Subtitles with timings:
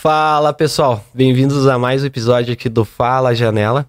[0.00, 3.84] Fala pessoal, bem-vindos a mais um episódio aqui do Fala Janela.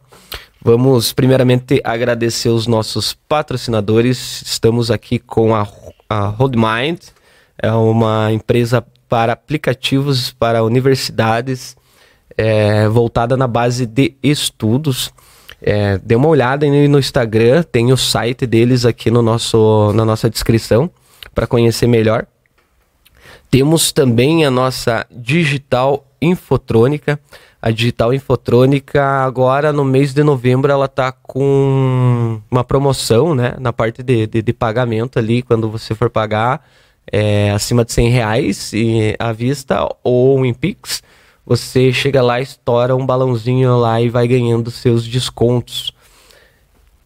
[0.59, 4.41] Vamos primeiramente agradecer os nossos patrocinadores.
[4.41, 5.67] Estamos aqui com a,
[6.09, 6.99] a HoldMind,
[7.61, 11.77] é uma empresa para aplicativos para universidades,
[12.35, 15.13] é, voltada na base de estudos.
[15.61, 20.27] É, dê uma olhada no Instagram, tem o site deles aqui no nosso, na nossa
[20.27, 20.89] descrição
[21.35, 22.25] para conhecer melhor.
[23.49, 27.19] Temos também a nossa digital infotrônica.
[27.61, 33.73] A digital infotrônica agora no mês de novembro ela tá com uma promoção, né, na
[33.73, 36.63] parte de, de, de pagamento ali quando você for pagar
[37.11, 41.01] é, acima de 100 reais e, à vista ou em Pix,
[41.45, 45.91] você chega lá, estoura um balãozinho lá e vai ganhando seus descontos.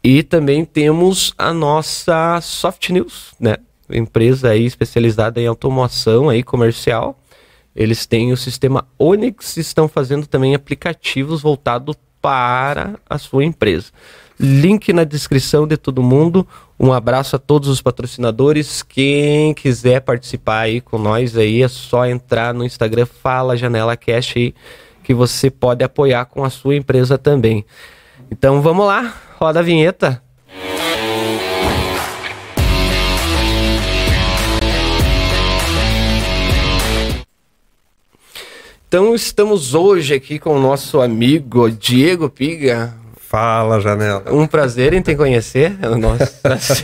[0.03, 3.55] E também temos a nossa Soft News, né?
[3.97, 7.20] Empresa aí especializada em automação aí comercial.
[7.75, 13.91] Eles têm o sistema Onix e estão fazendo também aplicativos voltados para a sua empresa.
[14.39, 16.47] Link na descrição de todo mundo.
[16.80, 18.81] Um abraço a todos os patrocinadores.
[18.81, 24.33] Quem quiser participar aí com nós aí, é só entrar no Instagram Fala Janela Cash
[24.38, 24.55] aí,
[25.03, 27.66] que você pode apoiar com a sua empresa também.
[28.31, 30.22] Então vamos lá, roda a vinheta.
[38.94, 42.94] Então estamos hoje aqui com o nosso amigo Diego Piga.
[43.17, 44.23] Fala, Janela.
[44.31, 45.75] Um prazer em te conhecer.
[45.99, 46.67] Nossa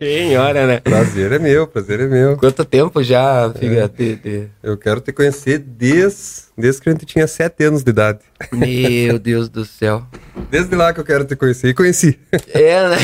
[0.00, 0.80] senhora, né?
[0.80, 2.38] Prazer é meu, prazer é meu.
[2.38, 3.82] Quanto tempo já, Piga?
[3.82, 3.88] É.
[3.88, 4.48] De, de...
[4.62, 8.20] Eu quero te conhecer desde, desde que a gente tinha sete anos de idade.
[8.50, 10.02] Meu Deus do céu.
[10.50, 11.68] Desde lá que eu quero te conhecer.
[11.68, 12.18] E conheci.
[12.54, 12.96] É, né?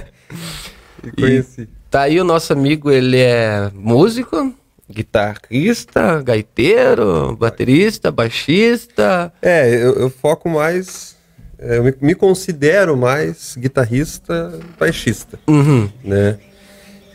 [1.04, 1.60] e conheci.
[1.60, 4.50] E tá aí o nosso amigo, ele é músico,
[4.90, 9.32] guitarrista, gaiteiro, baterista, baixista.
[9.42, 11.16] É, eu, eu foco mais.
[11.58, 15.90] É, eu me, me, considero mais guitarrista, baixista, uhum.
[16.02, 16.38] né?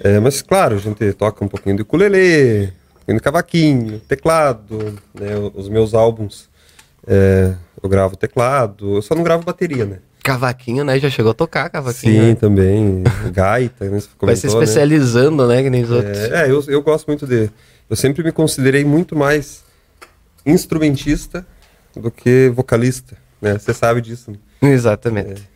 [0.03, 4.99] É, mas claro, a gente toca um pouquinho de ukulele, um pouquinho de cavaquinho, teclado,
[5.13, 5.37] né?
[5.53, 6.49] Os meus álbuns
[7.07, 9.99] é, eu gravo teclado, eu só não gravo bateria, né?
[10.23, 10.97] Cavaquinho, né?
[10.99, 12.13] Já chegou a tocar cavaquinho.
[12.13, 12.35] Sim, né?
[12.35, 13.03] também.
[13.31, 14.01] Gaita, né?
[14.21, 14.53] Vai se né?
[14.53, 15.57] especializando, né?
[15.57, 15.63] né?
[15.63, 16.17] Que nem os é, outros.
[16.17, 17.49] É, eu, eu gosto muito de.
[17.89, 19.63] Eu sempre me considerei muito mais
[20.45, 21.45] instrumentista
[21.95, 23.57] do que vocalista, né?
[23.59, 24.31] Você sabe disso.
[24.31, 24.37] Né?
[24.71, 25.43] Exatamente.
[25.49, 25.52] É.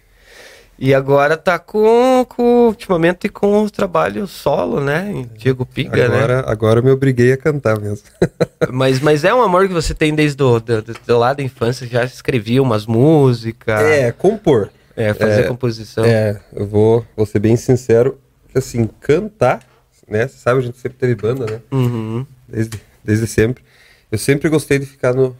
[0.79, 5.25] E agora tá com, com ultimamente com o trabalho solo, né?
[5.35, 6.43] Diego Piga, agora, né?
[6.45, 8.07] Agora eu me obriguei a cantar mesmo.
[8.71, 10.93] mas, mas é um amor que você tem desde o do, do,
[11.33, 13.81] da infância, já escrevia umas músicas.
[13.81, 14.69] É, compor.
[14.95, 16.05] É, fazer é, composição.
[16.05, 18.19] É, eu vou, vou ser bem sincero,
[18.53, 19.61] assim, cantar,
[20.07, 20.27] né?
[20.27, 21.59] Você sabe, a gente sempre teve banda, né?
[21.71, 22.25] Uhum.
[22.47, 23.63] Desde, desde sempre.
[24.11, 25.35] Eu sempre gostei de ficar no,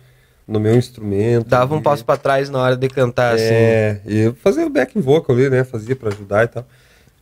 [0.48, 1.50] no meu instrumento.
[1.50, 1.84] Dava um e...
[1.84, 3.44] passo para trás na hora de cantar, assim.
[3.44, 5.64] É, e eu fazia o back vocal ali, né?
[5.64, 6.66] Fazia para ajudar e tal.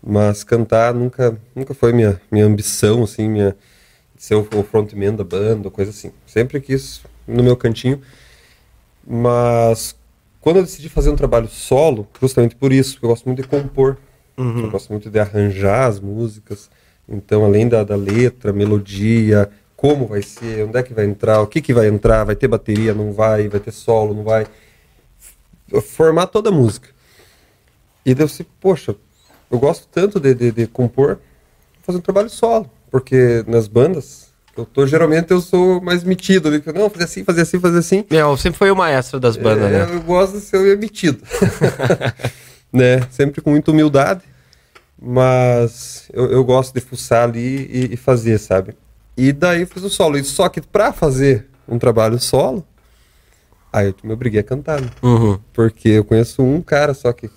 [0.06, 3.56] Mas cantar nunca, nunca foi minha, minha ambição, assim, minha
[4.18, 6.12] ser o, o frontman da banda, coisa assim.
[6.26, 8.00] Sempre quis no meu cantinho.
[9.06, 9.96] Mas
[10.40, 13.48] quando eu decidi fazer um trabalho solo, justamente por isso, porque eu gosto muito de
[13.48, 13.98] compor.
[14.38, 14.66] Uhum.
[14.66, 16.70] Eu gosto muito de arranjar as músicas.
[17.08, 21.48] Então, além da, da letra, melodia, como vai ser, onde é que vai entrar, o
[21.48, 24.48] que que vai entrar, vai ter bateria, não vai, vai ter solo, não vai.
[25.84, 26.90] Formar toda a música.
[28.06, 28.96] E daí você, poxa,
[29.52, 31.20] eu gosto tanto de, de, de compor,
[31.82, 36.64] fazer um trabalho solo, porque nas bandas, eu tô, geralmente eu sou mais metido, ali,
[36.74, 38.06] não, fazer assim, fazer assim, fazer assim.
[38.10, 39.96] É, eu sempre foi o maestro das bandas, é, né?
[39.96, 41.22] Eu gosto de ser metido.
[42.72, 43.02] né?
[43.10, 44.22] Sempre com muita humildade,
[45.02, 48.76] mas eu, eu gosto de fuçar ali e, e fazer, sabe?
[49.18, 50.18] E daí fiz o solo.
[50.18, 52.66] E só que pra fazer um trabalho solo,
[53.72, 54.90] aí eu me obriguei a cantar, né?
[55.02, 55.40] Uhum.
[55.54, 57.30] Porque eu conheço um cara só que,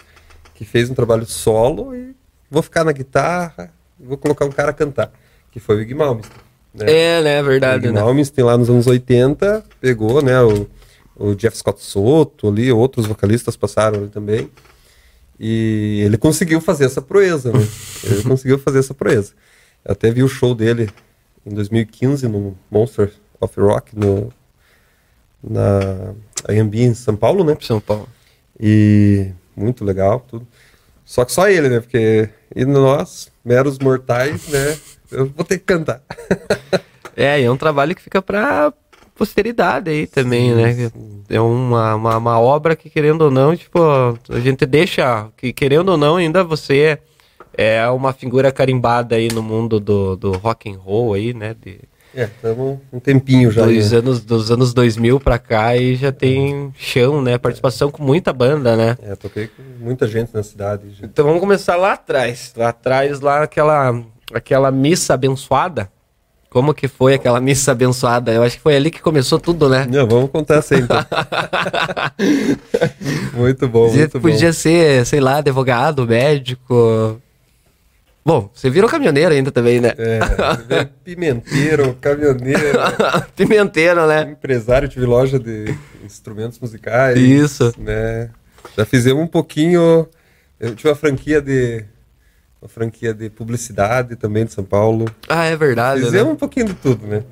[0.54, 2.14] que fez um trabalho solo e
[2.50, 5.12] vou ficar na guitarra vou colocar um cara a cantar.
[5.50, 6.40] Que foi o Ig Malmsteen.
[6.74, 6.84] Né?
[6.88, 7.38] É, né?
[7.38, 7.86] É verdade.
[7.86, 8.00] O Ig né?
[8.00, 10.40] Malmsteen lá nos anos 80 pegou, né?
[10.42, 10.68] O,
[11.16, 14.50] o Jeff Scott Soto ali, outros vocalistas passaram ali também.
[15.40, 17.66] E ele conseguiu fazer essa proeza, né?
[18.04, 19.32] ele conseguiu fazer essa proeza.
[19.84, 20.88] Eu até vi o show dele
[21.48, 24.32] em 2015 no Monster of Rock, no,
[25.42, 26.14] na
[26.48, 27.56] AMB em São Paulo, né?
[27.60, 28.08] São Paulo.
[28.60, 30.46] E muito legal, tudo.
[31.04, 31.80] Só que só ele, né?
[31.80, 34.78] Porque e nós, meros mortais, né?
[35.10, 36.02] Eu vou ter que cantar.
[37.16, 38.72] é, e é um trabalho que fica pra
[39.14, 40.72] posteridade aí também, sim, né?
[40.74, 41.24] Sim.
[41.28, 45.90] É uma, uma, uma, obra que, querendo ou não, tipo, a gente deixa, que querendo
[45.90, 46.98] ou não, ainda você
[47.60, 51.56] é uma figura carimbada aí no mundo do, do rock and roll aí, né?
[51.60, 51.80] De,
[52.14, 53.66] É, estamos um tempinho já.
[53.66, 53.98] Dos né?
[53.98, 57.36] anos, dos anos 2000 pra cá e já tem chão, né?
[57.36, 58.96] Participação com muita banda, né?
[59.02, 60.84] É, toquei com muita gente na cidade.
[60.94, 61.04] já.
[61.04, 62.52] Então vamos começar lá atrás.
[62.56, 64.02] Lá atrás, lá aquela,
[64.32, 65.90] aquela missa abençoada.
[66.50, 68.32] Como que foi aquela missa abençoada?
[68.32, 69.86] Eu acho que foi ali que começou tudo, né?
[69.90, 70.96] Não, vamos contar sempre.
[73.34, 74.28] muito bom, Podia, muito bom.
[74.30, 77.20] podia ser, sei lá, advogado, médico.
[78.28, 79.94] Bom, você virou caminhoneiro ainda também, né?
[79.96, 82.78] É, pimenteiro, caminhoneiro,
[83.34, 84.32] Pimenteiro, né?
[84.32, 87.18] empresário, tive loja de instrumentos musicais.
[87.18, 87.72] Isso.
[87.78, 88.28] Né?
[88.76, 90.06] Já fizemos um pouquinho.
[90.60, 91.86] Eu tive uma franquia de.
[92.60, 95.06] Uma franquia de publicidade também de São Paulo.
[95.26, 96.32] Ah, é verdade, Fizemos né?
[96.34, 97.22] um pouquinho de tudo, né?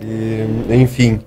[0.00, 1.20] E, enfim.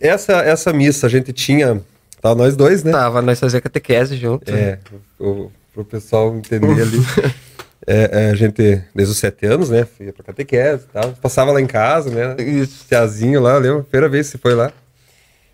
[0.00, 1.80] Essa, essa missa a gente tinha.
[2.20, 2.90] Tava nós dois, né?
[2.90, 4.52] Tava, nós fazia catequese junto.
[4.52, 4.80] É,
[5.16, 6.98] o, pro pessoal entender ali.
[7.86, 9.86] É, é, a gente, desde os sete anos, né?
[10.00, 11.12] Ia pra catequese e tal.
[11.12, 12.42] Passava lá em casa, né?
[12.42, 12.84] Isso.
[12.88, 13.84] Tiazinho lá, lembra?
[13.84, 14.72] Primeira vez que você foi lá.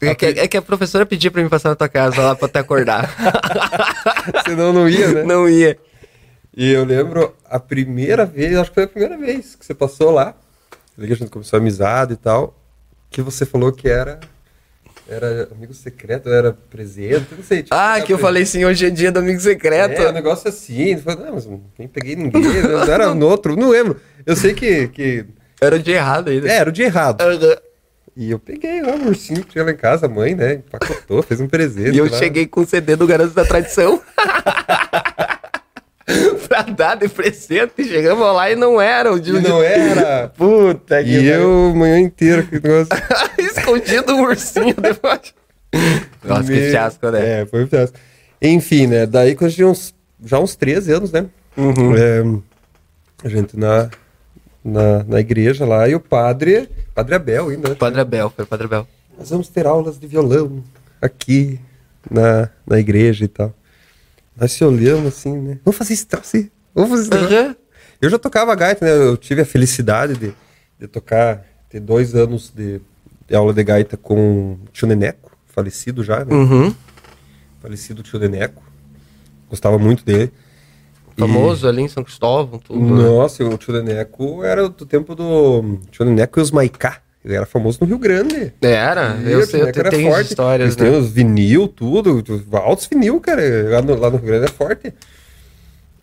[0.01, 2.49] É que, é que a professora pediu pra mim passar na tua casa lá pra
[2.49, 3.15] te acordar.
[4.45, 5.23] Senão não ia, né?
[5.23, 5.79] Não ia.
[6.57, 10.11] E eu lembro a primeira vez, acho que foi a primeira vez que você passou
[10.11, 10.35] lá.
[10.97, 12.59] Que a gente começou a amizade e tal.
[13.11, 14.19] Que você falou que era.
[15.09, 17.63] Era amigo secreto, era presente, não sei.
[17.65, 18.21] tipo, Ah, que eu presente.
[18.23, 20.01] falei sim, hoje é dia do amigo secreto.
[20.01, 20.81] É, um negócio assim.
[20.91, 24.01] Ele falou, não, mas nem peguei ninguém, não era no outro, não lembro.
[24.25, 25.25] Eu sei que, que
[25.61, 26.49] Era o dia errado ainda.
[26.49, 27.23] é, era o dia errado.
[28.17, 30.55] E eu peguei lá um ursinho que tinha lá em casa, a mãe, né?
[30.55, 31.95] Empacotou, fez um presente.
[31.95, 32.19] E eu lá.
[32.19, 34.01] cheguei com o CD do Garanto da Tradição.
[36.49, 37.85] pra dar de presente.
[37.85, 40.29] Chegamos lá e não era o E não era.
[40.37, 42.89] Puta que E eu, manhã inteira, que negócio.
[43.39, 45.35] Escondido um ursinho debaixo.
[46.25, 47.41] Nossa, que Meu- fiasco, né?
[47.43, 47.97] É, foi um fiasco.
[48.41, 49.07] Enfim, né?
[49.07, 49.95] Daí quando eu tinha uns,
[50.25, 51.27] já uns 13 anos, né?
[51.57, 51.97] Uhum.
[51.97, 52.23] É,
[53.25, 53.89] a gente na,
[54.65, 57.75] na, na igreja lá, e o padre, padre Abel ainda, né?
[57.75, 58.87] Padre Abel, foi o Padre Abel.
[59.19, 60.63] nós vamos ter aulas de violão
[61.01, 61.59] aqui
[62.11, 63.55] na, na igreja e tal.
[64.43, 65.59] Nós se olhamos assim, né?
[65.65, 66.51] Vamos fazer esse troço aí.
[66.75, 67.33] Vamos fazer esse troço.
[67.33, 67.57] Aham.
[68.01, 68.91] Eu já tocava gaita, né?
[68.93, 70.35] Eu tive a felicidade de,
[70.81, 72.81] de tocar, ter dois anos de,
[73.29, 76.35] de aula de gaita com o tio Neneco, falecido já, né?
[76.35, 76.75] Uhum.
[77.61, 78.61] Falecido tio Neneco.
[79.49, 80.33] Gostava muito dele.
[81.17, 82.81] E- Famoso ali em São Cristóvão, tudo.
[82.81, 83.01] né?
[83.05, 87.01] Nossa, o tio Neneco era do tempo do tio Neneco e os Maicá.
[87.25, 88.53] Ele era famoso no Rio Grande.
[88.61, 90.31] Era, E eu sei, Neneco eu era forte.
[90.31, 90.91] histórias, né?
[90.91, 92.23] os vinil, tudo,
[92.53, 93.43] altos vinil, cara.
[93.71, 94.93] Lá no, lá no Rio Grande é forte.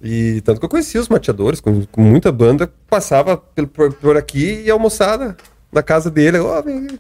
[0.01, 4.15] E tanto que eu conhecia os mateadores, com, com muita banda, passava pelo- por, por
[4.15, 5.35] aqui e almoçava
[5.73, 6.37] na casa dele.
[6.37, 6.99] aqui.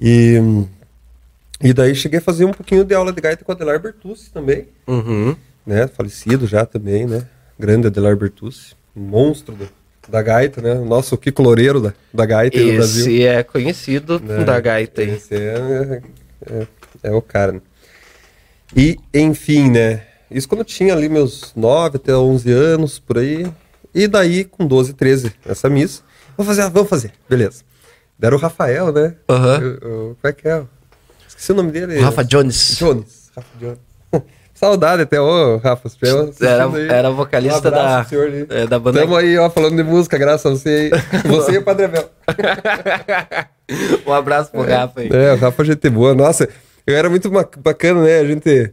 [0.00, 0.38] e,
[1.62, 4.30] e daí cheguei a fazer um pouquinho de aula de gaita com o Adelar Bertucci
[4.32, 5.36] também, Uhum.
[5.66, 5.86] né?
[5.88, 7.26] Falecido já também, né?
[7.58, 9.68] Grande Adelar Bertucci, monstro do-
[10.10, 10.74] da gaita, né?
[10.74, 13.04] O nosso Kiko Loureiro da, da gaita aí no Brasil.
[13.06, 14.44] Esse é conhecido né?
[14.44, 15.10] da gaita aí.
[15.10, 16.02] Esse é,
[16.46, 16.66] é,
[17.04, 17.60] é o cara, né?
[18.76, 20.02] E, enfim, né?
[20.30, 23.50] Isso quando eu tinha ali meus 9 até 11 anos, por aí.
[23.94, 26.02] E daí, com 12, 13, essa missa.
[26.36, 27.12] Vamos fazer, ah, vamos fazer.
[27.28, 27.62] Beleza.
[28.18, 29.14] Deram o Rafael, né?
[29.28, 29.58] Aham.
[29.60, 30.62] Eu- eu- Como é que é?
[31.26, 31.98] Esqueci o nome dele.
[31.98, 32.76] O Rafa Jones.
[32.78, 33.30] Jones.
[33.34, 33.78] Rafa Jones.
[34.60, 35.88] Saudade até, ô Rafa.
[36.42, 36.88] Era, aí.
[36.90, 39.00] era vocalista Um abraço da, é, da banda.
[39.00, 41.00] Tamo aí, ó, falando de música, graças a você aí.
[41.24, 42.10] Você e o Padre Abel.
[44.06, 45.08] um abraço pro Rafa aí.
[45.10, 46.14] É, o Rafa é gente boa.
[46.14, 46.46] Nossa,
[46.86, 48.18] eu era muito ba- bacana, né?
[48.18, 48.70] A gente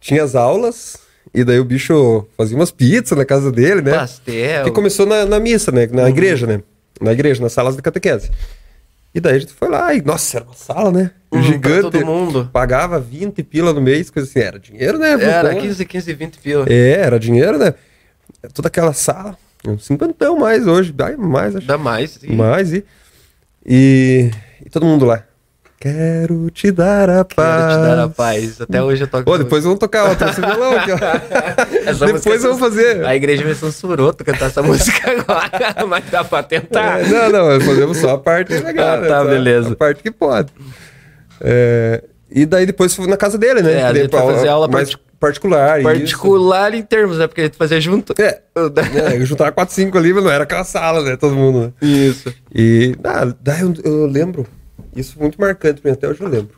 [0.00, 0.96] tinha as aulas
[1.32, 3.92] e daí o bicho fazia umas pizzas na casa dele, né?
[3.92, 4.64] Pastel.
[4.64, 5.84] Que começou na, na missa, né?
[5.84, 5.94] Uhum.
[5.94, 6.62] Na igreja, né?
[7.00, 8.28] Na igreja, nas salas de catequese.
[9.14, 11.10] E daí a gente foi lá e, nossa, era uma sala, né?
[11.30, 11.82] Pra Gigante.
[11.82, 12.48] todo mundo.
[12.52, 14.40] Pagava 20 pila no mês, coisa assim.
[14.40, 15.12] Era dinheiro, né?
[15.12, 16.66] Era Pô, 15, 15, 20 pila.
[16.68, 17.74] É, era dinheiro, né?
[18.54, 19.36] Toda aquela sala.
[19.66, 20.94] Uns cinquentão mais hoje.
[21.00, 21.66] Ai, mais, acho.
[21.66, 22.12] Dá mais.
[22.12, 22.34] sim.
[22.34, 22.84] Mais e,
[23.66, 24.30] e.
[24.64, 25.24] e todo mundo lá.
[25.80, 27.66] Quero te dar a paz.
[27.66, 28.60] Quero te dar a paz.
[28.60, 29.24] Até hoje eu toco.
[29.24, 30.98] Pô, depois vamos tocar outra violão aqui, ó.
[32.12, 33.04] Depois vamos fazer.
[33.04, 37.00] A igreja me censurou tu cantar essa música agora, mas dá pra tentar.
[37.00, 38.94] É, não, não, nós fazemos só a parte legal.
[38.94, 39.08] Ah, né?
[39.08, 39.72] tá, Só beleza.
[39.72, 40.52] A parte que pode.
[41.40, 43.74] É, e daí depois fui na casa dele, né?
[43.74, 45.80] É, a gente foi fazer aula mais partic- particular.
[45.82, 47.28] Particular em termos, né?
[47.28, 48.14] Porque a gente fazia junto.
[48.20, 51.16] É, é, eu juntava 4, 5 ali, mas não era aquela sala, né?
[51.16, 51.72] Todo mundo, né?
[51.88, 52.34] Isso.
[52.52, 54.44] E ah, daí eu, eu lembro,
[54.98, 56.56] isso foi muito marcante pra mim, até hoje eu lembro.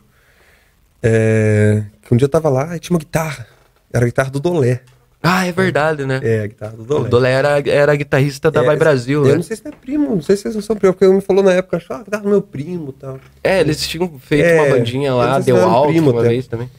[1.03, 3.47] É, que um dia eu tava lá e tinha uma guitarra.
[3.91, 4.81] Era a guitarra do Dolé.
[5.23, 6.19] Ah, é verdade, né?
[6.23, 7.09] É, a guitarra do O Dolé.
[7.09, 9.35] Dolé era, era guitarrista da É, Vai Brasil, Eu né?
[9.35, 11.21] não sei se é primo, não sei se vocês não são primo, porque ele me
[11.21, 13.19] falou na época, achou, ah, guitarra do meu primo e tal.
[13.43, 16.29] É, eles tinham feito É, uma bandinha eu lá, deu alto primo uma até.
[16.29, 16.69] vez também.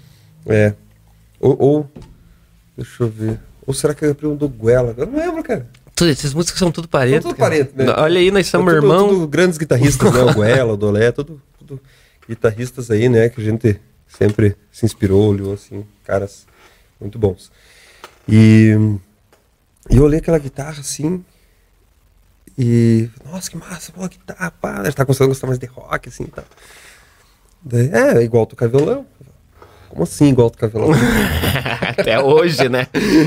[0.47, 0.75] É.
[1.39, 1.91] Ou, ou-
[2.77, 3.39] deixa eu ver.
[3.65, 4.93] Ou será que é primo do Guela?
[4.97, 5.67] Eu não lembro, cara.
[5.95, 7.23] Tudo, esses músicos são tudo parentes.
[7.23, 7.87] São tudo parente, né?
[7.97, 9.27] Olha aí, nós somos É tudo- irmãos.
[9.29, 10.21] grandes guitarristas, né?
[10.23, 11.41] O Guela, o Dolé, tudo,
[11.73, 11.81] tudo
[12.29, 13.29] guitarristas aí, né?
[13.29, 16.47] Que a gente sempre se inspirou, olhou assim, caras
[17.01, 17.51] muito bons.
[18.29, 18.77] E,
[19.91, 21.25] e eu olhei aquela guitarra assim
[22.57, 24.81] e, nossa, que massa, boa guitarra, pá.
[24.81, 26.45] A gente tá começando a gostar mais de rock, assim, tá.
[27.63, 29.07] Daí, é, igual tocar violão.
[29.89, 30.91] Como assim, igual tocar violão?
[31.81, 32.87] Até hoje, né?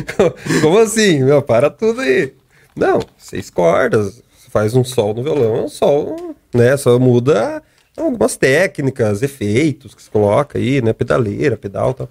[0.61, 1.23] Como assim?
[1.23, 2.33] Meu, para tudo aí.
[2.75, 6.75] Não, seis cordas, faz um sol no violão, é um sol, né?
[6.77, 7.63] Só muda
[7.97, 10.93] algumas técnicas, efeitos que você coloca aí, né?
[10.93, 12.09] Pedaleira, pedal e tal.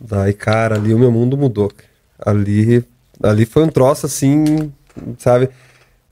[0.00, 1.70] Daí, cara, ali o meu mundo mudou.
[2.18, 2.84] Ali,
[3.22, 4.72] ali foi um troço assim,
[5.18, 5.48] sabe?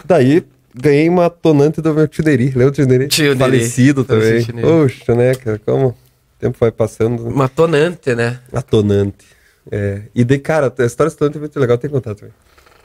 [0.04, 2.46] Daí ganhei uma tonante do meu tio Neri.
[2.50, 3.08] Lembra o tio Neri?
[3.08, 3.38] Tio Neri.
[3.38, 4.44] Falecido também.
[4.44, 5.60] Poxa, né, cara?
[5.64, 5.96] Como o
[6.38, 7.26] tempo vai passando.
[7.26, 8.40] Uma tonante, né?
[8.52, 9.26] Atonante.
[9.70, 10.02] É.
[10.14, 12.32] E daí, cara, a história desse é muito legal, tem que contar também.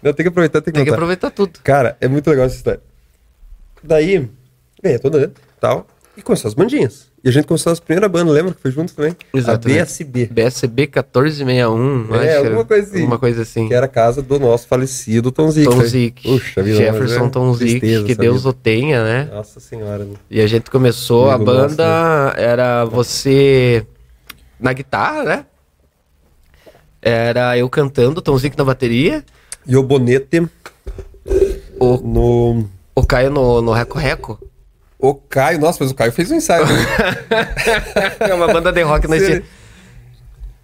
[0.04, 0.98] Não, tem que aproveitar, tem que Tem que contar.
[0.98, 1.60] aproveitar tudo.
[1.64, 2.82] Cara, é muito legal essa história.
[3.84, 4.28] Daí,
[4.82, 7.08] ganhei atonante e tal, e começou as bandinhas.
[7.24, 9.18] E a gente começou as primeiras bandas, lembra que foi junto também?
[9.34, 9.80] Exatamente.
[9.80, 13.00] A BSB, BSB 1461, É, acho alguma coisa assim.
[13.00, 13.68] Alguma coisa assim.
[13.68, 15.68] que era a casa do nosso falecido Tom Zick.
[15.68, 15.86] Tom né?
[15.86, 16.24] Zick.
[16.24, 18.50] Puxa vida, Jefferson mas é Tom Zick, que Deus vida.
[18.50, 19.30] o tenha, né?
[19.34, 20.14] Nossa senhora, né?
[20.30, 23.86] E a gente começou, Amigo a banda era você
[24.60, 25.46] na guitarra, né?
[27.02, 29.24] Era eu cantando, Tom Zick na bateria,
[29.68, 30.48] E o Bonete
[31.80, 32.70] o, no...
[32.96, 34.40] o Caio no, no Reco Reco.
[34.98, 36.66] O Caio, nossa, mas o Caio fez um ensaio.
[36.66, 36.74] né?
[38.20, 39.38] É uma banda de rock nós se, tinha.
[39.38, 39.46] ele,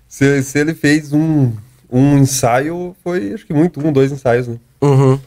[0.08, 1.52] se, se ele fez um,
[1.92, 4.58] um ensaio, foi acho que muito, um, dois ensaios, né?
[4.82, 5.20] Uhum.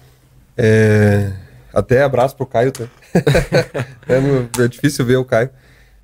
[0.57, 1.31] É,
[1.73, 2.85] até abraço pro Caio, tá?
[4.09, 5.51] é, é difícil ver o Caio,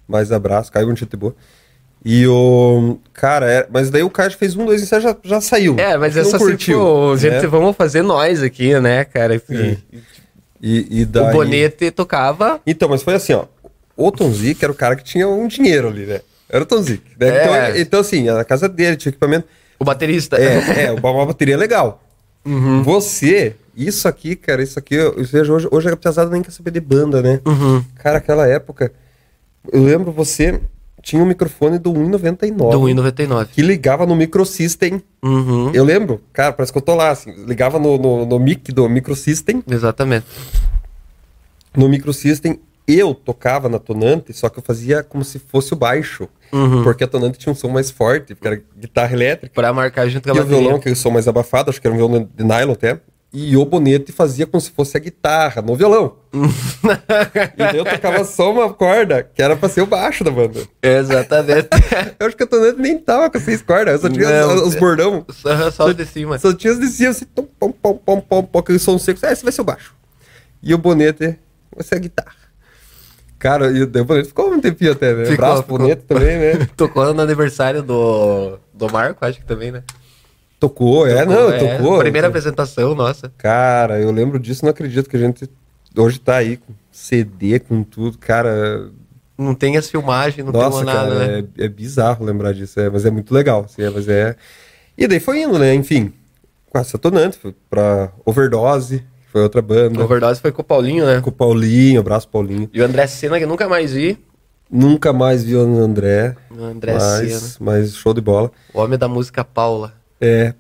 [0.07, 1.35] mas abraço, Caio, muito gente boa.
[2.04, 2.99] E o.
[3.12, 5.76] Cara, é- mas daí o Caio fez um, dois ensaios já, já saiu.
[5.78, 7.47] É, mas Não essa assim, curtiu, tipo, gente, né?
[7.47, 9.35] vamos fazer nós aqui, né, cara?
[9.35, 9.40] É.
[9.50, 9.78] E,
[10.62, 11.33] e O daí...
[11.33, 12.61] Bonete tocava.
[12.67, 13.45] Então, mas foi assim, ó.
[13.97, 16.21] O Tom Zick era o cara que tinha um dinheiro ali, né?
[16.49, 17.02] Era o Tom Zick.
[17.19, 17.29] né?
[17.29, 17.43] É.
[17.43, 19.47] Então, então, assim, a casa dele tinha equipamento.
[19.79, 20.37] O baterista.
[20.37, 22.02] É, é, uma bateria legal.
[22.45, 22.83] Uhum.
[22.83, 26.50] Você, isso aqui, cara, isso aqui, eu eu vejo hoje, hoje a pesada nem quer
[26.50, 27.40] saber de banda, né?
[27.47, 27.85] Uhum.
[27.97, 28.93] Cara, aquela época,
[29.73, 30.61] eu lembro você
[31.02, 33.47] tinha um microfone do 1,99 Do 1,99.
[33.52, 35.02] que ligava no microsystem.
[35.23, 35.71] Uhum.
[35.73, 38.88] Eu lembro, cara, parece que eu tô lá, assim, ligava no, no, no mic do
[38.88, 40.26] microsystem, Exatamente.
[41.76, 46.28] no microsystem eu tocava na tonante, só que eu fazia como se fosse o baixo,
[46.52, 46.83] Uhum.
[46.83, 49.54] porque a tonante tinha um som mais forte, porque era guitarra elétrica.
[49.54, 51.80] Pra marcar junto com a E o violão, que é o som mais abafado, acho
[51.80, 52.99] que era um violão de nylon até.
[53.32, 56.16] E o bonete fazia como se fosse a guitarra no violão.
[56.34, 60.60] e eu tocava só uma corda, que era pra ser o baixo da banda.
[60.82, 61.68] Exatamente.
[62.18, 64.62] Eu acho que a tonante nem tava com seis cordas, eu só tinha Não, os,
[64.62, 65.25] os bordão.
[65.30, 66.38] só, só os de cima.
[66.40, 69.20] Só tinha os de cima, assim, pom, pom, pom, pom, pom, pom, aquele som seco.
[69.22, 69.94] Ah, esse vai ser o baixo.
[70.62, 71.38] E o bonete
[71.75, 72.34] vai ser a guitarra.
[73.38, 75.25] Cara, e o bonete ficou um tempinho até, né?
[75.25, 75.78] Ficou, Braço, ficou.
[75.78, 76.68] bonete também, né?
[76.76, 79.82] Tocou no aniversário do, do Marco, acho que também, né?
[80.61, 81.99] Tocou, é, não, É, tocou.
[82.00, 83.33] Primeira apresentação, nossa.
[83.38, 85.49] Cara, eu lembro disso, não acredito que a gente
[85.97, 88.90] hoje tá aí com CD, com tudo, cara.
[89.38, 91.49] Não tem as filmagens, não nossa, tem nada, cara, né?
[91.59, 94.37] é, é bizarro lembrar disso, é, mas é muito legal, assim, é, mas é.
[94.99, 95.75] E daí foi indo, né?
[95.75, 96.12] Enfim,
[96.69, 99.02] com a Satonante, foi pra Overdose,
[99.33, 100.05] foi outra banda.
[100.05, 101.23] Overdose foi com o Paulinho, né?
[101.23, 102.69] Com o Paulinho, abraço Paulinho.
[102.71, 104.19] E o André Senna, que eu nunca mais vi.
[104.71, 107.23] Nunca mais vi o André, O André Senna.
[107.23, 108.52] mas, mas show de bola.
[108.75, 109.95] O homem da música Paula.
[110.23, 110.53] É.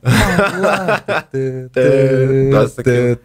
[2.50, 3.18] Nossa, que-.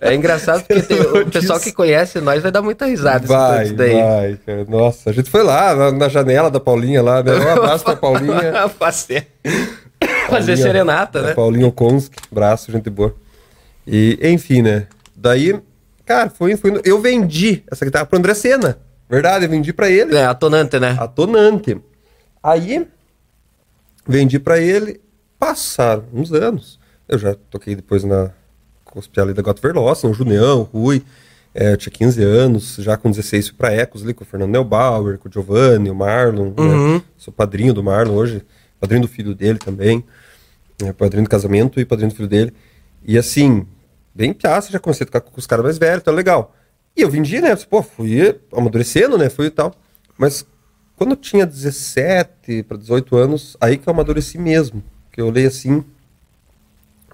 [0.00, 3.74] É engraçado porque tem- o pessoal que conhece nós vai dar muita risada Vai, isso
[3.74, 3.92] daí.
[3.94, 4.64] vai, cara.
[4.68, 7.32] Nossa, a gente foi lá na, na janela da Paulinha lá, né?
[7.34, 8.68] Um abraço pra Paulinha.
[8.78, 9.26] Fazer,
[10.28, 11.34] Paulinha- serenata, a né?
[11.34, 13.14] Paulinho Konski, braço, gente boa.
[13.86, 14.86] E, enfim, né?
[15.14, 15.58] Daí,
[16.04, 18.78] cara, foi, foi eu vendi essa guitarra pro André Senna.
[19.08, 20.16] Verdade, eu vendi pra ele.
[20.16, 20.96] É, atonante, né?
[20.98, 21.76] A tonante.
[22.42, 22.86] Aí,
[24.06, 25.00] vendi pra ele,
[25.38, 26.78] passaram uns anos.
[27.08, 28.30] Eu já toquei depois na
[28.94, 31.02] Hospital ali da Gato Verlossa, no Juneão, Rui.
[31.54, 34.50] É, eu tinha 15 anos, já com 16 fui pra Ecos ali com o Fernando
[34.50, 36.52] Neubauer, com o Giovanni, o Marlon.
[36.56, 36.94] Uhum.
[36.94, 37.02] Né?
[37.16, 38.42] Sou padrinho do Marlon hoje,
[38.80, 40.04] padrinho do filho dele também.
[40.82, 42.52] É, padrinho do casamento e padrinho do filho dele.
[43.04, 43.66] E assim,
[44.14, 46.54] bem piaça, já comecei a tocar com os caras mais velhos, tá legal.
[46.96, 47.54] E eu vendi, né?
[47.56, 49.28] Pô, fui amadurecendo, né?
[49.28, 49.74] Fui e tal.
[50.16, 50.46] Mas
[50.96, 54.82] quando eu tinha 17 para 18 anos, aí que eu amadureci mesmo.
[55.10, 55.84] Que eu olhei assim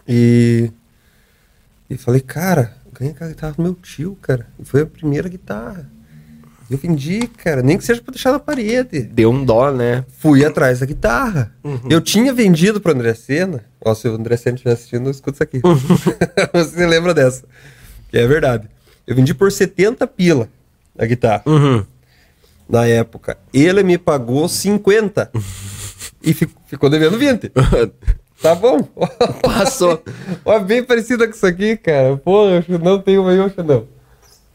[0.06, 0.70] e.
[1.90, 4.46] E falei, cara, ganhei aquela guitarra do meu tio, cara.
[4.58, 5.90] E foi a primeira guitarra.
[6.70, 9.00] Eu vendi, cara, nem que seja pra deixar na parede.
[9.00, 10.04] Deu um dó, né?
[10.18, 11.50] Fui atrás da guitarra.
[11.88, 13.64] Eu tinha vendido pro André Senna.
[13.80, 15.60] Ó, se o André Senna estiver assistindo, escuta isso aqui.
[16.52, 17.44] Você lembra dessa?
[18.10, 18.68] Que é verdade.
[19.06, 20.46] Eu vendi por 70 pila
[20.98, 21.42] a guitarra.
[21.46, 21.86] Uhum.
[22.68, 23.38] Na época.
[23.52, 25.30] Ele me pagou 50.
[26.22, 27.50] e fi- ficou devendo 20.
[28.40, 28.78] Tá bom.
[29.42, 30.00] Passou.
[30.46, 32.20] Ó, bem parecida com isso aqui, cara.
[32.68, 33.84] Eu não tenho uma Yosha, não.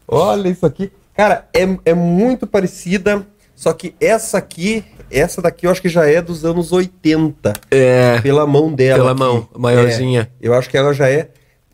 [0.08, 0.90] Olha isso aqui.
[1.14, 6.08] Cara, é, é muito parecida, só que essa aqui, essa daqui eu acho que já
[6.08, 7.52] é dos anos 80.
[7.70, 8.20] É.
[8.22, 8.98] Pela mão dela.
[9.00, 9.20] Pela aqui.
[9.20, 10.30] mão, maiorzinha.
[10.40, 11.28] É, eu acho que ela já é.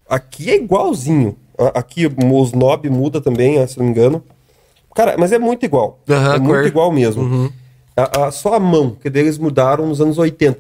[0.09, 1.37] Aqui é igualzinho.
[1.75, 4.25] Aqui os knob muda também, se não me engano.
[4.95, 6.01] Cara, mas é muito igual.
[6.09, 6.47] Aham, é cor.
[6.49, 7.23] muito igual mesmo.
[7.23, 7.53] Uhum.
[7.97, 10.59] A- a- só a mão, que deles mudaram nos anos 80.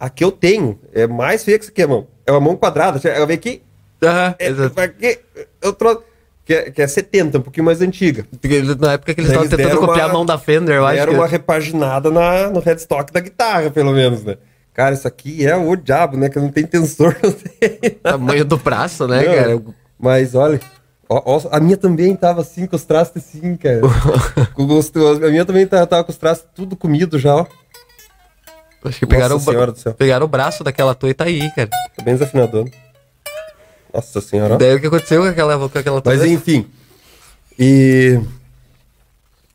[0.00, 2.06] A que eu tenho é mais feia que essa aqui, a mão.
[2.26, 3.00] É uma mão quadrada.
[3.08, 3.62] Ela vem aqui,
[4.02, 4.80] Aham, é, exato.
[4.80, 5.18] aqui,
[5.60, 6.02] eu trouxe.
[6.44, 8.26] Que é, que é 70, um pouquinho mais antiga.
[8.80, 10.98] Na época que eles estavam Eles tentando copiar uma- a mão da Fender, eu acho
[10.98, 11.16] Era que...
[11.16, 14.36] uma repaginada na, no headstock da guitarra, pelo menos, né?
[14.74, 16.28] Cara, isso aqui é o diabo, né?
[16.28, 17.90] Que não tem tensor, não tem.
[18.02, 19.62] Tamanho do braço, né, Não, cara?
[20.00, 20.58] Mas olha,
[21.50, 23.80] a minha também tava assim, com os traços assim, cara.
[25.26, 27.46] a minha também tava, com os traços tudo comido já, ó.
[28.84, 29.94] Acho que pegaram, Nossa o, do céu.
[29.94, 31.68] pegaram o braço daquela tua e tá aí, cara.
[31.68, 32.68] Tá bem desafinador.
[33.94, 34.56] Nossa senhora.
[34.56, 36.12] Daí o que aconteceu com aquela, com aquela tua?
[36.14, 36.66] Mas enfim.
[37.58, 38.18] E.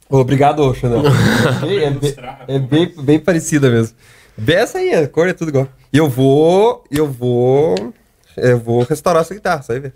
[0.09, 1.01] Obrigado, Xanel.
[1.83, 2.15] é bem,
[2.47, 3.95] é bem, bem parecida mesmo.
[4.37, 5.67] Bem Essa aí, a cor é tudo igual.
[5.91, 6.85] E eu vou.
[6.89, 7.75] Eu vou.
[8.37, 9.93] Eu vou restaurar essa guitarra, vai ver.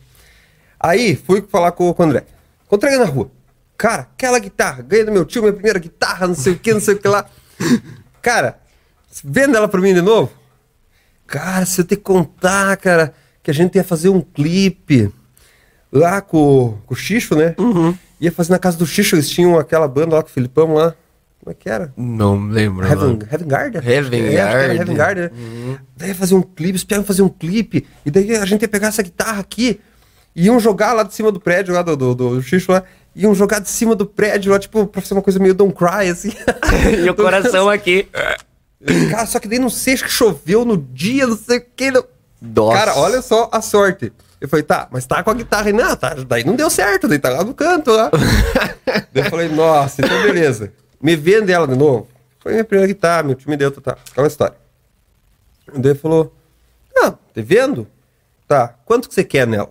[0.83, 2.25] Aí fui falar com, com o André.
[2.65, 3.29] Encontrei na rua.
[3.77, 6.79] Cara, aquela guitarra, ganhei do meu tio, minha primeira guitarra, não sei o que, não
[6.79, 7.25] sei o que lá.
[8.21, 8.59] Cara,
[9.23, 10.31] venda ela pra mim de novo?
[11.27, 15.11] Cara, se eu te contar, cara, que a gente ia fazer um clipe
[15.91, 17.55] lá com, com o Xixo, né?
[18.19, 20.95] Ia fazer na casa do Xixo, eles tinham aquela banda lá com o Filipão lá.
[21.39, 21.91] Como é que era?
[21.97, 22.85] Não lembro.
[22.85, 23.27] Heaven, não.
[23.31, 23.81] Heaven Garden?
[23.83, 24.77] Heaven é, Garden.
[24.77, 25.79] Heaven Garden, né?
[25.97, 28.67] Daí ia fazer um clipe, eles pegaram fazer um clipe, e daí a gente ia
[28.67, 29.79] pegar essa guitarra aqui,
[30.35, 32.83] iam jogar lá de cima do prédio, lá do, do, do Xixo lá,
[33.15, 36.09] iam jogar de cima do prédio lá, tipo, pra ser uma coisa meio Don't Cry,
[36.09, 36.31] assim.
[37.03, 38.07] e o coração aqui.
[39.09, 41.91] Cara, só que daí não sei, acho que choveu no dia, não sei o que.
[41.91, 42.03] Não...
[42.41, 42.77] Nossa.
[42.77, 44.11] Cara, olha só a sorte.
[44.39, 45.73] Eu falei, tá, mas tá com a guitarra aí.
[45.73, 48.09] Não, tá, daí não deu certo, daí tá lá no canto lá.
[49.13, 50.73] daí eu falei, nossa, então beleza.
[50.99, 52.07] Me vende ela de novo.
[52.39, 53.97] Foi minha primeira guitarra, meu tio me deu, tá, tá.
[54.11, 54.55] Aquela história.
[55.71, 56.35] Daí ele falou,
[56.95, 57.87] não, te vendo?
[58.47, 59.69] Tá, quanto que você quer nela?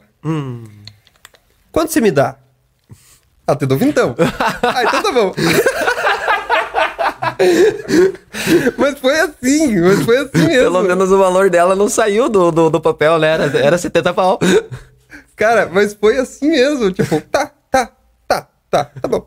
[1.73, 2.37] Quanto você me dá?
[3.47, 4.15] Ah, te dou vintão.
[4.63, 5.35] ah, então tá bom.
[8.77, 10.63] mas foi assim, mas foi assim mesmo.
[10.63, 13.29] Pelo menos o valor dela não saiu do, do, do papel, né?
[13.29, 14.39] Era, era 70 pau.
[15.35, 16.93] Cara, mas foi assim mesmo.
[16.93, 17.91] Tipo, tá, tá,
[18.29, 19.27] tá, tá, tá bom.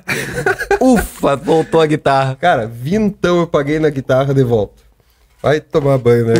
[0.80, 2.36] Ufa, voltou a guitarra.
[2.36, 4.82] Cara, vintão eu paguei na guitarra de volta.
[5.42, 6.34] Vai tomar banho, né?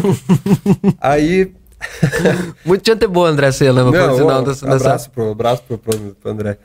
[1.00, 1.52] Aí.
[2.64, 3.82] Muito gente boa, André Sela,
[4.14, 6.58] sinal ó, dessa, abraço, pro, abraço pro, pro, pro André.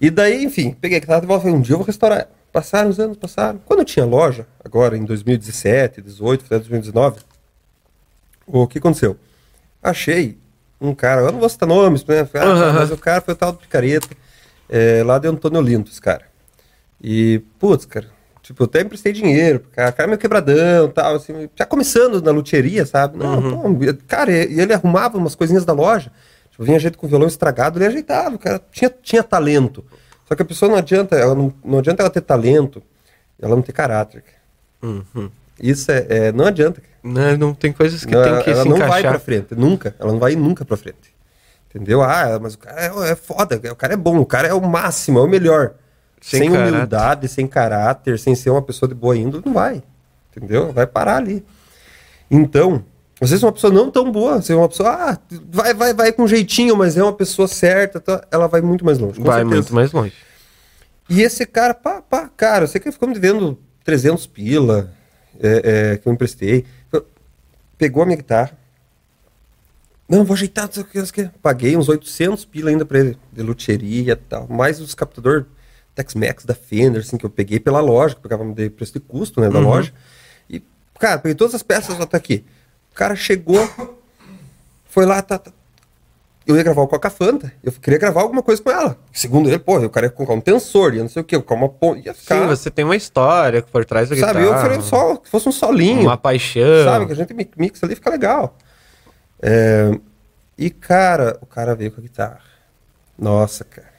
[0.00, 2.20] E daí, enfim, peguei a guitarra de volta e falei, um dia eu vou restaurar
[2.20, 2.30] ela.
[2.52, 3.60] Passaram os anos, passaram.
[3.64, 7.20] Quando eu tinha loja, agora em 2017, 18, até 2019,
[8.46, 9.16] o que aconteceu?
[9.82, 10.38] Achei
[10.80, 12.28] um cara, eu não vou citar nomes, né?
[12.34, 12.72] Ah, Aham.
[12.74, 14.08] Mas o cara foi o tal do Picareta,
[14.68, 16.24] é, lá de Antônio Olinto, esse cara.
[17.02, 18.08] E, putz, cara,
[18.46, 22.86] tipo, eu até emprestei dinheiro, cara, cara meio quebradão tal, assim, já começando na luthieria,
[22.86, 23.18] sabe?
[23.18, 23.74] Não, Uhum.
[23.78, 26.10] pô, cara, e ele arrumava umas coisinhas da loja.
[26.50, 29.84] Tipo, vinha gente com violão estragado, ele ajeitava, o cara tinha, tinha talento.
[30.26, 32.82] Só que a pessoa não adianta, ela não, não adianta ela ter talento,
[33.40, 34.24] ela não ter caráter.
[34.82, 35.30] Uhum.
[35.60, 36.82] Isso é, é- não adianta.
[37.02, 39.10] Não, não tem coisas que Não, tem que ela se não vai encaixar.
[39.12, 39.94] pra frente, nunca.
[39.98, 41.14] Ela não vai nunca pra frente.
[41.70, 42.02] Entendeu?
[42.02, 44.60] Ah, mas o cara é, é foda, o cara é bom, o cara é o
[44.60, 45.74] máximo, é o melhor.
[46.20, 46.72] Sem Sem, caráter.
[46.72, 49.82] humildade, sem caráter, sem ser uma pessoa de boa índole, não vai.
[50.34, 50.72] Entendeu?
[50.72, 51.44] Vai parar ali.
[52.30, 52.84] Então,
[53.20, 56.12] às vezes uma pessoa não tão boa, você é uma pessoa, ah, vai, vai, vai
[56.12, 58.26] com jeitinho, mas é uma pessoa certa, tá?
[58.30, 59.20] ela vai muito mais longe.
[59.20, 59.54] Vai certeza.
[59.54, 60.12] muito mais longe.
[61.08, 64.90] E esse cara, pá, pá, cara, sei que ficou me devendo 300 pila
[65.40, 66.64] é, é, que eu emprestei.
[67.78, 68.56] Pegou a minha guitarra.
[70.08, 71.38] Não, vou ajeitar, não sei o que, não sei o que.
[71.38, 74.46] Paguei uns 800 pila ainda pra ele, de luthieria e tal.
[74.48, 75.46] Mais os captador
[75.96, 79.00] Tex-Mex da Fender, assim, que eu peguei pela loja, que eu pegava de preço de
[79.00, 79.92] custo, né, da loja.
[80.48, 80.62] E,
[81.00, 82.44] cara, peguei todas as peças, tá aqui.
[82.92, 83.68] O cara chegou,
[84.88, 85.50] foi lá, tá, tá,
[86.46, 87.52] eu ia gravar o Coca Fanta.
[87.60, 88.96] Eu queria gravar alguma coisa com ela.
[89.12, 91.68] Segundo ele, pô, eu queria colocar um tensor, ia não sei o que, colocar uma
[91.68, 92.02] ponte.
[92.14, 92.40] Ficar.
[92.42, 94.58] Sim, você tem uma história por trás da sabe, guitarra.
[94.58, 96.02] eu queria só que fosse um solinho.
[96.02, 96.84] Uma paixão.
[96.84, 98.56] Sabe, que a gente mi- mixa ali e fica legal.
[99.42, 99.90] É,
[100.56, 102.40] E, cara, o cara veio com a guitarra.
[103.18, 103.95] Nossa, cara.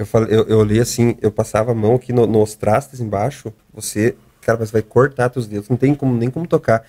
[0.00, 3.52] Eu, falei, eu, eu olhei assim, eu passava a mão aqui no, nos trastes embaixo,
[3.70, 6.86] você, cara, você vai cortar teus dedos, não tem como, nem como tocar.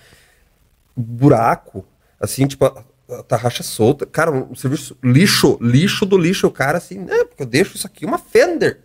[0.96, 1.84] Buraco,
[2.18, 4.06] assim, tipo, a, a tarraxa solta.
[4.06, 6.46] Cara, um serviço lixo, lixo do lixo.
[6.46, 8.80] O cara assim, né, porque eu deixo isso aqui uma Fender.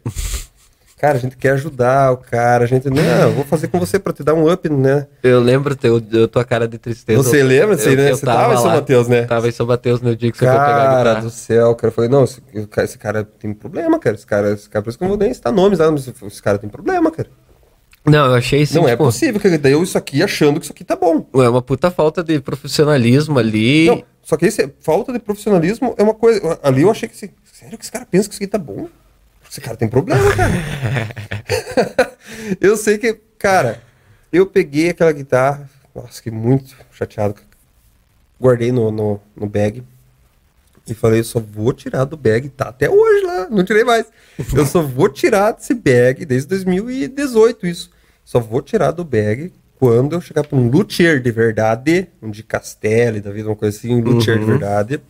[1.00, 4.00] Cara, a gente quer ajudar o cara, a gente, não, eu vou fazer com você
[4.00, 5.06] pra te dar um up, né?
[5.22, 7.22] Eu lembro teu, eu, tua cara de tristeza.
[7.22, 7.78] Você lembra?
[7.78, 8.12] Você, eu, né?
[8.12, 9.22] eu você tava, em São Mateus, né?
[9.26, 11.90] Tava em São Mateus no dia que você foi pegar a Cara do céu, cara.
[11.90, 12.42] Eu falei, não, esse,
[12.78, 14.16] esse cara tem problema, cara.
[14.16, 16.08] Esse cara, esse cara, por isso que eu não vou nem citar nomes, lá, mas
[16.08, 17.30] esse cara tem problema, cara.
[18.04, 20.66] Não, eu achei assim, não é tipo, possível, que daí eu isso aqui achando que
[20.66, 21.28] isso aqui tá bom.
[21.36, 23.86] é uma puta falta de profissionalismo ali.
[23.86, 26.58] Não, só que esse, falta de profissionalismo é uma coisa.
[26.64, 27.16] Ali eu achei que.
[27.16, 28.88] Sério que esse cara pensa que isso aqui tá bom?
[29.50, 30.54] Esse cara tem problema, cara.
[32.60, 33.82] eu sei que, cara,
[34.32, 35.70] eu peguei aquela guitarra.
[35.96, 37.36] Nossa, fiquei muito chateado.
[38.40, 39.84] Guardei no, no, no bag.
[40.88, 42.50] E falei, eu só vou tirar do bag.
[42.50, 44.06] Tá até hoje lá, não tirei mais.
[44.54, 47.90] Eu só vou tirar desse bag desde 2018, isso.
[48.24, 52.42] Só vou tirar do bag quando eu chegar pra um luthier de verdade, um de
[52.44, 54.50] Castelli, da vida, uma coisa assim, um luthier de Uhum.
[54.52, 55.02] verdade.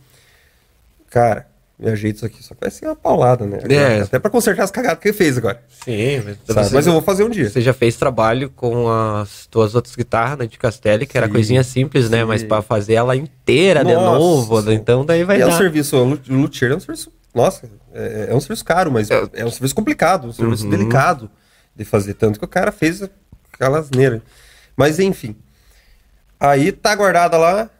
[1.10, 2.42] Cara, me ajeito isso aqui.
[2.42, 3.58] Só que vai ser uma paulada, né?
[3.68, 4.00] É.
[4.00, 5.62] Até pra consertar as cagadas que ele fez agora.
[5.84, 7.48] Sim, mas, você, Mas eu vou fazer um dia.
[7.48, 11.32] você já fez trabalho com as tuas outras guitarras né, de Castelli, que era Sim,
[11.32, 12.18] coisinha simples, né?
[12.20, 12.24] sim.
[12.24, 14.18] Mas pra fazer ela inteira de Nossa.
[14.18, 15.56] novo, né, então daí vai E é um dar.
[15.58, 19.22] serviço, o lu- luthier é um serviço, nossa, é, é um serviço caro, mas É.
[19.34, 20.70] é um serviço complicado, um serviço Uhum.
[20.70, 21.30] delicado
[21.76, 23.08] de fazer, tanto que o cara fez
[23.52, 24.20] aquela asneira.
[24.76, 25.36] Mas enfim,
[26.40, 27.70] aí tá guardada lá,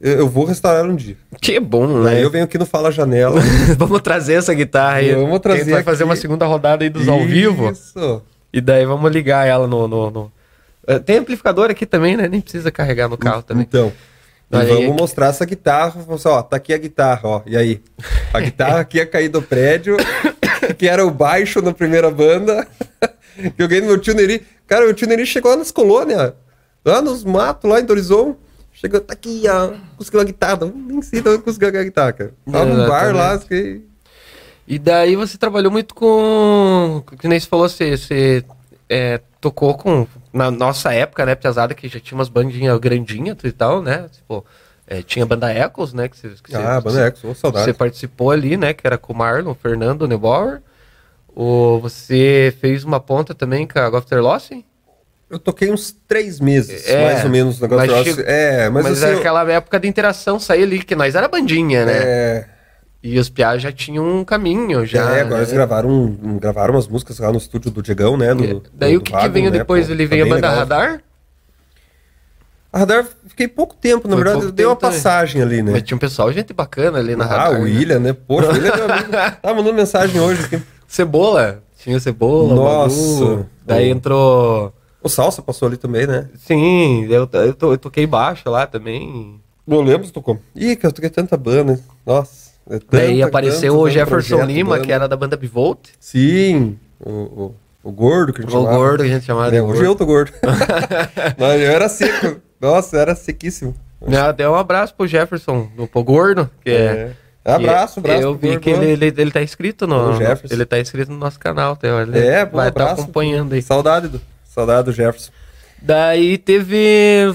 [0.00, 1.16] eu, vou restaurar um dia.
[1.40, 2.24] Que bom, Aí né?
[2.24, 3.40] eu venho aqui no Fala Janela.
[3.76, 5.14] vamos trazer essa guitarra aí.
[5.14, 6.10] Vamos A trazer gente vai fazer aqui.
[6.10, 7.70] uma segunda rodada aí dos ao vivo.
[7.70, 8.22] Isso.
[8.52, 9.86] E daí vamos ligar ela no.
[9.86, 10.32] no, no-
[10.86, 12.26] Eh, Tem amplificador aqui também, né?
[12.28, 13.64] Nem precisa carregar no carro também.
[13.68, 13.92] Então,
[14.50, 14.66] aí.
[14.66, 16.00] vamos mostrar essa guitarra.
[16.08, 17.42] Assim, ó, tá aqui a guitarra, ó.
[17.46, 17.80] E aí?
[18.32, 19.96] A guitarra que ia cair do prédio,
[20.78, 22.66] que era o baixo na primeira banda.
[23.56, 24.42] que eu ganhei no meu tio Neri.
[24.66, 26.32] Cara, meu tio Neri chegou lá nas colônias,
[26.84, 28.34] lá nos matos, lá em Dorizon.
[28.80, 29.74] Chegou, tá aqui, ó.
[29.98, 30.72] Conseguiu a guitarra.
[30.74, 32.34] Nem sei de conseguiu a guitarra, cara.
[32.50, 33.84] Tava num bar lá, fiquei.
[34.66, 37.04] E daí você trabalhou muito com.
[37.18, 38.42] Que nem você falou, você, você
[38.88, 40.06] é, tocou com.
[40.32, 44.08] Na nossa época, né, Piazada, que já tinha umas bandinhas grandinhas e tal, né?
[44.10, 44.46] Tipo,
[44.86, 46.08] é, tinha a banda Echoes, né?
[46.08, 47.66] Que você, que Ah, você, banda Echo, ô, saudade.
[47.66, 48.72] Você participou ali, né?
[48.72, 50.62] Que era com o Marlon, o Fernando, Neubauer.
[51.36, 54.64] O, você fez uma ponta também com a Gofter Lossen?
[55.30, 57.90] Eu toquei uns três meses, É, mais ou menos, no negócio.
[57.92, 59.04] mas chegou- É, mas, Mas, assim.
[59.04, 61.92] era eu- aquela época de interação, sair ali, que nós era bandinha, né?
[62.02, 62.44] é,
[63.02, 64.98] E os piás já tinham um caminho, já.
[65.16, 65.42] é, agora né?
[65.42, 68.34] eles gravaram, um- gravaram umas músicas lá no estúdio do Diegão, né?
[68.34, 69.86] do- Daí o que, que veio né, depois?
[69.86, 70.56] pô, Ele tá veio a banda legal.
[70.58, 71.00] Radar?
[72.72, 74.96] A Radar, fiquei pouco tempo, na Foi verdade, pouco eu dei uma também.
[74.96, 75.72] passagem ali, né?
[75.72, 77.50] Mas tinha um pessoal, gente bacana ali na ah, Radar.
[77.52, 77.60] o né?
[77.70, 78.12] William, né?
[78.12, 79.10] Poxa, o William é meu amigo.
[79.42, 80.62] Tá mandando mensagem hoje aqui.
[80.86, 81.62] Cebola.
[81.78, 82.94] Tinha o Cebola, Nossa.
[83.24, 83.46] o.
[83.64, 84.74] Daí O- entrou...
[85.02, 86.28] O Salsa passou ali também, né?
[86.38, 89.40] Sim, eu, eu, to- eu toquei baixo lá também.
[89.66, 90.38] Eu lembro que tocou.
[90.54, 91.80] Ih, cara, eu toquei tanta banda.
[92.04, 92.50] Nossa.
[92.68, 94.84] é tanta- Daí apareceu tanto o Jefferson projeto, Lima, banda.
[94.84, 95.78] que era da banda Bivolt.
[95.98, 98.76] Sim, o, o, o gordo que a gente O chamava.
[98.76, 99.84] gordo, que a gente chamava de É, hoje gordo.
[99.86, 100.32] eu tô gordo.
[101.38, 102.40] Mas eu era seco.
[102.60, 103.74] Nossa, eu era sequíssimo.
[104.06, 107.12] Não, deu um abraço pro Jefferson, do Pro Gordo, que é...
[107.44, 108.22] Abraço, que abraço.
[108.28, 110.10] Eu vi que ele, ele, ele tá inscrito no...
[110.10, 110.54] O Jefferson.
[110.54, 113.02] Ele tá inscrito no nosso canal, tem, ele É, pô, vai estar abraço.
[113.02, 113.62] acompanhando aí.
[113.62, 115.30] Saudade do, saudade do Jefferson.
[115.80, 117.34] Daí teve.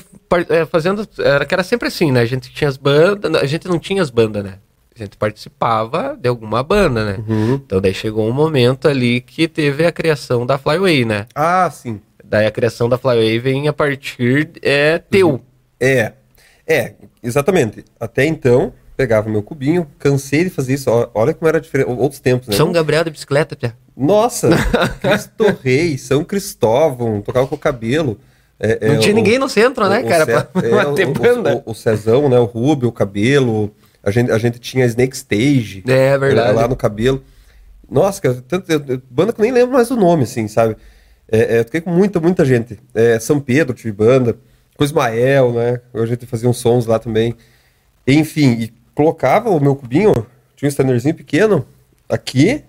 [0.49, 1.07] é, fazendo.
[1.17, 2.21] Era que era sempre assim, né?
[2.21, 3.41] A gente tinha as bandas.
[3.41, 4.55] A gente não tinha as bandas, né?
[4.95, 7.23] A gente participava de alguma banda, né?
[7.27, 7.55] Uhum.
[7.55, 11.25] Então daí chegou um momento ali que teve a criação da Flyway, né?
[11.35, 11.99] Ah, sim.
[12.23, 15.41] Daí a criação da Flyway vem a partir é, teu.
[15.79, 16.13] É,
[16.65, 17.83] é, exatamente.
[17.99, 20.89] Até então, pegava meu cubinho, cansei de fazer isso.
[21.13, 22.55] Olha como era diferente, outros tempos, né?
[22.55, 23.75] São Gabriel de bicicleta, Pia.
[23.95, 24.49] Nossa,
[25.01, 28.19] Cristo Rei, São Cristóvão, tocava com o cabelo.
[28.59, 30.25] É, é, Não tinha o- ninguém no centro, né, o cara?
[30.25, 31.63] Pra é, o, banda.
[31.65, 32.37] o, Cezão, né?
[32.39, 33.73] O Rubio, o cabelo.
[34.03, 35.83] A gente, a gente tinha Snake Stage.
[35.87, 36.53] É verdade.
[36.53, 37.23] Lá no cabelo.
[37.89, 40.75] Nossa, cara, tanto, eu- eu- banda que eu nem lembro mais o nome, assim, sabe?
[41.31, 42.79] É, é, eu toquei com muita, muita gente.
[42.93, 44.37] É, São Pedro tive banda.
[44.77, 45.79] Com Ismael, né?
[45.93, 47.33] A gente fazia uns sons lá também.
[48.05, 51.65] Enfim, e colocava o meu cubinho, tinha um standerzinho pequeno,
[52.09, 52.61] aqui,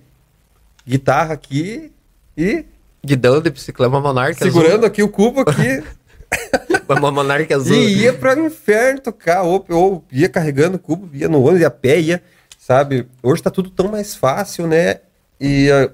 [0.87, 1.93] guitarra aqui
[2.37, 2.65] e
[3.07, 5.53] Guidão de bicicleta, Monark segurando aqui o cubo aqui.
[6.83, 6.99] azul.
[6.99, 7.77] Uma Monark azul.
[7.77, 11.61] E ia para o inferno tocar, ou, ou ia carregando o cubo, ia no ônibus,
[11.61, 12.23] ia a pé, ia,
[12.59, 13.07] sabe?
[13.23, 15.01] Hoje tá tudo tão mais fácil, né?
[15.41, 15.89] E ah,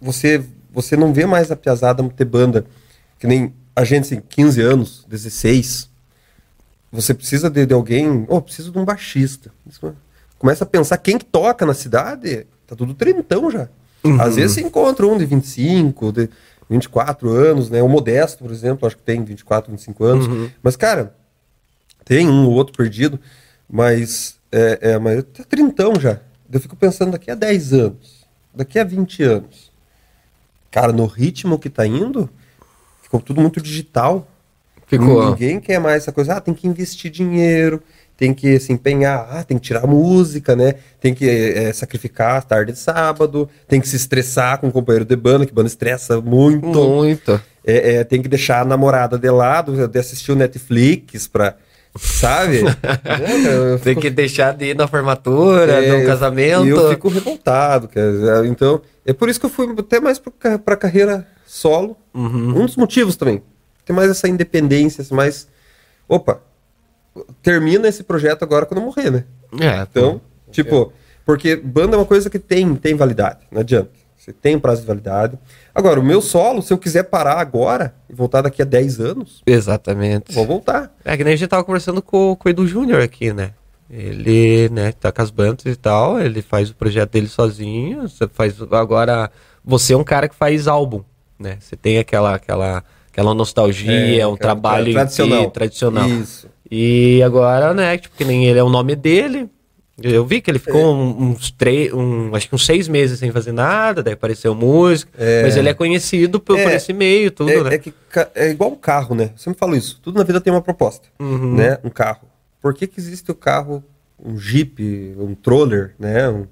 [0.00, 2.64] você, você não vê mais a piazada ter banda,
[3.18, 5.90] que nem a gente, assim, 15 anos, 16.
[6.90, 9.52] Você precisa de, de alguém, oh, preciso de um baixista.
[10.38, 13.68] Começa a pensar quem que toca na cidade, tá tudo trintão já.
[14.04, 14.20] Uhum.
[14.20, 16.28] Às vezes você encontra um de 25, de
[16.68, 17.82] 24 anos, né?
[17.82, 20.26] O Modesto, por exemplo, acho que tem 24, 25 anos.
[20.26, 20.50] Uhum.
[20.62, 21.14] Mas, cara,
[22.04, 23.18] tem um ou outro perdido,
[23.68, 26.20] mas é, é mas tá trintão já.
[26.52, 29.72] Eu fico pensando daqui a 10 anos, daqui a 20 anos.
[30.70, 32.28] Cara, no ritmo que tá indo,
[33.02, 34.28] ficou tudo muito digital.
[34.86, 35.30] Ficou.
[35.30, 37.82] Ninguém quer mais essa coisa, ah, tem que investir dinheiro,
[38.16, 40.74] tem que se empenhar, ah, tem que tirar música, né?
[41.00, 45.04] Tem que é, sacrificar a tarde de sábado, tem que se estressar com o companheiro
[45.04, 46.66] de banda, que banda estressa muito.
[46.66, 47.40] Muito.
[47.66, 51.56] É, é, tem que deixar a namorada de lado, de assistir o Netflix pra.
[51.96, 52.62] Sabe?
[53.04, 56.66] é, Tem que deixar de ir na formatura, é, no casamento.
[56.66, 57.88] E eu fico revoltado.
[58.50, 61.96] Então, é por isso que eu fui até mais pra, pra carreira solo.
[62.12, 62.62] Uhum.
[62.62, 63.42] Um dos motivos também.
[63.84, 65.46] Tem mais essa independência, mais.
[66.08, 66.40] Opa,
[67.42, 69.24] termina esse projeto agora quando eu morrer, né?
[69.60, 69.82] É.
[69.82, 70.92] Então, pô, tipo,
[71.24, 73.90] porque banda é uma coisa que tem, tem validade, não adianta.
[74.16, 75.38] Você tem um prazo de validade.
[75.74, 79.42] Agora, o meu solo, se eu quiser parar agora e voltar daqui a 10 anos.
[79.46, 80.32] Exatamente.
[80.32, 80.94] Vou voltar.
[81.04, 83.50] É que nem a gente tava conversando com, com o Edu Júnior aqui, né?
[83.90, 88.08] Ele, né, tá com as bandas e tal, ele faz o projeto dele sozinho.
[88.08, 88.54] Você faz.
[88.72, 89.30] Agora,
[89.62, 91.02] você é um cara que faz álbum,
[91.38, 91.58] né?
[91.60, 95.50] Você tem aquela, aquela, aquela nostalgia, é, um trabalho tradicional.
[95.50, 96.08] tradicional.
[96.08, 96.48] Isso.
[96.76, 99.48] E agora, né, tipo, que nem ele é o nome dele.
[100.02, 101.22] Eu vi que ele ficou é.
[101.22, 105.08] uns três, um, acho que uns seis meses sem fazer nada, daí apareceu música.
[105.16, 105.44] É.
[105.44, 106.64] Mas ele é conhecido por, é.
[106.64, 107.74] por esse meio, tudo, é, né?
[107.74, 107.94] É, que,
[108.34, 109.30] é igual um carro, né?
[109.34, 110.00] Eu sempre falo isso.
[110.02, 111.54] Tudo na vida tem uma proposta, uhum.
[111.54, 111.78] né?
[111.84, 112.26] Um carro.
[112.60, 113.84] Por que, que existe o carro,
[114.18, 116.28] um Jeep, um Troller, né?
[116.28, 116.48] Um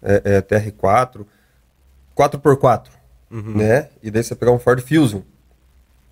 [0.00, 1.26] é, é TR4,
[2.16, 2.84] 4x4,
[3.28, 3.56] uhum.
[3.56, 3.88] né?
[4.00, 5.22] E daí você pegar um Ford Fusion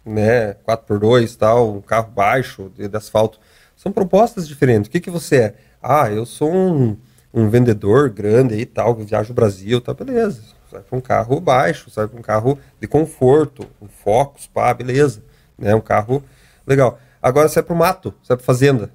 [0.04, 3.38] né, 4x2 tal, um carro baixo de, de asfalto.
[3.82, 4.86] São propostas diferentes.
[4.86, 5.54] O que, que você é?
[5.82, 6.96] Ah, eu sou um,
[7.34, 10.40] um vendedor grande e tal, viajo o Brasil, tá, beleza.
[10.70, 15.20] Sai para um carro baixo, sai para um carro de conforto, um Focus, pá, beleza.
[15.58, 16.22] Né, um carro
[16.64, 17.00] legal.
[17.20, 18.88] Agora sai para o mato, sai para fazenda.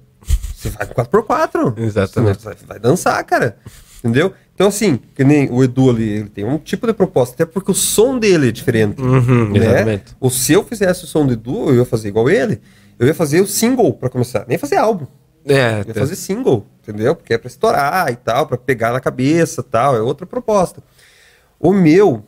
[0.56, 1.78] Você vai com 4x4.
[1.80, 2.40] Exatamente.
[2.40, 3.58] Você vai, vai dançar, cara.
[3.98, 4.32] Entendeu?
[4.54, 7.70] Então, assim, que nem o Edu ali, ele tem um tipo de proposta, até porque
[7.70, 9.02] o som dele é diferente.
[9.02, 9.58] Uhum, né?
[9.58, 10.16] Exatamente.
[10.18, 12.60] Ou se eu fizesse o som do Edu, eu ia fazer igual ele,
[12.98, 15.06] eu ia fazer o single para começar, nem fazer álbum.
[15.46, 16.00] É, eu ia tá.
[16.00, 17.14] fazer single, entendeu?
[17.14, 20.82] Porque é pra estourar e tal, para pegar na cabeça tal, é outra proposta.
[21.58, 22.24] O meu,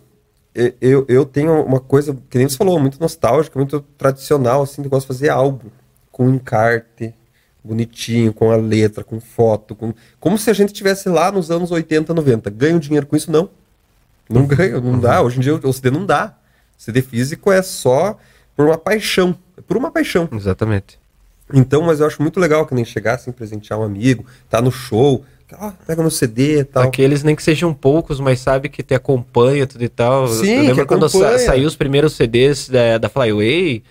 [0.80, 4.90] eu, eu tenho uma coisa, que nem você falou, muito nostálgica, muito tradicional, assim, eu
[4.90, 5.68] gosto de fazer álbum,
[6.11, 7.14] com encarte,
[7.62, 9.92] bonitinho, com a letra, com foto, com...
[10.18, 12.50] como se a gente tivesse lá nos anos 80, 90.
[12.50, 13.30] Ganho dinheiro com isso?
[13.30, 13.50] Não.
[14.28, 15.20] Não ganho, não dá.
[15.20, 16.35] Hoje em dia o CD não dá.
[16.78, 18.16] O CD físico é só
[18.61, 19.35] por uma paixão.
[19.57, 20.29] É por uma paixão.
[20.31, 20.99] Exatamente.
[21.53, 24.70] Então, mas eu acho muito legal que nem chegar assim, presentear um amigo, tá no
[24.70, 26.83] show, ah, pega no CD e tal.
[26.83, 30.29] Aqueles nem que sejam poucos, mas sabe que te acompanha tudo e tal.
[30.29, 33.83] Sim, eu lembro quando sa saiu os primeiros CDs da, da Flyway,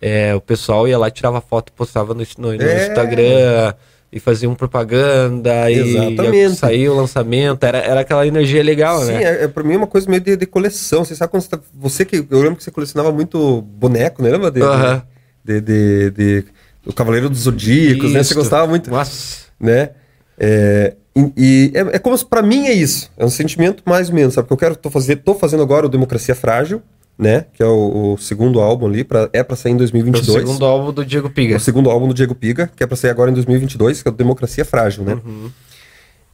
[0.00, 2.88] é, o pessoal ia lá, tirava foto, postava no, no, no é.
[2.88, 3.74] Instagram
[4.10, 6.52] e fazia um propaganda Exatamente.
[6.52, 9.18] e saía o lançamento, era, era aquela energia legal, Sim, né?
[9.18, 11.04] Sim, é, é, pra mim é uma coisa meio de, de coleção.
[11.04, 12.16] Você sabe quando você, tá, você que.
[12.30, 14.30] Eu lembro que você colecionava muito boneco, né?
[14.30, 15.02] Lembra de, uh -huh.
[15.44, 16.44] de, de, de,
[16.86, 18.22] O Cavaleiro dos Zodíacos, né?
[18.22, 18.90] Você gostava muito.
[18.90, 19.48] Nossa.
[19.60, 19.90] Né?
[20.38, 23.10] É, e, e é, é, como se pra mim é isso.
[23.16, 24.48] É um sentimento mais ou menos, sabe?
[24.48, 26.82] Porque eu quero tô, fazer, tô fazendo agora o Democracia Frágil
[27.18, 27.46] né?
[27.52, 30.28] Que é o, o, segundo álbum ali, pra, é para sair em 2022.
[30.28, 31.56] É o segundo álbum do Diego Piga.
[31.56, 34.10] O segundo álbum do Diego Piga, que é para sair agora em 2022, que é
[34.10, 35.14] o Democracia Frágil, né?
[35.14, 35.50] Uhum.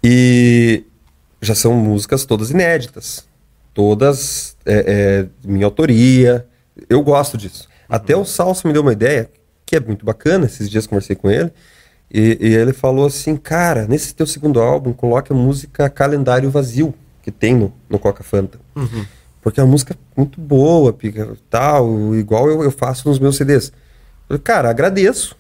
[0.02, 0.84] E
[1.40, 3.24] já são músicas todas inéditas,
[3.72, 6.46] todas é, é, minha autoria.
[6.88, 7.66] Eu gosto disso.
[7.88, 7.96] Uhum.
[7.96, 9.30] Até o Salso me deu uma ideia
[9.64, 10.44] que é muito bacana.
[10.44, 11.50] Esses dias conversei com ele.
[12.12, 16.92] E, e ele falou assim: Cara, nesse teu segundo álbum, coloque a música Calendário Vazio,
[17.22, 18.60] que tem no, no Coca Fanta.
[18.76, 19.06] Uhum.
[19.44, 23.70] Porque é uma música muito boa, pica, tal, igual eu, eu faço nos meus CDs.
[24.26, 25.36] falei, cara, agradeço.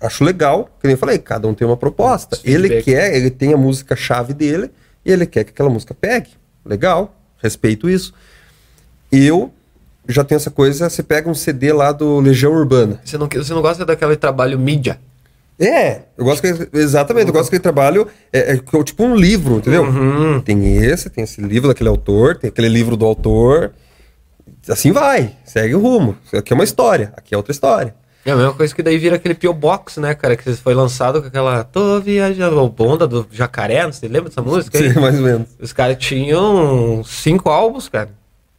[0.00, 2.38] Acho legal, que nem eu falei, cada um tem uma proposta.
[2.42, 4.70] Ele quer, ele tem a música chave dele
[5.04, 6.30] e ele quer que aquela música pegue.
[6.64, 8.14] Legal, respeito isso.
[9.12, 9.52] Eu
[10.08, 13.02] já tenho essa coisa, você pega um CD lá do Legião Urbana.
[13.04, 14.98] Você não, você não gosta daquele trabalho mídia?
[15.64, 19.58] É, eu gosto que, exatamente, eu gosto que ele trabalho é, é, tipo um livro,
[19.58, 19.84] entendeu?
[19.84, 20.40] Uhum.
[20.40, 23.72] Tem esse, tem esse livro daquele autor, tem aquele livro do autor.
[24.68, 26.16] Assim vai, segue o rumo.
[26.34, 27.94] Aqui é uma história, aqui é outra história.
[28.24, 29.52] É a mesma coisa que daí vira aquele P.O.
[29.52, 30.36] Box, né, cara?
[30.36, 34.78] Que foi lançado com aquela Tô viajando, o Bonda do Jacaré, você lembra dessa música?
[34.78, 35.48] Sim, mais ou menos.
[35.60, 38.10] Os caras tinham cinco álbuns, cara.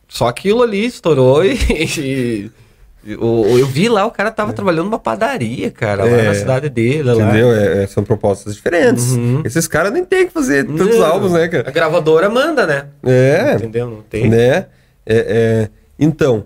[0.08, 2.52] Só aquilo ali estourou e
[3.06, 6.28] Eu, eu vi lá, o cara tava trabalhando numa padaria, cara, lá É.
[6.30, 7.04] na cidade dele.
[7.04, 7.14] Lá.
[7.24, 7.54] Entendeu?
[7.54, 9.12] É, é, são propostas diferentes.
[9.12, 9.42] Uhum.
[9.44, 11.06] Esses caras nem tem que fazer tantos Não.
[11.06, 11.72] álbuns, né, A cara?
[11.72, 12.88] gravadora manda, né?
[13.06, 13.90] É, Entendeu?
[13.90, 14.30] Não tem.
[14.30, 14.56] né?
[14.56, 14.68] É,
[15.06, 16.46] é, então,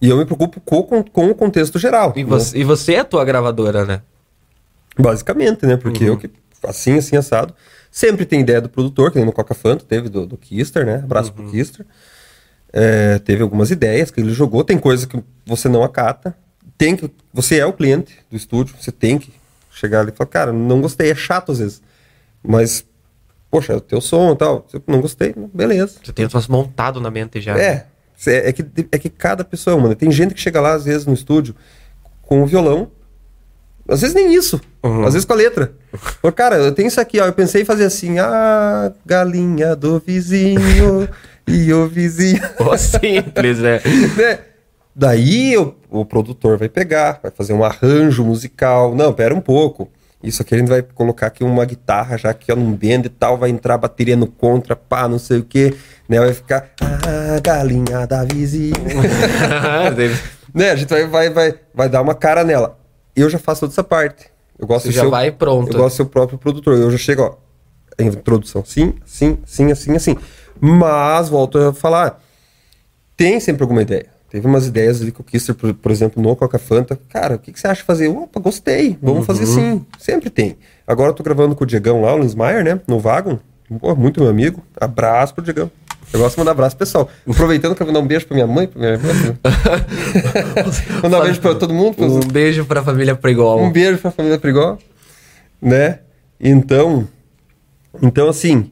[0.00, 2.12] e eu me preocupo com, com, o contexto geral.
[2.14, 2.28] E né?
[2.28, 4.02] você, e você é a tua gravadora, né?
[4.98, 5.76] Basicamente, né?
[5.76, 6.10] Porque Uhum.
[6.10, 6.30] eu que,
[6.66, 7.54] assim, assim, assado,
[7.90, 11.00] sempre tem ideia do produtor, que nem no Coca Fanta, teve do, do Kister, né?
[11.02, 11.44] Abraço Uhum.
[11.44, 11.86] pro Kister.
[12.76, 16.36] É, teve algumas ideias que ele jogou, tem coisa que você não acata.
[16.76, 19.32] Tem que, você é o cliente do estúdio, você tem que
[19.70, 21.80] chegar ali e falar, cara, não gostei, é chato às vezes.
[22.42, 22.84] Mas,
[23.48, 25.98] poxa, é o teu som e tal, não gostei, beleza.
[26.02, 27.54] Você tem tuas montado na mente já.
[27.54, 27.64] né?
[27.64, 29.90] É, cê- é que, é que cada pessoa é uma.
[29.90, 29.94] né?
[29.94, 31.54] Tem gente que chega lá, às vezes, no estúdio,
[32.22, 32.90] com o violão.
[33.86, 34.60] Às vezes nem isso.
[34.82, 35.04] Uhum.
[35.04, 35.72] Às vezes com a letra.
[36.20, 37.26] Pô, cara, eu tenho isso aqui, ó.
[37.26, 41.06] Eu pensei em fazer assim, ah, galinha do vizinho
[41.46, 42.40] e o vizinho.
[42.56, 43.80] Pô, simples, né?
[44.16, 44.38] né?
[44.96, 48.94] Daí o, o produtor vai pegar, vai fazer um arranjo musical.
[48.94, 49.88] Não, pera um pouco.
[50.22, 53.10] Isso aqui a gente vai colocar aqui uma guitarra já aqui ó, num bend e
[53.10, 55.74] tal, vai entrar bateria no contra, pá, não sei o que,
[56.08, 56.18] né?
[56.18, 58.72] Vai ficar, ah, galinha da vizinha.
[60.54, 60.70] né?
[60.70, 62.78] A gente vai, vai, vai, vai dar uma cara nela.
[63.14, 64.26] Eu já faço toda essa parte.
[64.58, 65.70] Eu gosto Você de já ser o- vai pronto.
[65.70, 66.78] Eu gosto de ser o próprio produtor.
[66.78, 67.34] Eu já chego, ó,
[67.98, 70.16] a introdução, sim, sim, sim, assim, assim.
[70.60, 72.20] Mas, volto a falar,
[73.16, 74.06] tem sempre alguma ideia.
[74.30, 76.98] Teve umas ideias ali que o Kister, por, por exemplo, no Coca Fanta.
[77.08, 78.08] Cara, o que, que você acha de fazer?
[78.08, 78.98] Opa, gostei.
[79.00, 79.86] Vamos fazer sim.
[79.98, 80.56] Sempre tem.
[80.86, 82.80] Agora eu tô gravando com o Diegão lá, o Linsmaier, né?
[82.88, 83.38] No Vagon.
[83.80, 84.60] Pô, muito meu amigo.
[84.80, 85.70] Abraço pro Diegão.
[86.12, 87.08] Eu gosto de mandar abraço pro pessoal.
[87.28, 89.08] Aproveitando que eu vou dar um beijo pra minha mãe, pra minha irmã.
[91.02, 91.94] Mandar um beijo pra todo mundo.
[91.96, 93.62] pros- Um beijo pra família Pregol.
[93.62, 94.78] um beijo pra família Prigó,
[95.60, 96.00] né?
[96.40, 97.06] Então,
[98.02, 98.70] então assim,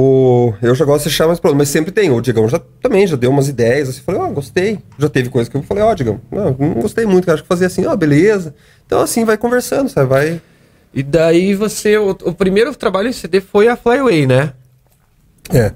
[0.00, 2.08] o, eu já gosto de deixar mais pronto, mas sempre tem.
[2.10, 4.78] O Diegão já também já deu umas ideias, assim, falei, ó, gostei.
[4.96, 7.66] Já teve coisa que eu falei, ó, Diegão, não, não gostei muito, acho que fazer
[7.66, 8.54] assim, ó, beleza.
[8.86, 10.08] Então assim, vai conversando, sabe?
[10.08, 10.40] Vai.
[10.94, 11.98] E daí você.
[11.98, 14.52] O, o primeiro trabalho em CD foi a Flyway, né?
[15.52, 15.72] É.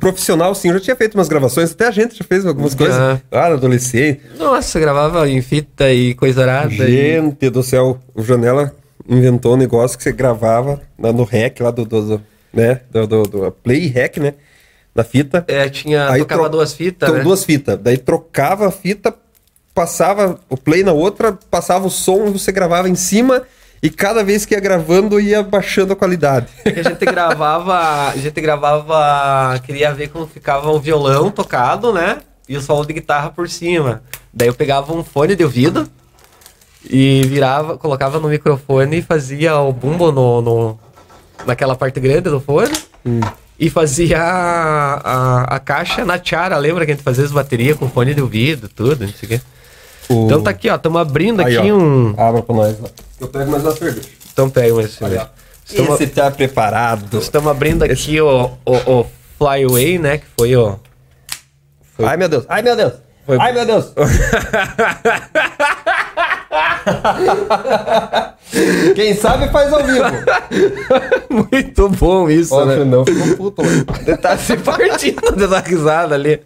[0.00, 2.96] Profissional, sim, eu já tinha feito umas gravações, até a gente já fez algumas coisas.
[2.96, 3.20] Ah.
[3.32, 4.20] Ah, na adolescente.
[4.38, 6.72] Nossa, gravava em fita e coisa arada.
[6.72, 6.76] e-
[7.16, 8.72] Gente do céu, o Janela
[9.08, 13.52] inventou um negócio que você gravava no rec lá do, do- né, do, do, do
[13.52, 14.34] play rec, né,
[14.94, 15.44] da fita.
[15.48, 16.08] É, tinha.
[16.10, 17.12] Aí tocava tro- duas fitas.
[17.12, 17.20] Né?
[17.20, 17.78] duas fitas.
[17.80, 19.14] Daí trocava a fita,
[19.74, 23.42] passava o play na outra, passava o som, você gravava em cima
[23.80, 26.48] e cada vez que ia gravando ia baixando a qualidade.
[26.64, 28.08] A gente gravava.
[28.08, 29.56] A gente gravava.
[29.60, 32.18] Queria ver como ficava o violão tocado, né?
[32.48, 34.02] E o solo de guitarra por cima.
[34.34, 35.88] Daí eu pegava um fone de ouvido
[36.90, 40.80] e virava, colocava no microfone e fazia o bumbo no, no-
[41.46, 42.72] naquela parte grande do fone.
[43.60, 47.76] E fazia a, a, a caixa na tiara, lembra que a gente fazia as baterias
[47.76, 49.40] com fone de ouvido, tudo, não sei o quê.
[50.08, 51.74] O- Então tá aqui, ó, estamos abrindo Aí, aqui ó.
[51.74, 52.14] um.
[52.16, 52.76] Abra pra nós.
[53.20, 54.08] Eu pego mais uma cerveja.
[54.32, 55.26] Então pega mais ó.
[55.64, 57.18] Estamos, Esse tá preparado.
[57.18, 59.06] estamos abrindo aqui o, o, o
[59.38, 60.18] Flyway, né?
[60.18, 60.78] Que foi o.
[61.98, 62.44] Ai, meu Deus.
[62.48, 62.92] Ai, meu Deus.
[63.26, 63.92] Foi- Ai, meu Deus.
[68.94, 70.04] Quem sabe faz ao vivo.
[71.50, 72.76] Muito bom isso, o né?
[72.76, 73.84] Xandão ficou puto, mano.
[73.86, 76.40] Você tá se partindo de dar risada ali.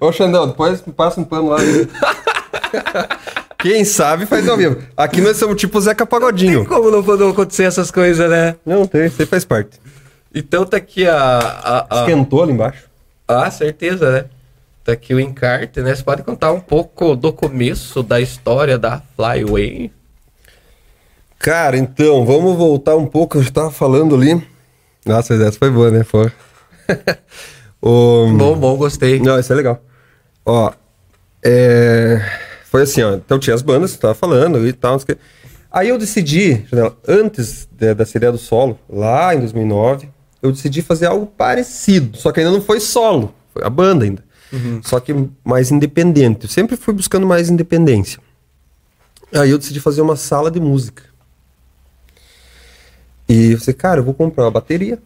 [0.00, 1.58] Ô, Xandão, depois passa um pano lá.
[3.58, 4.78] Quem sabe faz ao vivo.
[4.96, 6.66] Aqui nós somos tipo Zeca Pagodinho.
[6.66, 8.56] Como não podem acontecer essas coisas, né?
[8.64, 9.80] Não tem, você faz parte.
[10.34, 11.16] Então tá aqui a.
[11.16, 12.00] a, a...
[12.00, 12.84] Esquentou ali embaixo.
[13.26, 14.24] Ah, certeza, né?
[14.84, 15.94] Tá aqui o encarte, né?
[15.94, 19.90] Você pode contar um pouco do começo da história da Flyway?
[21.38, 23.38] Cara, então, vamos voltar um pouco.
[23.38, 24.46] Eu já tava falando ali.
[25.06, 26.04] Nossa, essa foi boa, né?
[26.04, 26.30] Foi.
[27.80, 28.30] o...
[28.36, 29.18] Bom, bom, gostei.
[29.20, 29.82] Não, isso é legal.
[30.44, 30.70] Ó,
[31.42, 32.20] é...
[32.66, 33.14] foi assim, ó.
[33.14, 34.98] Então tinha as bandas que você tava falando e tal.
[35.00, 35.16] quê.
[35.72, 40.08] Aí eu decidi, Janela, antes de- da série do solo, lá em 2009,
[40.42, 42.18] eu decidi fazer algo parecido.
[42.18, 44.22] Só que ainda não foi solo, foi a banda ainda.
[44.82, 45.14] Só que
[45.44, 46.44] mais independente.
[46.44, 48.20] Eu sempre fui buscando mais independência.
[49.32, 51.02] Aí eu decidi fazer uma sala de música.
[53.28, 54.98] E eu falei, cara, eu vou comprar uma bateria,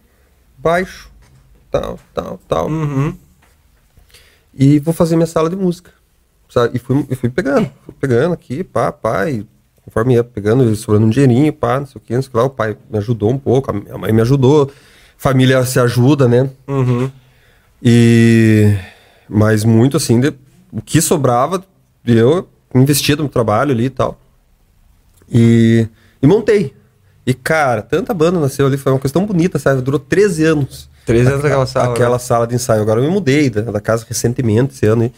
[0.56, 1.10] baixo,
[1.70, 3.14] tal, tal, tal Uhum.
[4.52, 5.92] e vou fazer minha sala de música.
[6.48, 6.76] Sabe?
[6.76, 9.46] E fui, fui pegando, fui pegando aqui, pá, pá, e
[9.84, 12.36] conforme ia pegando, sobrando um dinheirinho, pá, não sei o que, não sei o que
[12.38, 14.70] lá, o pai me ajudou um pouco, a mãe me ajudou,
[15.16, 16.50] família se ajuda, né?
[16.66, 17.10] Uhum.
[17.82, 18.76] E
[19.28, 20.34] mas muito assim, de-
[20.72, 21.62] o que sobrava,
[22.06, 24.18] eu investia no trabalho ali e tal.
[25.30, 25.86] E,
[26.22, 26.74] e montei.
[27.26, 29.82] E cara, tanta banda nasceu ali, foi uma coisa tão bonita, sabe?
[29.82, 30.88] Durou 13 anos.
[31.04, 32.18] 13 anos aquela sala, Aquela né?
[32.18, 32.80] sala de ensaio.
[32.82, 35.02] Agora eu me mudei da, da casa recentemente, esse ano.
[35.02, 35.12] aí.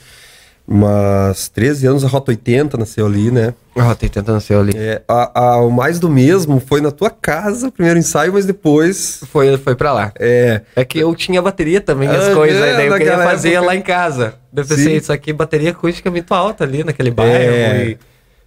[0.66, 3.54] Mas 13 anos, a Rota 80 nasceu ali, né?
[3.76, 4.72] Ah, tem tentando nascer ali.
[4.76, 8.46] É, a, a- o mais do mesmo foi na tua casa, o primeiro ensaio, mas
[8.46, 9.20] depois.
[9.32, 10.12] Foi, foi pra lá.
[10.18, 10.60] É.
[10.76, 13.66] É que eu tinha bateria também, as Ah, coisas, é, daí eu queria fazer época.
[13.66, 14.34] lá em casa.
[14.52, 14.96] Daí Eu pensei, Sim.
[14.96, 17.32] isso aqui, bateria acústica é muito alta ali naquele bairro.
[17.34, 17.96] É.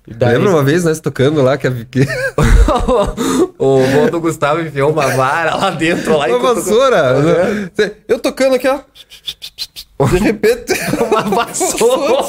[0.07, 0.33] E, daí...
[0.37, 2.01] Lembra uma vez nós tocando lá que, a, que...
[3.57, 7.21] o vô do Gustavo enfiou uma vara lá dentro, lá uma vassoura?
[7.21, 7.91] né?
[8.07, 8.79] Eu tocando aqui, ó.
[10.09, 10.73] De repente.
[11.11, 12.23] Uma vassoura.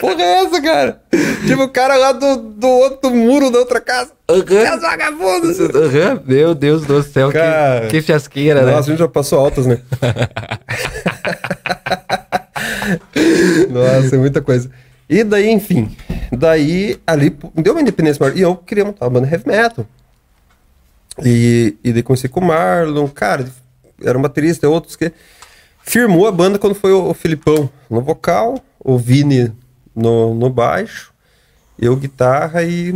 [0.00, 1.02] Porra é essa, cara?
[1.46, 4.12] Tipo, o cara lá do, do outro muro da outra casa.
[4.28, 5.58] É os vagabundos.
[5.60, 7.86] Aham, Meu Deus do céu, Cara.
[7.86, 8.72] que, que fiasqueira, né?
[8.72, 9.78] Nossa, a gente já passou altas, né?
[13.68, 14.70] Nossa, é muita coisa.
[15.08, 15.94] E daí, enfim.
[16.30, 18.36] Daí, ali, deu uma independência maior.
[18.36, 19.84] E eu queria montar uma banda heavy metal.
[21.24, 23.08] E, e daí comecei com o Marlon.
[23.08, 23.46] Cara,
[24.02, 25.12] era um baterista, outros que...
[25.90, 29.52] Firmou a banda quando foi o, o Filipão no vocal, o Vini
[29.92, 31.12] no, no baixo,
[31.76, 32.94] eu guitarra e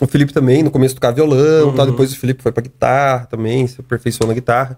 [0.00, 0.60] o Felipe também.
[0.60, 4.34] No começo tocava violão, tal, depois o Felipe foi pra guitarra também, se aperfeiçoou na
[4.34, 4.76] guitarra.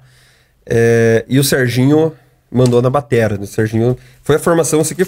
[0.67, 2.13] É, e o Serginho
[2.53, 3.39] mandou na batera.
[3.39, 3.45] né?
[3.45, 5.07] O Serginho foi a formação assim, que,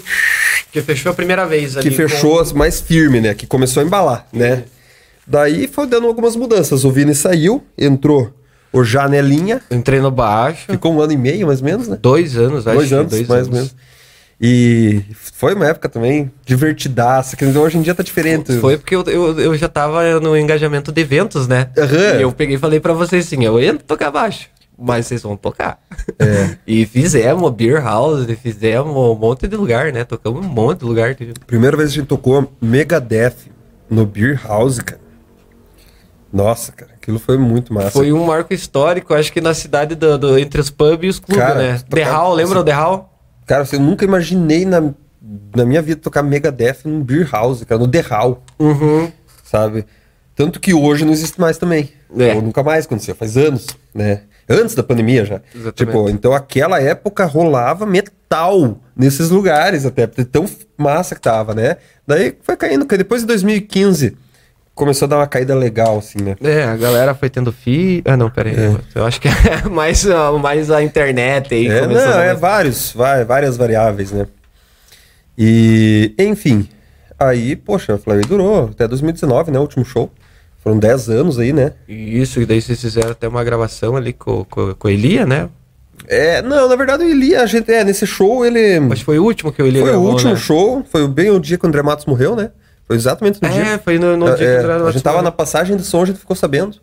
[0.71, 1.87] Que fechou a primeira vez ali.
[1.87, 3.35] que fechou mais firme, né?
[3.35, 4.63] Que começou a embalar, né?
[5.27, 6.83] Daí foi dando algumas mudanças.
[6.83, 8.33] O Vini saiu, entrou
[8.71, 10.65] o Janelinha, Entrei no baixo.
[10.69, 11.97] ficou um ano e meio mais ou menos, né?
[12.01, 12.77] Dois anos, acho.
[12.77, 13.75] dois que anos, dois mais ou menos.
[14.39, 18.53] E foi uma época também divertidaça, que hoje em dia tá diferente.
[18.59, 21.69] Foi porque eu, eu, eu já tava no engajamento de eventos, né?
[21.75, 22.19] Aham.
[22.19, 24.47] E eu peguei e falei pra vocês assim, eu entro tocar baixo,
[24.77, 25.79] mas vocês vão tocar.
[26.19, 26.55] É.
[26.67, 30.03] e fizemos Beer House, fizemos um monte de lugar, né?
[30.03, 31.15] Tocamos um monte de lugar.
[31.47, 33.35] Primeira vez que a gente tocou Megadeth
[33.89, 35.01] no Beer House, cara.
[36.31, 37.91] Nossa, cara, aquilo foi muito massa.
[37.91, 41.19] Foi um marco histórico, acho que na cidade do, do- entre os pubs e os
[41.19, 41.79] clubes, Cara, né?
[41.89, 43.13] The Hall, lembra o The Hall?
[43.45, 44.81] Cara, assim, eu nunca imaginei na,
[45.55, 49.09] na minha vida tocar Megadeth num Beer House, cara, no The Hall, Uhum.
[49.45, 49.85] sabe?
[50.35, 51.89] Tanto que hoje não existe mais também.
[52.17, 52.33] É.
[52.35, 54.23] Ou nunca mais aconteceu, faz anos, né?
[54.49, 55.41] Antes da pandemia já.
[55.55, 55.75] Exatamente.
[55.75, 60.45] Tipo, então aquela época rolava metal nesses lugares até, tão
[60.77, 61.77] massa que tava, né?
[62.05, 64.15] Daí foi caindo, depois de 2015
[64.77, 66.35] começou a dar uma caída legal, assim, né?
[66.41, 68.03] É, a galera foi tendo filho.
[68.05, 68.53] Ah, não, peraí.
[68.95, 70.05] Eu acho que é mais,
[70.41, 71.67] mais a internet aí.
[71.67, 72.93] É, não, é vários,
[73.27, 74.27] várias variáveis, né?
[75.37, 76.69] E, enfim,
[77.19, 79.59] aí, poxa, a Flyway durou até 2019, né?
[79.59, 80.09] O último show.
[80.63, 81.73] Foram 10 anos aí, né?
[81.87, 85.49] Isso, e daí vocês fizeram até uma gravação ali com, com, com a Elia, né?
[86.07, 88.79] É, não, na verdade o Eli, a gente, é, nesse show ele.
[88.95, 90.37] Que foi o último que o Elia Foi o gravou, último né?
[90.37, 92.51] show, foi bem o dia que o André Matos morreu, né?
[92.87, 93.61] Foi exatamente no dia.
[93.63, 96.03] É, foi no, no É, dia que André a gente tava na passagem do som,
[96.03, 96.77] a gente ficou sabendo.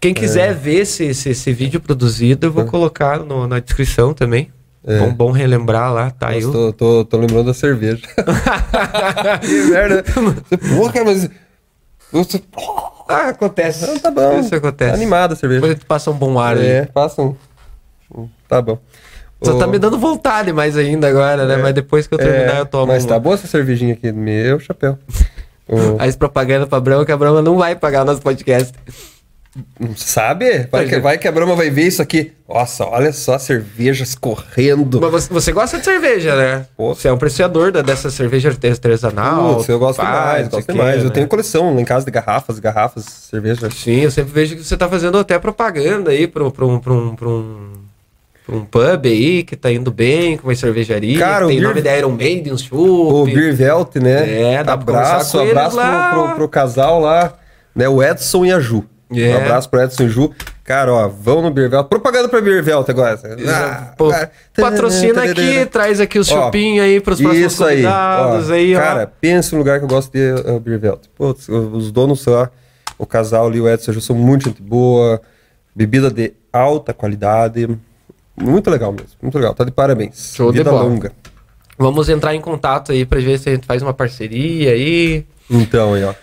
[0.00, 4.52] Quem quiser ver esse, esse, esse vídeo produzido, eu vou colocar no- na descrição também.
[4.84, 4.98] É.
[5.00, 6.28] Bom, bom relembrar lá, tá?
[6.30, 6.52] Nossa, Eu...
[6.52, 8.02] tô, tô, tô lembrando da cerveja.
[9.40, 10.04] que merda.
[10.76, 11.28] Porra, cara, mas.
[12.12, 12.42] Você...
[13.08, 13.86] Ah, acontece.
[13.86, 14.40] Não, tá bom.
[14.40, 14.94] Isso acontece.
[14.94, 15.60] Animada a cerveja.
[15.60, 16.90] Depois a gente passa um bom ar É, ali.
[16.92, 17.34] passa um.
[18.14, 18.78] um- Tá bom.
[19.42, 21.54] Só Ô, tá me dando vontade mais ainda agora, né?
[21.54, 21.56] É.
[21.58, 23.10] Mas depois que eu terminar, é, eu tomo Mas uma.
[23.10, 24.10] tá boa essa cervejinha aqui.
[24.12, 24.98] Meu chapéu.
[25.68, 28.72] Ô, As propaganda pra Brahma, que a Brahma não vai pagar o nosso podcast.
[29.96, 30.66] sabe?
[30.70, 32.32] Vai que, vai que a Brahma vai ver isso aqui.
[32.48, 35.00] Nossa, olha só cervejas correndo.
[35.00, 36.66] Mas você, você gosta de cerveja, né?
[36.76, 36.94] Pô.
[36.94, 39.56] Você é um apreciador da, dessa cerveja artesanal.
[39.56, 40.04] Putz, eu gosto sei
[40.48, 40.94] gosto demais.
[40.96, 41.10] quê, Eu né?
[41.10, 43.68] tenho coleção lá em casa de garrafas, garrafas, cerveja.
[43.70, 46.78] Sim, eu sempre vejo que você tá fazendo até propaganda aí pra, um- pra, um,
[46.80, 47.72] pra, um, pra, um,
[48.48, 51.18] um pub aí que tá indo bem, com uma cervejaria.
[51.18, 53.34] Cara, tem o nome da Iron Maiden, um O chup.
[53.34, 54.54] Beer Velt, né?
[54.54, 56.10] É, dá pra abraço, eles abraço lá.
[56.10, 57.34] pro, pro, pro casal lá,
[57.74, 57.88] né?
[57.88, 58.84] O Edson e a Ju.
[59.14, 59.34] É.
[59.34, 60.30] Um abraço pro Edson e Ju.
[60.64, 61.88] Cara, ó, vão no Beer Velt.
[61.88, 63.18] Propaganda pra Beer Velt agora.
[63.48, 64.10] Ah, Pô,
[64.54, 67.84] patrocina aqui, traz aqui os chupinhos aí pros próximos Isso aí.
[67.86, 68.78] ó, aí, ó.
[68.78, 71.00] cara, pensa no lugar que eu gosto de o Velt.
[71.16, 72.50] Putz, os donos lá,
[72.98, 75.20] o casal ali, o Edson e a Ju, são muito gente boa.
[75.74, 77.78] Bebida de alta qualidade.
[78.42, 79.10] Muito legal mesmo.
[79.20, 79.54] Muito legal.
[79.54, 80.34] Tá de parabéns.
[80.34, 80.84] Show de Vida bola.
[80.84, 81.12] longa.
[81.78, 85.24] Vamos entrar em contato aí pra ver se a gente faz uma parceria aí.
[85.48, 86.14] Então aí, ó.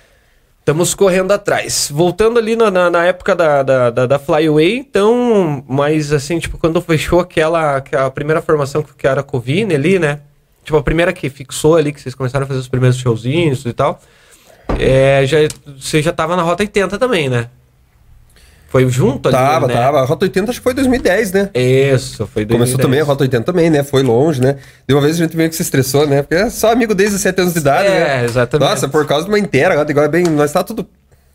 [0.59, 1.89] Estamos correndo atrás.
[1.93, 6.57] Voltando ali na, na, na época da, da, da, da Flyway, então, mas assim, tipo,
[6.57, 10.21] quando fechou aquela, aquela primeira formação que era a Covine ali, né?
[10.63, 13.73] Tipo, a primeira que fixou ali, que vocês começaram a fazer os primeiros showzinhos e
[13.73, 14.01] tal.
[14.79, 15.37] É, já,
[15.79, 17.47] você já tava na Rota 80 também, né?
[18.75, 19.73] Foi junto ali, Tava, né?
[19.73, 20.01] tava.
[20.01, 21.49] A Rota 80 acho que foi 2010, né?
[21.55, 22.49] Isso, foi 2010.
[22.59, 23.83] Começou também a Rota 80 também, né?
[23.83, 24.57] Foi longe, né?
[24.85, 26.21] De uma vez a gente meio que se estressou, né?
[26.23, 28.25] Porque é só amigo desde os 7 anos de idade, É, né?
[28.25, 28.69] exatamente.
[28.69, 30.25] Nossa, por causa de uma inteira, agora é bem.
[30.25, 30.85] Nós tá tudo,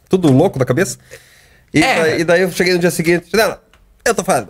[0.07, 0.99] tudo louco da cabeça.
[1.73, 2.03] E, É.
[2.03, 3.63] daí, e daí eu cheguei no dia seguinte, Janela,
[4.05, 4.49] eu tô falando.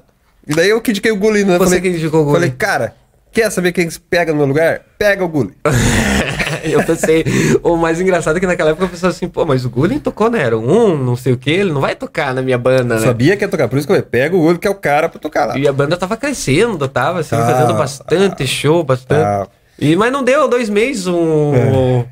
[0.48, 1.58] E daí eu critiquei o Gulino, né?
[1.58, 2.40] Você falei, criticou o Gulino.
[2.40, 2.94] Falei, cara,
[3.32, 4.80] Quer saber quem se pega no meu lugar?
[4.98, 5.54] Pega o Gulli.
[6.70, 7.24] eu pensei,
[7.62, 10.30] o mais engraçado é que naquela época eu pensava assim, pô, mas o Gulli tocou,
[10.30, 10.42] né?
[10.42, 13.00] Era um, não sei o que, ele não vai tocar na minha banda, né?
[13.00, 15.08] Sabia que ia tocar, por isso que eu pega o Gulli que é o cara
[15.08, 15.58] pra tocar lá.
[15.58, 18.46] E a banda tava crescendo, tava assim, Tá, fazendo bastante tá.
[18.46, 19.22] show, bastante.
[19.22, 19.46] Tá.
[19.78, 21.72] E, mas não deu, dois meses, um, É.
[21.72, 22.06] o,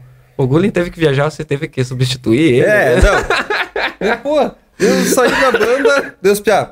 [0.45, 2.61] o Gulli teve que viajar, você teve que substituir ele.
[2.67, 3.01] É, né?
[3.03, 3.59] não.
[4.01, 4.41] E, pô,
[4.79, 6.71] eu saí da banda, Deus piá.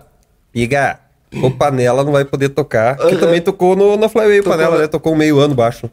[0.53, 1.01] Piga,
[1.43, 2.97] o Panela não vai poder tocar.
[2.97, 4.45] Que também tocou no, na Flyway, o.
[4.45, 4.87] Panela, né?
[4.87, 5.91] Tocou um meio ano baixo.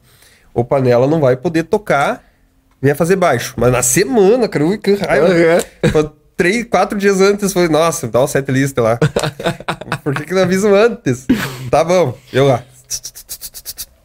[0.54, 2.24] O Panela não vai poder tocar,
[2.82, 3.54] ia fazer baixo.
[3.58, 5.28] Mas na semana, cara, ui, que raiva.
[5.91, 8.97] Foi Três, quatro dias antes, foi, nossa, dá uma setlist lá.
[10.04, 11.28] Por que, que não aviso antes?
[11.70, 12.64] Tá bom, eu lá.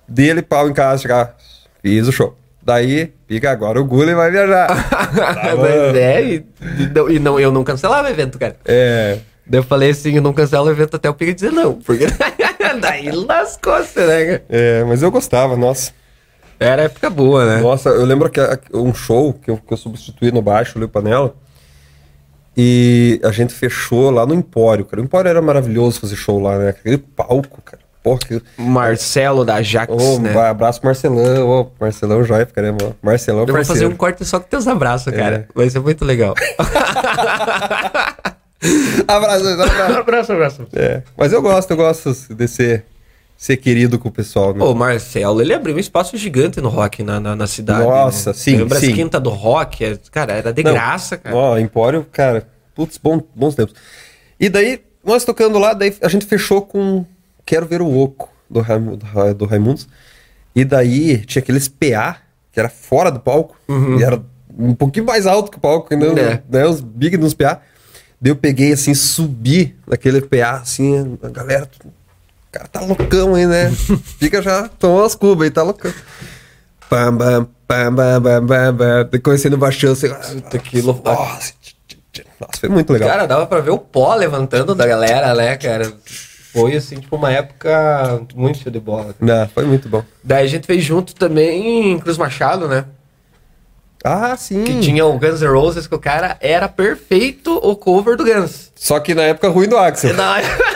[0.07, 1.36] Dele pau em casa, chegar.
[1.82, 2.36] Fiz o show.
[2.62, 4.68] Daí, fica agora o Gulli vai viajar.
[5.09, 5.57] Tá.
[5.57, 6.46] Mas é, e,
[7.11, 8.57] e não, eu não cancelava evento, cara.
[8.64, 9.18] É.
[9.46, 11.74] Daí eu falei assim, eu não cancelo o evento até o Piga dizer não.
[11.74, 12.07] Porque
[12.80, 14.44] daí lascou você, né, cara?
[14.51, 15.92] É, mas eu gostava, nossa.
[16.61, 17.61] Era época boa, né?
[17.61, 18.40] Nossa, eu lembro que
[18.74, 21.34] um show que eu, que eu substituí no baixo ali, o Panela.
[22.56, 25.00] E a gente fechou lá no Empório, cara.
[25.00, 26.70] O Empório era maravilhoso fazer show lá, né?
[26.70, 27.78] Aquele palco, cara.
[28.02, 28.42] Porra, que...
[28.56, 30.36] Marcelo da Jax, Ô, né?
[30.36, 32.86] abraço Marcelão, ô, Marcelão joia, pra caramba.
[32.86, 32.92] ó.
[33.02, 35.46] Marcelão, Eu vou fazer um corte só com teus abraços, cara.
[35.48, 35.52] É.
[35.54, 36.34] Vai ser muito legal.
[39.06, 39.98] Abraço, abraço.
[39.98, 40.66] abraço, abraço.
[40.74, 42.48] É, mas eu gosto, eu gosto de
[43.41, 44.64] ser, querido com o pessoal, né?
[44.64, 47.84] O Marcelo, ele abriu um espaço gigante no rock na, na, na cidade.
[47.84, 48.34] Nossa, né?
[48.34, 48.89] sim, Lembra sim.
[48.91, 49.84] as quinta do rock?
[49.84, 51.34] é- Cara, era de Não, graça, cara.
[51.36, 53.74] Ó, Empório, cara, putz, bom, bons tempos.
[54.41, 57.07] E daí, nós tocando lá, daí a gente fechou com
[57.47, 59.86] Quero Ver o Oco, do, Raim- do, Ra- do Raimundos.
[60.55, 62.16] E daí tinha aqueles PA,
[62.51, 63.57] que era fora do palco,
[63.99, 64.20] e era
[64.59, 66.18] um pouquinho mais alto que o palco, ainda, Uhum.
[66.18, 66.43] É.
[66.51, 67.61] né, os big nos PA.
[68.20, 71.68] Daí eu peguei, assim, subi naquele PA, assim, a galera...
[72.59, 73.70] O cara tá loucão aí, né?
[74.18, 75.92] Fica já, tomou umas cubas aí, tá loucão.
[76.90, 79.20] Pam, pam, pam, pam, pam, pam, pam.
[79.22, 80.09] Comecei no baixão, assim...
[80.09, 81.09] Puta, que louco.
[81.09, 81.52] Nossa,
[82.59, 83.09] foi muito legal.
[83.09, 85.92] Cara, dava pra ver o pó levantando da galera, né, cara?
[86.52, 89.14] Foi, assim, tipo, uma época muito show de bola.
[89.20, 90.02] Não, foi muito bom.
[90.24, 92.86] Daí a gente fez junto também em Cruz Machado, né?
[94.02, 94.64] Ah, sim.
[94.64, 98.72] Que tinha o Guns N' Roses, que o cara era perfeito o cover do Guns.
[98.74, 100.14] Só que na época ruim do Axel.
[100.14, 100.34] Não,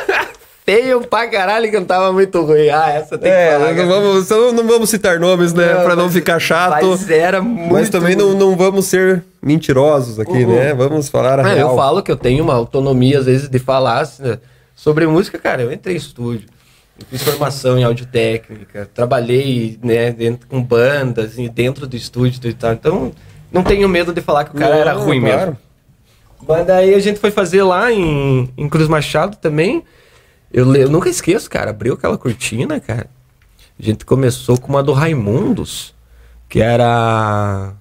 [0.65, 2.69] feio pra caralho, cantava muito ruim.
[2.69, 3.73] Ah, essa tem que É, falar.
[3.75, 5.75] não vamos, não vamos citar nomes, né?
[5.75, 6.87] Não, pra não mas- ficar chato.
[6.87, 10.55] Mas era muito Mas também não, não vamos ser mentirosos aqui, Uhum.
[10.57, 10.73] né?
[10.75, 11.71] Vamos falar a Ah, real.
[11.71, 14.39] eu falo que eu tenho uma autonomia, às vezes, de falar assim,
[14.77, 15.63] sobre música, cara.
[15.63, 16.49] Eu entrei em estúdio,
[17.01, 22.49] eu fiz formação em áudio técnica, trabalhei né, dentro, com bandas e dentro do estúdio
[22.49, 22.73] e tal.
[22.73, 23.13] Então,
[23.51, 25.39] não tenho medo de falar que o cara Não, era ruim claro.
[25.41, 25.57] mesmo.
[26.47, 29.83] Mas daí a gente foi fazer lá em, em Cruz Machado também.
[30.53, 31.71] Eu, eu nunca esqueço, cara.
[31.71, 33.09] Abriu aquela cortina, cara.
[33.79, 35.95] A gente começou com uma do Raimundos,
[36.49, 37.73] que era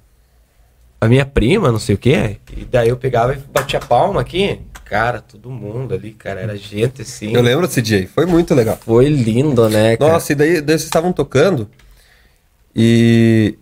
[0.99, 2.37] a minha prima, não sei o quê.
[2.55, 4.61] E daí eu pegava e batia palma aqui.
[4.85, 6.39] Cara, todo mundo ali, cara.
[6.39, 7.33] Era gente assim.
[7.33, 8.77] Eu lembro desse dia aí, foi muito legal.
[8.81, 10.13] Foi lindo, né, cara?
[10.13, 11.69] Nossa, e daí, daí vocês estavam tocando
[12.75, 13.57] e,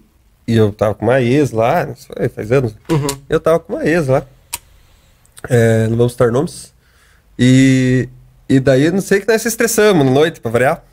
[0.48, 2.76] e eu tava com uma ex lá, isso foi faz anos.
[2.90, 3.08] Uhum.
[3.28, 4.26] Eu tava com uma ex lá.
[5.50, 6.74] É, não vamos citar nomes.
[7.38, 8.10] E,
[8.50, 10.84] e daí, não sei que nós se estressamos na noite, pra variar.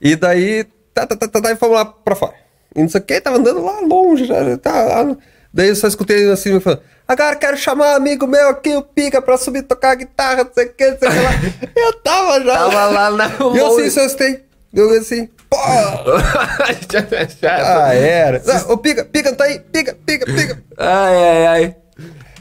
[0.00, 0.64] E daí,
[0.94, 2.34] tá, tá, tá, tá, daí fomos lá pra fora.
[2.74, 5.16] E não sei o que, tava andando lá longe, já, tá lá.
[5.52, 8.82] Daí eu só escutei assim, me falando, agora quero chamar um amigo meu aqui, o
[8.82, 11.30] Pica, pra subir tocar guitarra, não sei o que, não sei o que lá.
[11.76, 12.54] Eu tava já.
[12.54, 13.26] Tava lá na.
[13.26, 14.44] E eu assim, só escutei.
[14.72, 15.56] Eu assim, pô!
[17.42, 18.40] Ah, era.
[18.46, 20.62] Ah, Ô, Pica, Pica, tá aí, Pica, Pica, Pica.
[20.78, 21.76] Ai, ai, ai.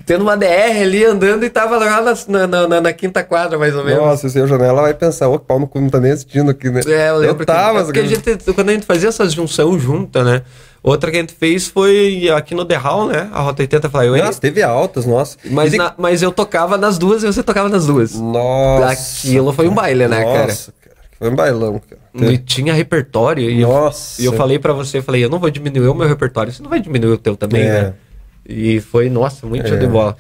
[0.10, 3.76] Tendo uma DR ali andando e tava lá na, na, na- na quinta quadra, mais
[3.76, 4.02] ou menos.
[4.04, 6.68] Nossa, o senhor Janela vai pensar, ô, pau no cu não tá nem assistindo aqui,
[6.72, 6.82] né?
[6.88, 9.78] É, eu lembro tava, que, é porque a gente, quando a gente fazia essa junção
[9.78, 10.42] junta, né?
[10.82, 13.30] Outra que a gente fez foi aqui no The Hall, né?
[13.32, 14.20] A Rota 80 Flyway.
[14.24, 15.38] Nossa, teve altas, nossa.
[15.46, 18.16] Mas, de- na- mas eu tocava nas duas e você tocava nas duas.
[18.16, 18.90] Nossa.
[19.28, 20.48] Aquilo foi um baile, né, cara?
[20.48, 20.96] Nossa, cara.
[21.20, 22.32] Foi um bailão, cara.
[22.32, 23.48] E tinha repertório.
[23.48, 24.20] E eu, Nossa.
[24.20, 26.64] e eu falei pra você, eu falei, eu não vou diminuir o meu repertório, você
[26.64, 27.82] não vai diminuir o teu também, É.
[27.84, 27.94] né?
[28.52, 29.80] E foi, nossa, muito show É.
[29.80, 30.18] de bola.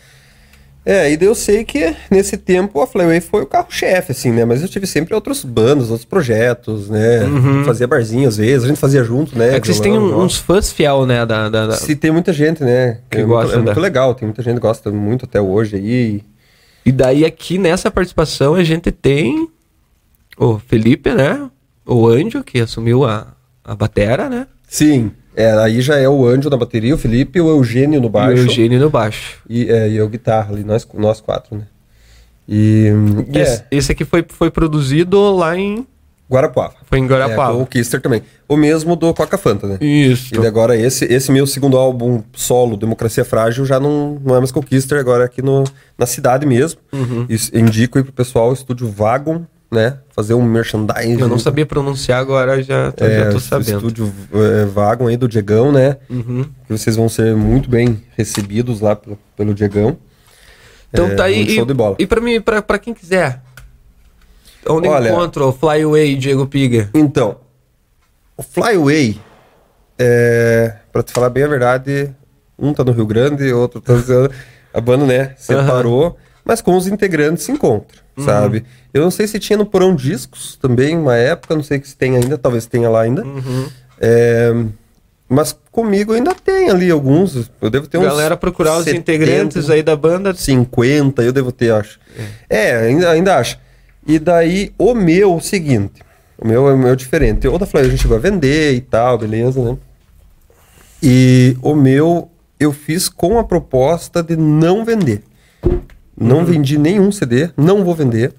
[0.85, 4.45] É, e eu sei que nesse tempo a Flyway foi o carro-chefe, assim, né?
[4.45, 7.19] Mas eu tive sempre outros bandos, outros projetos, né?
[7.65, 9.49] Fazia barzinho às vezes, a gente fazia junto, né?
[9.49, 9.55] Uhum.
[9.55, 11.25] É que vocês têm um- uns fãs fiel, né?
[11.25, 12.99] Da, da, da- Se tem muita gente, né?
[13.09, 15.39] Que é gosta muito, é muito da- legal, tem muita gente que gosta muito até
[15.41, 16.23] hoje aí.
[16.85, 19.49] E daí aqui nessa participação a gente tem
[20.37, 21.49] o Felipe, né?
[21.85, 23.27] O Anjo, que assumiu a,
[23.63, 24.47] a batera, né?
[24.67, 25.11] Sim,
[25.41, 28.37] é, aí já é o Anjo na bateria, o Felipe, o Eugênio no baixo.
[28.37, 29.37] E o Eugênio no baixo.
[29.49, 31.63] E, é, e eu guitarra ali, nós, nós quatro, né?
[32.47, 32.91] E.
[33.33, 35.85] E é, esse, esse aqui foi, foi produzido lá em,
[36.29, 36.75] Guarapuava.
[36.85, 37.57] Foi em Guarapuava.
[37.57, 38.21] É, o Kister também.
[38.47, 39.77] O mesmo do Coca Fanta, né?
[39.81, 40.35] Isso.
[40.39, 44.51] E agora esse, esse meu segundo álbum solo, Democracia Frágil, já não, não é mais
[44.51, 45.63] com o Kister, agora é aqui no,
[45.97, 46.79] na cidade mesmo.
[46.93, 47.25] Uhum.
[47.27, 49.99] Isso, indico aí pro pessoal o estúdio Vagon, né?
[50.15, 51.19] Fazer um merchandising.
[51.19, 53.77] Eu não sabia pronunciar, agora já, tô- É, já tô sabendo.
[53.77, 55.97] estúdio é, Vagon aí do Diegão, né?
[56.09, 56.43] Uhum.
[56.65, 59.97] Que vocês vão ser muito bem recebidos lá pelo, pelo Diegão.
[60.91, 61.47] Então É, tá aí.
[61.51, 61.95] show de bola.
[61.99, 63.41] E, e pra mim, pra, pra quem quiser,
[64.67, 66.89] onde Olha- encontra o Flyway Diego Piga?
[66.95, 67.37] Então,
[68.35, 69.19] o Flyway,
[69.97, 72.09] é, pra te falar bem a verdade,
[72.57, 73.93] um tá no Rio Grande, outro tá...
[74.73, 76.17] a banda, né, separou,
[76.49, 78.25] mas com os integrantes se encontra, Uhum.
[78.25, 78.65] sabe?
[78.91, 82.15] Eu não sei se tinha no Porão Discos também, uma época, não sei se tem
[82.15, 83.23] ainda, talvez tenha lá ainda.
[83.23, 83.67] Uhum.
[83.99, 84.51] É,
[85.29, 88.05] mas comigo ainda tem ali alguns, eu devo ter uns...
[88.05, 90.33] Galera procurar os 70, integrantes aí da banda.
[90.33, 91.99] 50, eu devo ter, acho.
[92.49, 93.59] É, ainda, ainda acho.
[94.07, 96.01] E daí, o meu, o seguinte.
[96.35, 97.47] O meu é o meu diferente.
[97.47, 99.77] O da Flávia a gente chegou a vender e tal, beleza, né?
[101.03, 102.27] E o meu,
[102.59, 105.21] eu fiz com a proposta de não vender.
[106.19, 108.33] Não vendi nenhum CD, não vou vender.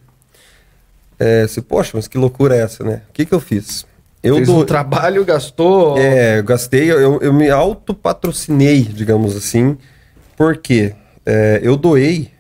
[1.19, 3.03] É, se, poxa, mas que loucura é essa, né?
[3.09, 3.87] O que que eu fiz?
[4.23, 5.97] Eu Fez dou- um trabalho, gastou.
[5.99, 9.77] é, eu gastei, eu, eu me autopatrocinei, digamos assim,
[10.37, 12.31] porque é, eu doei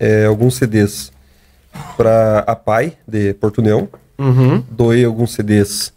[0.00, 1.12] é, alguns CDs
[1.96, 4.62] para a Pai de Portunhão, Uhum.
[4.70, 5.92] doei alguns CDs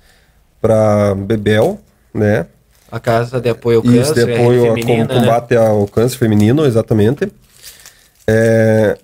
[0.61, 1.79] para Bebel,
[2.13, 2.45] né?
[2.91, 4.01] A casa de apoio ao câncer.
[4.01, 7.31] Isso, de apoio é feminina, com- combate ao câncer feminino, exatamente.
[8.27, 8.97] É,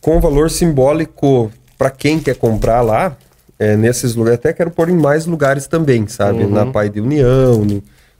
[0.00, 3.16] com valor simbólico para quem quer comprar lá,
[3.58, 6.44] é, nesses lugares, até quero pôr em mais lugares também, sabe?
[6.44, 6.50] Uhum.
[6.50, 7.64] Na Pai de União,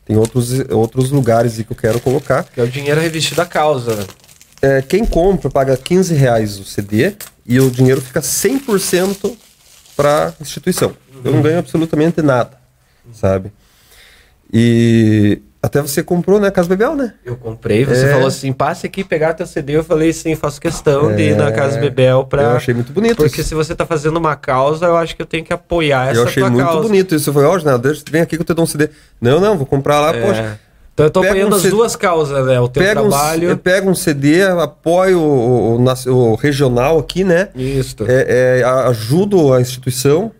[0.04, 2.44] tem outros, outros lugares que eu quero colocar.
[2.44, 3.94] Que é o dinheiro revestido da causa.
[3.94, 4.04] né?
[4.60, 7.14] É, quem compra paga 15 reais o CD
[7.44, 9.36] e o dinheiro fica 100%
[9.96, 10.94] para instituição.
[11.24, 12.56] Eu não ganho absolutamente nada,
[13.12, 13.52] sabe?
[14.52, 17.14] E até você comprou, né, Casa Bebel, né?
[17.24, 18.12] Eu comprei, você É.
[18.12, 19.76] falou assim, passe aqui pegar teu CD.
[19.76, 22.42] Eu falei sim, faço questão de ir na Casa Bebel pra.
[22.42, 22.44] É.
[22.46, 23.48] Eu achei muito bonito Porque isso.
[23.50, 26.24] se você tá fazendo uma causa, eu acho que eu tenho que apoiar essa eu
[26.24, 26.80] achei tua muito causa.
[26.82, 27.30] bonito isso.
[27.30, 28.90] Eu falei, ó, Ginaldo, deixa- vem aqui que eu te dou um CD.
[29.20, 30.20] Não, não, vou comprar lá, É.
[30.20, 30.60] poxa.
[30.94, 32.60] Então eu tô Pega apoiando um as CD duas causas, né?
[32.60, 33.56] O teu Pega um, trabalho.
[33.56, 37.48] pega um CD, apoio o, o, o regional aqui, né?
[37.54, 37.96] Isso.
[38.06, 40.30] É, é, ajudo a instituição.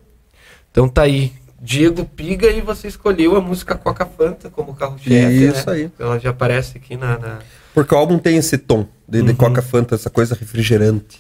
[0.71, 1.33] Então tá aí.
[1.65, 5.45] Diego Piga e você escolheu a música Coca Fanta como carro-chefe.
[5.47, 5.77] Isso né?
[5.77, 5.91] aí.
[5.99, 7.17] Ela já aparece aqui na.
[7.19, 7.39] na-
[7.73, 9.27] Porque o álbum tem esse tom de, Uhum.
[9.27, 11.19] de Coca Fanta, essa coisa refrigerante.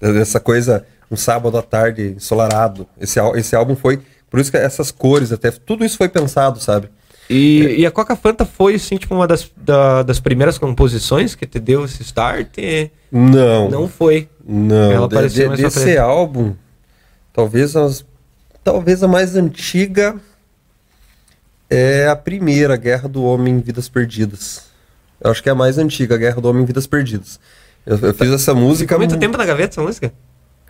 [0.00, 2.86] Essa coisa, um sábado à tarde, ensolarado.
[2.98, 4.00] Esse, esse álbum foi.
[4.30, 5.50] Por isso que essas cores, até.
[5.50, 6.88] Tudo isso foi pensado, sabe?
[7.30, 11.46] E, e a Coca Fanta foi, assim, tipo, uma das, da- das primeiras composições que
[11.46, 12.48] te deu esse start?
[13.12, 13.70] Não.
[13.70, 14.28] Não foi.
[14.44, 15.98] Não, Ela de- apareceu de- desse frente.
[15.98, 16.54] álbum,
[17.32, 18.04] talvez as,
[18.64, 20.16] talvez a mais antiga
[21.70, 24.64] é a primeira, Guerra do Homem em Vidas Perdidas.
[25.20, 27.40] Eu acho que é a mais antiga, a Guerra do Homem em Vidas Perdidas.
[27.86, 28.88] Eu, eu fiz essa música.
[28.94, 30.12] Ficou muito mu- tempo na gaveta essa música?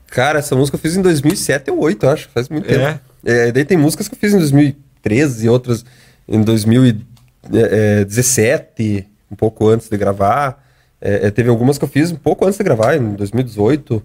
[0.06, 2.92] Cara, essa música eu fiz em 2007 ou 2008, eu acho, faz muito É?
[2.92, 3.00] tempo.
[3.24, 5.84] É, daí tem músicas que eu fiz em 2013 e outras
[6.28, 10.62] em 2017, um pouco antes de gravar.
[11.00, 14.02] É, é, teve algumas que eu fiz um pouco antes de gravar, em 2018,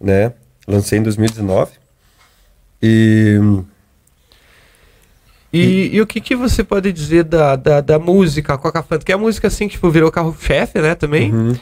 [0.00, 0.32] né?
[0.66, 1.72] Lancei em 2019.
[2.82, 3.38] E
[5.52, 9.04] E, e o que, que você pode dizer da, da, da música, Coca Fanta?
[9.04, 11.32] Que é a música, assim, que tipo, virou carro-chefe, né, também.
[11.32, 11.56] Uhum.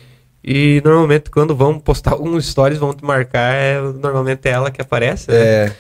[0.44, 4.80] E normalmente, quando vão postar alguns stories, vão te marcar, é, normalmente é ela que
[4.80, 5.36] aparece, né?
[5.36, 5.72] é,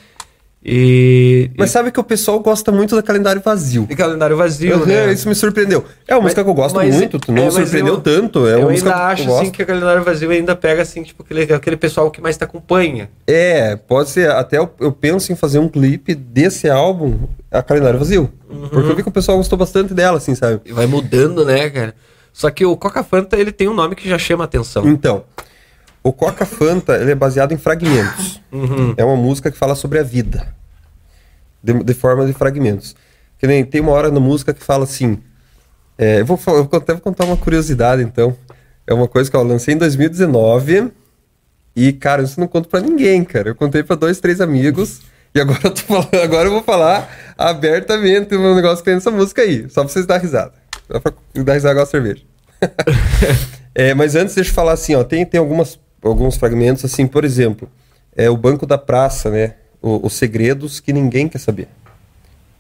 [0.64, 1.50] E...
[1.56, 3.86] mas sabe que o pessoal gosta muito do calendário vazio.
[3.88, 5.12] e calendário vazio, Uhum, né?
[5.12, 5.84] Isso me surpreendeu.
[6.06, 8.00] É uma música que eu gosto mas- muito, tu não é, me mas surpreendeu eu-
[8.00, 8.46] tanto.
[8.46, 11.22] É eu ainda que eu acho, assim, que a calendário vazio ainda pega, assim, tipo,
[11.22, 13.08] aquele, aquele pessoal que mais te acompanha.
[13.26, 14.30] É, pode ser.
[14.30, 17.16] Até eu, eu penso em fazer um clipe desse álbum,
[17.50, 18.30] a Calendário Vazio.
[18.50, 18.68] Uhum.
[18.68, 20.60] Porque eu vi que o pessoal gostou bastante dela, assim, sabe?
[20.66, 21.94] E vai mudando, né, cara?
[22.32, 24.86] Só que o Coca Fanta, ele tem um nome que já chama atenção.
[24.88, 25.24] Então,
[26.08, 28.40] o Coca Fanta, ele é baseado em fragmentos.
[28.50, 28.94] Uhum.
[28.96, 30.54] É uma música que fala sobre a vida.
[31.62, 32.96] De, de forma de fragmentos.
[33.38, 35.18] Que nem tem uma hora na música que fala assim.
[35.98, 38.36] é, eu, vou, eu vou até contar uma curiosidade, então.
[38.86, 40.90] É uma coisa que eu lancei em 2019.
[41.76, 43.50] E, cara, isso eu não conto pra ninguém, cara.
[43.50, 45.02] Eu contei pra dois, três amigos.
[45.34, 49.10] E agora eu tô falando, agora eu vou falar abertamente um negócio que tem nessa
[49.10, 49.68] música aí.
[49.68, 50.54] Só pra vocês dar risada.
[50.90, 52.22] Só pra dar risada igual a cerveja.
[53.74, 57.24] É, mas antes, deixa eu falar assim, ó, tem, tem algumas, alguns fragmentos, assim, por
[57.24, 57.68] exemplo,
[58.16, 59.54] é o Banco da Praça, né?
[59.80, 61.68] O- os segredos que ninguém quer saber.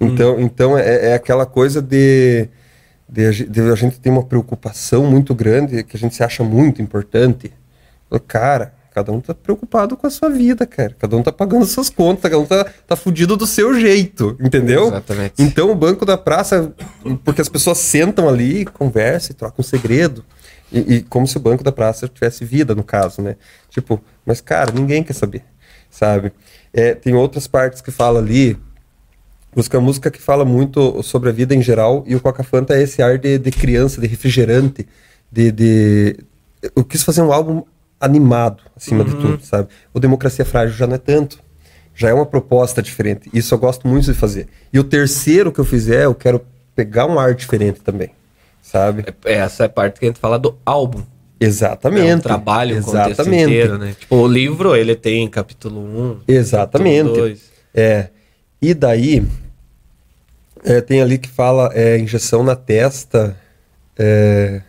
[0.00, 2.48] Então, então é, é aquela coisa de,
[3.08, 6.80] de, de a gente ter uma preocupação muito grande que a gente se acha muito
[6.80, 7.52] importante.
[8.26, 10.96] Cara, Cada um tá preocupado com a sua vida, cara.
[10.98, 14.88] Cada um tá pagando suas contas, cada um tá, tá fudido do seu jeito, entendeu?
[14.88, 15.34] Exatamente.
[15.40, 16.72] Então o banco da praça,
[17.24, 20.24] porque as pessoas sentam ali, conversam e trocam um segredo.
[20.72, 23.36] E, e como se o banco da praça tivesse vida, no caso, né?
[23.70, 25.42] Tipo, mas cara, ninguém quer saber,
[25.90, 26.32] sabe?
[26.72, 28.58] É, tem outras partes que fala ali,
[29.56, 32.82] música música que fala muito sobre a vida em geral, e o Coca Fanta é
[32.82, 34.86] esse ar de, de criança, de refrigerante,
[35.30, 36.16] de, de...
[36.76, 37.62] Eu quis fazer um álbum
[38.00, 39.68] animado, acima de tudo, sabe?
[39.92, 41.40] O Democracia Frágil já não é tanto.
[41.94, 43.28] Já é uma proposta diferente.
[43.34, 44.46] Isso eu gosto muito de fazer.
[44.72, 48.10] E o terceiro que eu fizer, eu quero pegar um ar diferente também,
[48.68, 49.04] sabe?
[49.24, 51.02] É- Essa é a parte que a gente fala do álbum.
[51.40, 52.08] Exatamente.
[52.08, 53.44] É um trabalho, um contexto Exatamente.
[53.44, 53.94] inteiro, né?
[53.98, 57.04] Tipo, o livro, ele tem capítulo 1, Exatamente.
[57.04, 57.40] capítulo 2.
[57.74, 58.08] É.
[58.60, 59.24] E daí,
[60.64, 63.36] é, tem ali que fala é, injeção na testa,
[63.96, 64.60] é,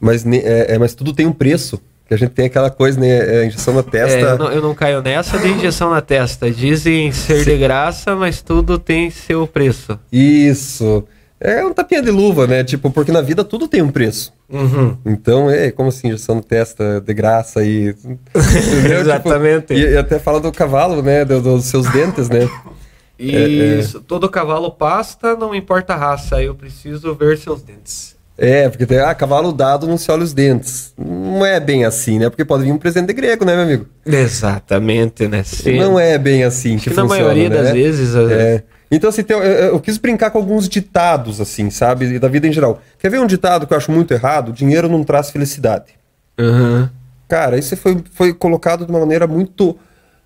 [0.00, 1.80] mas, é, é, mas tudo tem um preço.
[2.06, 3.06] Que a gente tem aquela coisa, né?
[3.06, 4.18] é, injeção na testa.
[4.18, 6.50] É, eu, não, eu não caio nessa de injeção na testa.
[6.50, 10.00] Dizem ser de graça, mas tudo tem seu preço.
[10.10, 11.04] Isso.
[11.40, 12.64] É um tapinha de luva, né?
[12.64, 14.32] Tipo, porque na vida tudo tem um preço.
[14.50, 14.96] Uhum.
[15.06, 17.90] Então, é como assim, injeção na testa de graça e.
[18.34, 19.00] entendeu?
[19.00, 19.66] Exatamente.
[19.68, 21.24] Tipo, e, e até fala do cavalo, né?
[21.24, 22.48] do- dos seus dentes, né?
[23.18, 28.16] Isso, todo cavalo pasta, não importa a raça, eu preciso ver seus dentes.
[28.40, 30.92] É, porque tem, ah, cavalo dado não se olha os dentes.
[30.96, 32.30] Não é bem assim, né?
[32.30, 33.86] Porque pode vir um presente grego, né, meu amigo?
[34.06, 35.42] Exatamente, né?
[35.42, 35.80] Sim.
[35.80, 37.56] Não é bem assim que, que na funciona, maioria né?
[37.62, 38.14] das vezes.
[38.14, 38.62] É.
[38.90, 42.18] Então, assim, eu, eu- quis brincar com alguns ditados, assim, sabe?
[42.18, 42.80] Da vida em geral.
[42.98, 44.52] Quer ver um ditado que eu acho muito errado?
[44.52, 45.92] Dinheiro não traz felicidade.
[46.38, 46.88] Uhum.
[47.28, 49.76] Cara, isso foi, foi colocado de uma maneira muito,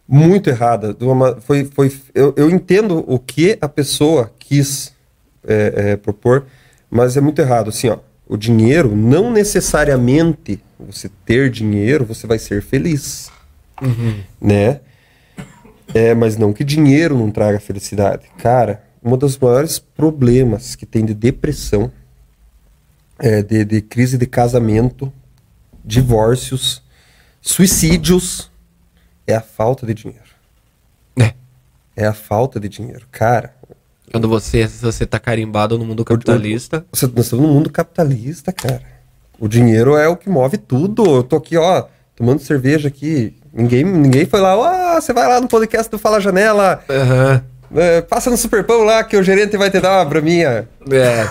[0.08, 0.94] muito errada.
[0.94, 4.92] De uma ma- foi, foi, eu, eu entendo o que a pessoa quis
[5.46, 6.44] é, é, propor,
[6.88, 7.70] mas é muito errado.
[7.70, 7.98] Assim, ó,
[8.28, 13.30] o dinheiro, não necessariamente você ter dinheiro, você vai ser feliz.
[14.40, 14.80] Né?
[15.94, 18.26] É, mas não que dinheiro não traga felicidade.
[18.38, 21.90] Cara, um dos maiores problemas que tem de depressão,
[23.18, 25.12] é, de, de crise de casamento,
[25.84, 26.82] divórcios,
[27.40, 28.50] suicídios,
[29.26, 30.22] é a falta de dinheiro.
[31.18, 31.34] É.
[31.96, 33.06] É a falta de dinheiro.
[33.10, 33.54] Cara,
[34.10, 36.84] Quando você, você tá carimbado no mundo capitalista.
[36.92, 38.82] você, nós estamos num mundo capitalista, cara.
[39.38, 41.04] O dinheiro é o que move tudo.
[41.16, 43.34] Eu tô aqui, ó, tomando cerveja aqui.
[43.54, 47.42] Ninguém, ninguém foi lá, ó, você vai lá no podcast do Fala Janela, Aham.
[47.76, 50.66] é, passa no Superpão lá que o gerente vai te dar uma braminha.
[50.90, 51.28] É.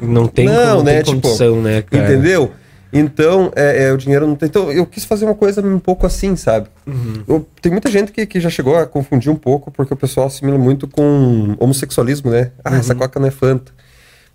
[0.00, 2.04] Não tem, Não, não né, tem tipo, condição, né, cara?
[2.04, 2.50] Entendeu?
[2.92, 4.48] Então, é, é, o dinheiro não tem.
[4.48, 6.66] Então, eu quis fazer uma coisa um pouco assim, sabe?
[6.86, 7.22] Uhum.
[7.26, 10.26] Eu- tem muita gente que, que já chegou a confundir um pouco, porque o pessoal
[10.26, 12.50] assimila muito com homossexualismo, né?
[12.62, 12.76] Ah, Uhum.
[12.76, 13.72] essa coca não é Fanta.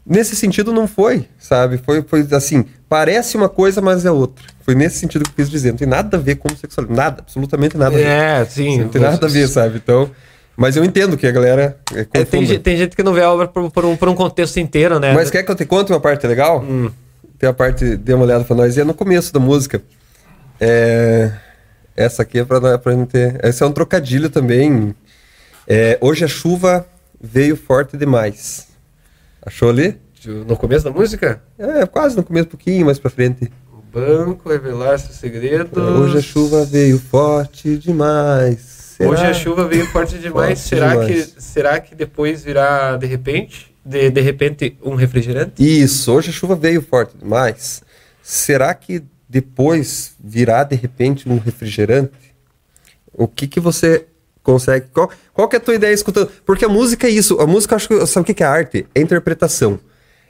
[0.09, 1.77] Nesse sentido, não foi, sabe?
[1.77, 4.45] Foi, foi assim, parece uma coisa, mas é outra.
[4.61, 5.71] Foi nesse sentido que eu quis dizer.
[5.71, 6.95] Não tem nada a ver com homossexualismo.
[6.95, 8.05] Nada, absolutamente nada a ver.
[8.05, 8.79] É, sim.
[8.79, 9.77] Não tem nada a ver, sabe?
[9.77, 10.09] Então.
[10.55, 11.77] Mas eu entendo que a galera.
[11.93, 14.15] É, É, tem, tem gente que não vê a obra por, por um, por um
[14.15, 15.13] contexto inteiro, né?
[15.13, 16.61] Mas quer que eu te conte uma parte legal?
[16.61, 16.89] Hum.
[17.37, 18.77] Tem a parte, dê uma olhada pra nós.
[18.77, 19.81] E é no começo da música.
[20.59, 21.31] É,
[21.95, 23.39] essa aqui é pra, pra gente ter.
[23.43, 24.95] Esse é um trocadilho também.
[25.67, 26.87] É, hoje a chuva
[27.21, 28.67] veio forte demais.
[29.47, 29.95] Achou ali?
[30.45, 31.41] No começo da música?
[31.57, 33.49] É, quase no começo, um pouquinho mais pra frente.
[33.71, 35.81] O banco, revelar seus segredos.
[35.81, 38.59] Hoje a chuva veio forte demais.
[38.59, 39.09] Será?
[39.09, 40.59] Hoje a chuva veio forte demais.
[40.59, 41.07] Forte será, demais.
[41.27, 43.73] Que, será que depois virá de repente?
[43.85, 45.53] De, de repente, um refrigerante?
[45.63, 47.81] Isso, hoje a chuva veio forte demais.
[48.21, 52.35] Será que depois virá de repente um refrigerante?
[53.13, 54.07] O que que você
[54.47, 54.87] consegue?
[54.93, 56.31] Qual, qual que é a tua ideia escutando?
[56.45, 57.37] Porque a música é isso.
[57.41, 58.87] A música, acho que sabe o que é arte?
[58.95, 59.77] É interpretação.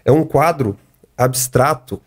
[0.04, 0.76] É um quadro
[1.16, 2.02] abstrato.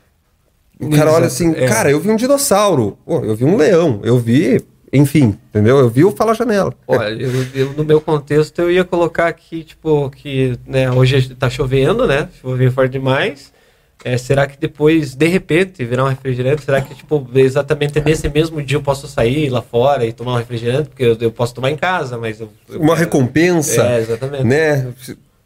[0.80, 1.66] O cara Exato, olha assim, é.
[1.66, 5.78] cara, eu vi um dinossauro, Pô, eu vi um leão, eu vi, enfim, entendeu?
[5.78, 6.72] Eu vi o Fala Janela.
[6.88, 11.50] Olha, eu, eu, no meu contexto eu ia colocar aqui, tipo, que né, hoje tá
[11.50, 12.28] chovendo, né?
[12.56, 13.52] Veio forte demais.
[14.04, 16.64] É, será que depois, de repente, virar um refrigerante?
[16.64, 20.36] Será que, tipo, exatamente nesse mesmo dia eu posso sair lá fora e tomar um
[20.38, 20.88] refrigerante?
[20.88, 22.48] Porque eu, eu posso tomar em casa, mas eu.
[22.68, 23.82] eu Uma recompensa.
[23.82, 24.44] É, exatamente.
[24.44, 24.92] né?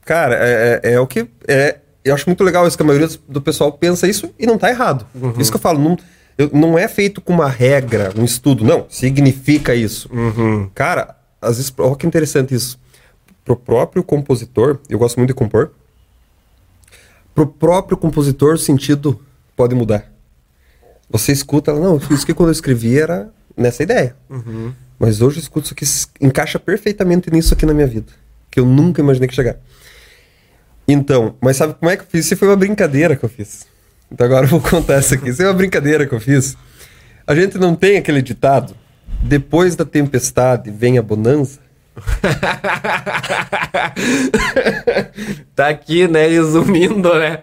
[0.05, 1.27] Cara, é, é, é o que.
[1.49, 4.57] É, eu acho muito legal isso que a maioria do pessoal pensa isso e não
[4.59, 5.07] tá errado.
[5.15, 5.35] Uhum.
[5.39, 5.97] Isso que eu falo, não,
[6.39, 8.87] eu- não é feito com uma regra, um estudo, não.
[8.89, 10.09] Significa isso.
[10.13, 10.71] Uhum.
[10.75, 12.79] Cara, às vezes, olha que interessante isso.
[13.45, 15.73] Pro próprio compositor, eu gosto muito de compor.
[17.35, 19.21] Pro próprio compositor, o sentido
[19.57, 20.11] pode mudar.
[21.11, 24.17] Você escuta, ela, não, isso que quando eu escrevi era nessa ideia.
[24.31, 24.73] Uhum.
[24.99, 28.13] Mas hoje eu escuto isso que encaixa perfeitamente nisso aqui na minha vida.
[28.51, 29.57] Que eu nunca imaginei que chegar.
[30.87, 32.27] Então, mas sabe como é que eu fiz?
[32.27, 33.67] Isso foi uma brincadeira que eu fiz.
[34.11, 35.31] Então agora eu vou contar essa aqui.
[35.31, 36.57] Isso é uma brincadeira que eu fiz.
[37.27, 38.77] A gente não tem aquele ditado
[39.23, 41.61] Depois da tempestade vem a bonança.
[45.55, 46.27] Tá aqui, né?
[46.27, 47.39] Resumindo, né?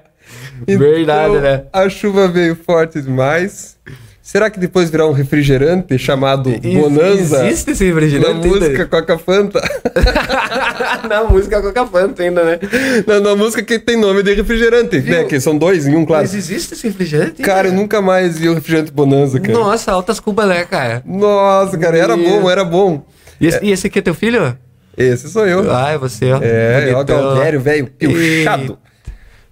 [0.67, 1.63] Verdade, Então, né?
[1.73, 3.77] A chuva veio forte demais.
[4.21, 7.45] Será que depois virá um refrigerante chamado Bonanza?
[7.47, 9.59] Existe esse Na refrigerante música Coca Fanta.
[11.09, 12.59] Na música Coca Fanta ainda, né?
[13.05, 15.13] na, na música que tem nome de refrigerante, Viu?
[15.17, 15.23] né?
[15.25, 16.21] Que são dois em um, claro.
[16.23, 17.41] Mas existe esse refrigerante?
[17.41, 19.57] Cara, eu nunca mais vi o refrigerante Bonanza, cara.
[19.57, 21.01] Nossa, altas cubas, né, cara?
[21.05, 22.41] Nossa, cara, era Meu.
[22.41, 23.03] bom, era bom.
[23.41, 24.55] E esse, e esse aqui é teu filho?
[24.95, 25.71] Esse sou eu.
[25.73, 26.39] Ah, é você, ó.
[26.41, 27.21] é, ó, Bonitão.
[27.21, 28.77] Galdério, velho, piochado.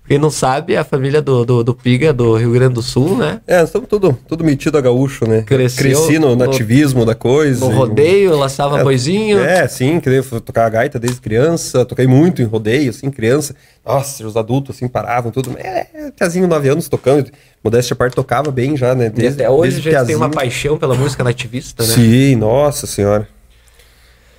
[0.07, 3.41] Quem não sabe, a família do, do, do Piga do Rio Grande do Sul, né?
[3.45, 5.43] É, nós estamos tudo, tudo metido a gaúcho, né?
[5.43, 7.59] Cresceu Cresci no no- nativismo da coisa.
[7.63, 9.39] No rodeio, laçava É, boizinho.
[9.39, 13.11] É, sim, que eu fui tocar a gaita desde criança, toquei muito em rodeio, assim,
[13.11, 13.53] criança.
[13.85, 15.55] Nossa, os adultos, assim, paravam, tudo.
[15.59, 15.85] É,
[16.17, 17.29] Tiazinho, nove anos, tocando.
[17.63, 19.11] Modéstia à parte, tocava bem já, né?
[19.15, 20.31] E até hoje a desde gente tem uma piazinho.
[20.31, 21.89] paixão pela música nativista, né?
[21.93, 23.27] Sim, nossa senhora.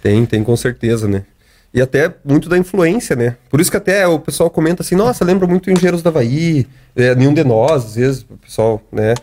[0.03, 1.25] Tem, tem com certeza, né?
[1.73, 3.37] E até muito da influência, né?
[3.49, 7.15] Por isso que até o pessoal comenta assim, nossa, lembra muito Engenheiros da Havaí, é,
[7.15, 9.15] Nenhum de Nós, às vezes, o pessoal, né?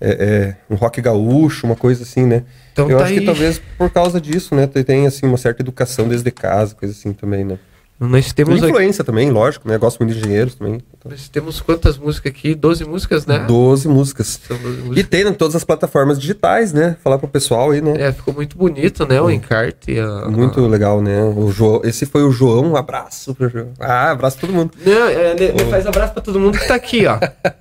[0.00, 2.44] É, é, um rock gaúcho, uma coisa assim, né?
[2.72, 3.18] Então Eu tá acho aí.
[3.18, 4.68] que talvez por causa disso, né?
[4.68, 7.58] Tem, assim, uma certa educação desde casa, coisa assim também, né?
[8.00, 9.76] Nós temos, aqui, influência também, lógico, né?
[9.76, 10.74] Gosto muito de engenheiros também.
[10.96, 12.54] Então, nós temos quantas músicas aqui?
[12.54, 13.40] 12 músicas, né?
[13.40, 14.40] 12 músicas.
[14.46, 15.08] São 12 E músicas.
[15.08, 16.96] tem em todas as plataformas digitais, né?
[17.02, 17.94] Falar pro pessoal aí, né?
[17.98, 19.20] É, ficou muito bonito, né?
[19.20, 19.98] O encarte.
[19.98, 21.24] A, Muito legal, né?
[21.24, 23.72] O João, esse foi o João, um abraço pro João.
[23.80, 24.70] Ah, abraço pra todo mundo.
[24.86, 27.18] Não, é, ele, ele faz abraço pra todo mundo que tá aqui, ó.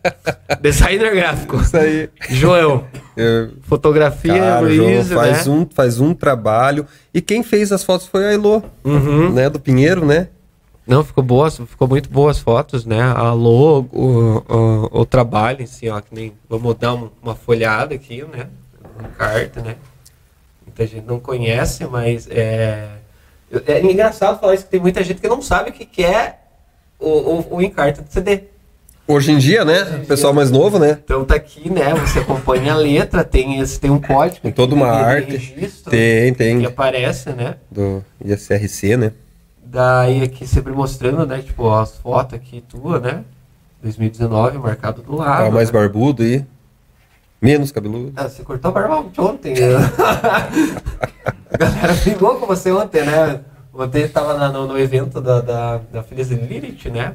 [0.62, 1.56] Designer gráfico.
[1.58, 2.10] Isso aí.
[2.30, 2.86] Joel.
[3.18, 5.54] Eu, Fotografia, cara, o João Luiz, faz né?
[5.54, 6.86] um, faz um trabalho.
[7.14, 9.32] E quem fez as fotos foi a Elo, Uhum.
[9.34, 9.50] né?
[9.50, 10.28] Do Pinheiro, né?
[10.86, 13.02] Não, ficou boas, ficou muito boas fotos, né?
[13.02, 17.36] A logo, o, o, o trabalho em si, ó, que nem vamos dar um- uma
[17.36, 18.48] folhada aqui, né?
[18.98, 19.76] Um carta, né?
[20.66, 22.88] Muita gente não conhece, mas é
[23.66, 26.38] é engraçado falar isso que tem muita gente que não sabe o que, que é
[27.00, 28.44] o, o, o encarte do CD.
[29.08, 30.02] Hoje em dia, né?
[30.04, 31.00] O pessoal mais novo, né?
[31.04, 31.94] Então tá aqui, né?
[31.96, 35.32] Você acompanha a letra, tem esse tem um código, Tem toda uma arte.
[35.32, 36.66] registro Tem, que tem.
[36.66, 37.56] aparece, né?
[37.72, 39.14] Do ISRC, né?
[39.64, 41.40] Daí aqui sempre mostrando, né?
[41.42, 43.24] Tipo, as fotos aqui tua, né?
[43.82, 45.46] 2019, marcado do lado.
[45.48, 45.80] Ah, mais né?
[45.80, 46.44] barbudo e
[47.42, 48.12] menos cabeludo.
[48.18, 49.54] Ah, você cortou a barba ontem.
[49.54, 49.68] né?
[51.54, 53.40] a galera brigou com você ontem, né?
[53.74, 57.14] Ontem tava na- no, no evento da, da, da Feliz Lilith, né?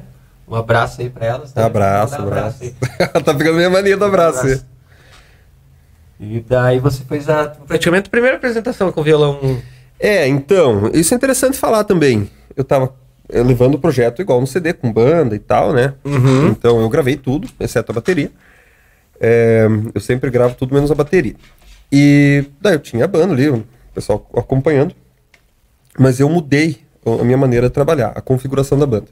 [0.53, 1.51] Um abraço aí pra elas.
[1.51, 1.63] né?
[1.63, 2.61] Abraço, um abraço.
[2.61, 2.75] aí.
[3.25, 4.45] tá pegando minha mania do abraço.
[4.45, 9.59] Um E daí você fez a, praticamente a primeira apresentação com violão.
[9.99, 12.29] É, então, isso é interessante falar também.
[12.55, 12.93] Eu tava
[13.29, 15.95] eh, levando o projeto igual no CD, com banda e tal, né?
[16.05, 16.49] Uhum.
[16.49, 18.29] Então eu gravei tudo, exceto a bateria.
[19.19, 21.35] É, eu sempre gravo tudo menos a bateria.
[21.91, 24.93] E daí eu tinha a banda ali, o pessoal acompanhando.
[25.97, 29.07] Mas eu mudei a minha maneira de trabalhar, a configuração da banda.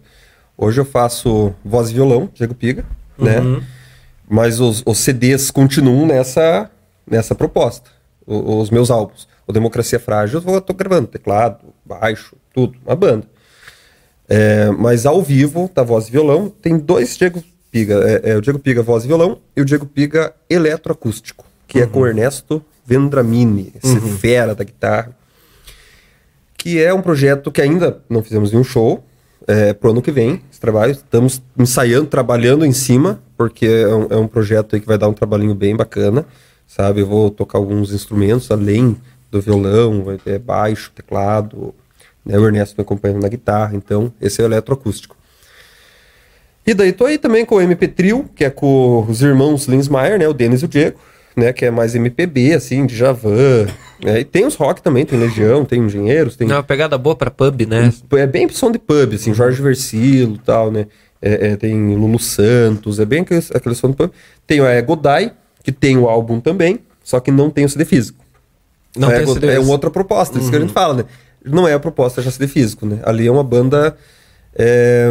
[0.58, 2.86] Hoje eu faço voz e violão, Diego Piga,
[3.18, 3.40] né?
[3.40, 3.62] Uhum.
[4.30, 6.70] Mas os, os CDs continuam nessa,
[7.10, 7.90] nessa proposta.
[8.26, 9.28] O- os meus álbuns.
[9.48, 13.26] O Democracia Frágil eu vou, tô gravando teclado, baixo, tudo, uma banda.
[14.30, 17.96] É, mas ao vivo, da voz e violão, tem dois Diego Piga.
[18.24, 21.86] É, é o Diego Piga voz e violão e o Diego Piga eletroacústico, que é
[21.88, 25.16] com o Ernesto Vendramini, esse fera da guitarra.
[26.58, 29.04] Que é um projeto que ainda não fizemos nenhum show.
[29.48, 30.92] É, pro ano que vem, esse trabalho.
[30.92, 35.14] Estamos ensaiando, trabalhando em cima, porque é um, é um projeto que vai dar um
[35.14, 36.26] trabalhinho bem bacana,
[36.68, 37.02] sabe?
[37.02, 38.96] Eu vou tocar alguns instrumentos além
[39.32, 41.74] do violão, vai ter baixo, teclado,
[42.26, 42.38] né?
[42.38, 45.16] O Ernesto me acompanhando na guitarra, então esse é o eletroacústico.
[46.66, 50.20] E daí tô aí também com o MP Trio, que é com os irmãos Linsmeyer,
[50.20, 50.28] né?
[50.28, 51.00] O Denis e o Diego,
[51.36, 51.54] né?
[51.54, 53.68] Que é mais MPB, assim, de Javan.
[54.04, 54.22] Né?
[54.22, 57.30] E tem os rock também, tem Legião, tem Engenheiros, tem Não, uma pegada boa pra
[57.30, 57.94] pub, né?
[58.14, 60.88] é bem som de pub, assim, Jorge Versilo e tal, né?
[61.22, 64.12] É, é, tem Lulu Santos, é bem aquele, aquele som de pub.
[64.48, 67.86] Tem o é, Godai, que tem o álbum também, só que não tem o CD
[67.86, 68.24] físico.
[68.98, 71.06] Não é, tem go- CD é uma outra proposta, isso que a gente fala, né?
[71.46, 73.00] Não é a proposta já CD físico, né?
[73.04, 73.96] Ali é uma banda
[74.56, 75.10] é,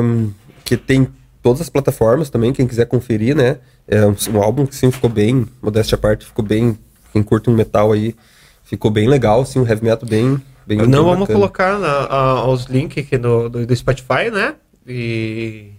[0.65, 1.09] que tem
[1.43, 3.59] todas as plataformas também, quem quiser conferir, né?
[3.89, 6.79] É um, um álbum que sim ficou bem, modéstia à parte, ficou bem.
[7.13, 8.15] Quem curte um metal aí,
[8.63, 10.41] ficou bem legal, assim, um heavy metal bem.
[10.67, 11.39] bem Não, bem vamos bacana.
[11.39, 14.55] colocar na- a- os links aqui do, do, do Spotify, né?
[14.87, 15.71] E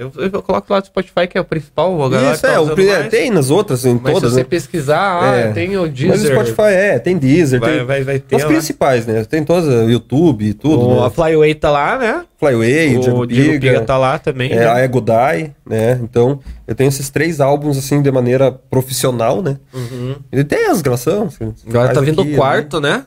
[0.00, 1.94] eu, eu coloco lá do Spotify, que é o principal.
[2.32, 4.46] Isso, tá é, o, é, tem nas outras, em Mas todas, se você né?
[4.48, 5.52] pesquisar, ah, É.
[5.52, 6.32] tem o Mas o Deezer.
[6.32, 9.24] Spotify é, tem Deezer, Vai- tem vai- vai ter as principais, né?
[9.24, 11.06] Tem todas, o YouTube e tudo, o- né?
[11.06, 12.24] A Flyway tá lá, né?
[12.38, 14.50] Flyway, O Diego Diego Piga Piga, tá lá também.
[14.50, 14.66] é, né?
[14.68, 16.00] a Ego Die, né?
[16.02, 19.58] Então, eu tenho esses três álbuns, assim, de maneira profissional, né?
[19.74, 20.16] Uhum.
[20.32, 21.34] Ele tem as gravações.
[21.68, 22.92] Agora tá vindo aqui, o quarto, né?
[22.94, 23.02] ali.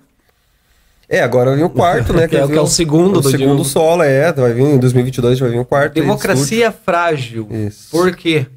[1.09, 2.27] É, agora vem o quarto, né?
[2.29, 3.65] Que é o vem que é o segundo o do segundo Diego.
[3.65, 4.31] solo, é.
[4.31, 5.97] Vai vir em 2022, vai vir o quarto.
[5.99, 6.17] aí de estúdio.
[6.27, 7.47] Democracia frágil.
[7.51, 7.89] Isso.
[7.91, 8.47] Por quê?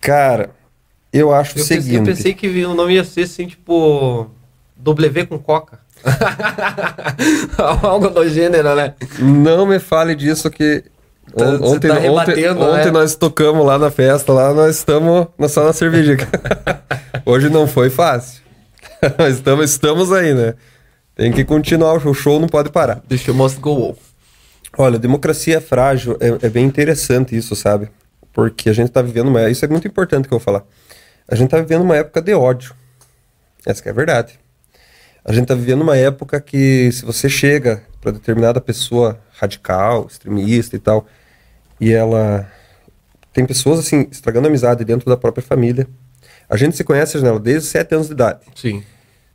[0.00, 0.50] Cara,
[1.12, 1.96] eu acho Eu o pensei, seguinte...
[1.98, 4.30] eu pensei que o nome ia ser assim, tipo.
[4.76, 5.78] W com Coca.
[7.82, 8.94] Algo do gênero, né?
[9.18, 10.84] Não me fale disso que...
[11.36, 12.90] Tá- on- ontem tá ontem, rebatendo, ontem né?
[12.90, 16.16] nós tocamos lá na festa, lá nós estamos só na cerveja.
[17.24, 18.40] Hoje não foi fácil.
[19.18, 20.54] Mas estamos, estamos aí, né?
[21.20, 23.02] Tem que continuar, o show não pode parar.
[23.06, 23.94] The show must go on.
[24.78, 27.90] Olha, democracia é frágil, é, é bem interessante isso, sabe?
[28.32, 29.50] Porque a gente tá vivendo uma.
[29.50, 30.64] Isso é muito importante que eu vou falar.
[31.28, 32.74] A gente tá vivendo uma época de ódio.
[33.66, 34.40] Essa que é a verdade.
[35.22, 40.74] A gente tá vivendo uma época que se você chega para determinada pessoa radical, extremista
[40.74, 41.06] e tal,
[41.78, 42.50] e ela
[43.30, 45.86] tem pessoas assim estragando amizade dentro da própria família.
[46.48, 48.40] A gente se conhece, Janela, desde os 7 anos de idade.
[48.54, 48.82] Sim.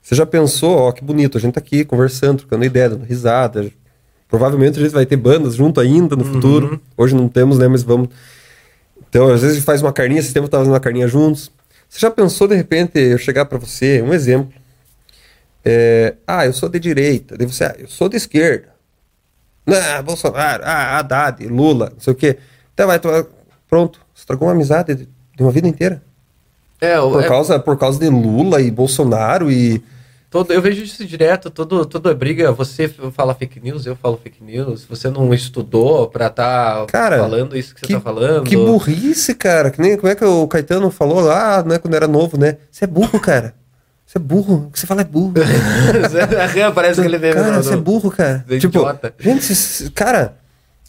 [0.05, 3.71] Você já pensou, ó, que bonito, a gente tá aqui conversando, trocando ideia, dando risada.
[4.29, 6.79] Provavelmente a gente vai ter bandas junto ainda no futuro.
[6.95, 8.09] Hoje não temos, né, mas vamos.
[9.09, 11.51] Então, às vezes a gente faz uma carninha, esse tempo tava fazendo uma carninha juntos.
[11.89, 14.53] Você já pensou, de repente, eu chegar pra você, um exemplo.
[15.65, 17.35] É, ah, eu sou de direita.
[17.35, 18.67] Daí você, ah, eu sou de esquerda.
[19.65, 22.37] Ah, Bolsonaro, ah, Haddad, Lula, não sei o quê.
[22.75, 23.01] Então vai,
[23.67, 25.07] pronto, estragou uma amizade de,
[25.39, 26.03] uma vida inteira.
[26.79, 29.83] É, Por, é causa, por causa de Lula e Bolsonaro e.
[30.43, 34.43] todo, eu vejo isso direto, todo, toda briga, você fala fake news, eu falo fake
[34.43, 38.43] news, você não estudou pra tá Cara, falando isso que você que- tá falando.
[38.43, 39.71] Que burrice, cara.
[39.71, 42.57] Que nem como é que o Caetano falou lá, né, quando era novo, né?
[42.69, 43.53] Você é burro, cara.
[44.05, 44.65] Você é burro.
[44.67, 45.33] O que você fala é burro.
[46.75, 48.45] Parece que ele veio cara, no- você é burro, cara.
[48.59, 49.13] Tipo, idiota.
[49.19, 50.35] gente, cara,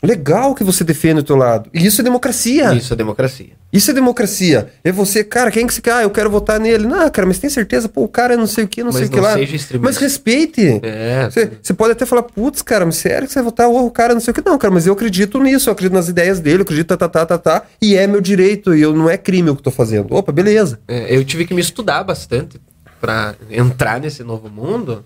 [0.03, 1.70] legal que você defende o teu lado.
[1.72, 2.66] E isso é democracia.
[2.66, 3.53] Isso, Isso é democracia.
[3.72, 4.68] é democracia.
[4.84, 5.92] É você, cara, quem que você quer?
[5.92, 6.86] Ah, eu quero votar nele.
[6.86, 7.88] Não, cara, mas tem certeza?
[7.88, 9.36] Pô, o cara é não sei o que, não Mas sei o que lá.
[9.80, 10.80] Mas respeite.
[10.82, 11.28] É.
[11.30, 14.14] Você, você pode até falar, putz, cara, mas sério que você vai votar o cara
[14.14, 14.44] não sei o que?
[14.44, 17.09] Não, cara, mas eu acredito nisso, eu acredito nas ideias dele, eu acredito tá, tá,
[17.09, 19.64] tá, tá, tá, e é meu direito, e eu, não é crime o que eu
[19.64, 20.14] tô fazendo.
[20.14, 20.78] Opa, beleza.
[20.86, 22.61] É, eu tive que me estudar bastante
[23.01, 25.05] pra entrar nesse novo mundo.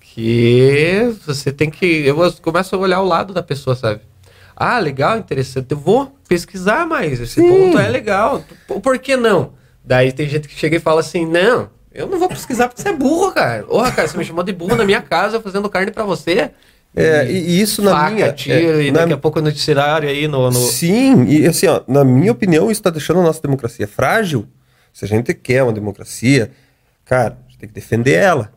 [0.00, 1.86] Que você tem que.
[1.86, 4.02] Eu começo a olhar o lado da pessoa, sabe?
[4.56, 5.66] Ah, legal, interessante.
[5.70, 7.20] Eu vou pesquisar mais.
[7.20, 7.48] Esse Sim.
[7.48, 8.44] ponto é legal.
[8.66, 9.54] Por, que não?
[9.84, 12.88] Daí tem gente que chega e fala assim: não, eu não vou pesquisar porque você
[12.88, 13.62] é burro, cara.
[13.64, 16.50] Porra, cara, você me chamou de burro na minha casa fazendo carne pra você.
[16.94, 18.32] É, e, e isso na Faca, minha...
[18.32, 20.50] tiro, é, e na- daqui a pouco no noticiário aí no.
[20.50, 20.52] no...
[20.52, 24.46] Sim, e assim, ó, na minha opinião, isso tá deixando a nossa democracia frágil.
[24.92, 26.50] Se a gente quer uma democracia,
[27.06, 28.52] cara, a gente tem que defender ela.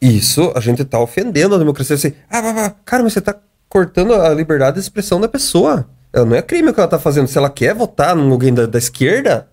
[0.00, 1.96] Isso, a gente tá ofendendo a democracia.
[1.96, 3.36] Assim, ah, cara, mas você tá
[3.68, 5.88] cortando a liberdade de expressão da pessoa.
[6.12, 7.28] Ela não é crime o que ela tá fazendo.
[7.28, 9.48] Se ela quer votar em alguém da, da esquerda,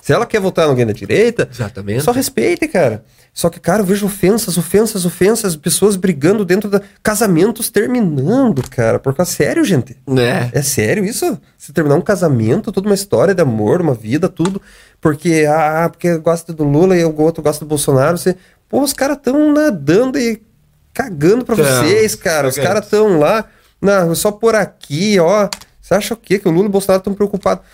[0.00, 2.02] se ela quer votar em alguém da direita, Exatamente.
[2.02, 3.04] só respeite, cara.
[3.32, 6.82] Só que, cara, eu vejo ofensas, ofensas, ofensas, pessoas brigando dentro da.
[7.02, 8.98] Casamentos terminando, cara.
[8.98, 9.30] Por causa.
[9.30, 9.96] Sério, gente?
[10.08, 10.58] É.
[10.58, 11.40] É sério isso?
[11.56, 14.60] Se terminar um casamento, toda uma história de amor, uma vida, tudo.
[15.00, 18.18] Porque, ah, porque gosta do Lula e o outro gosta do Bolsonaro.
[18.18, 18.36] Você...
[18.68, 20.42] Pô, os caras tão nadando e
[20.92, 22.48] cagando pra Tão, vocês, cara.
[22.48, 23.44] Os caras tão lá,
[23.80, 25.48] na, só por aqui, ó.
[25.80, 26.38] Você acha o quê?
[26.38, 27.64] Que o Lula e o Bolsonaro estão preocupados.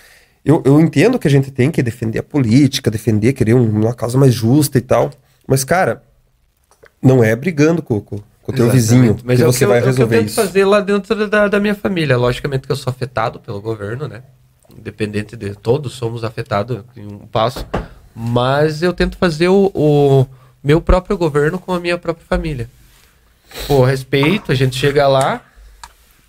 [0.45, 3.93] Eu, eu entendo que a gente tem que defender a política, defender, querer um- uma
[3.95, 5.11] causa mais justa e tal.
[5.47, 6.03] Mas, cara,
[7.03, 8.21] não é brigando com, com, o
[8.53, 8.73] teu Exatamente.
[8.73, 10.37] vizinho Mas que é você que eu, vai é o que eu resolver tento isso.
[10.41, 12.17] fazer lá dentro da, da minha família.
[12.17, 14.23] Logicamente que eu sou afetado pelo governo, né?
[14.77, 17.67] Independente de todos somos afetados em um passo.
[18.15, 20.27] Mas eu tento fazer o, o
[20.65, 22.71] meu próprio governo com a minha própria família.
[23.67, 25.43] Pô, respeito, a gente chega lá.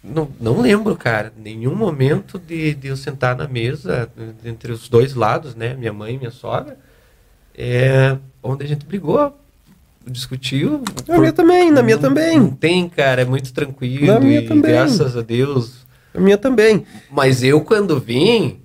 [0.04, 4.10] Não, não lembro, cara, nenhum momento de, de eu sentar na mesa
[4.46, 5.74] entre os dois lados, né?
[5.74, 6.78] Minha mãe e minha sogra.
[7.54, 9.38] É, onde a gente brigou,
[10.08, 10.82] discutiu.
[11.08, 12.40] Na minha também, na minha Não- também.
[12.40, 14.08] Não tem, cara, é muito tranquilo.
[14.08, 14.72] Na minha e também.
[14.72, 15.86] graças a Deus.
[16.14, 16.86] A minha também.
[17.12, 18.62] Mas eu, quando vim,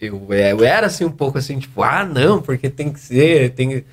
[0.00, 3.50] eu, é, eu era assim um pouco assim, tipo, ah, não, porque tem que ser,
[3.50, 3.84] tem.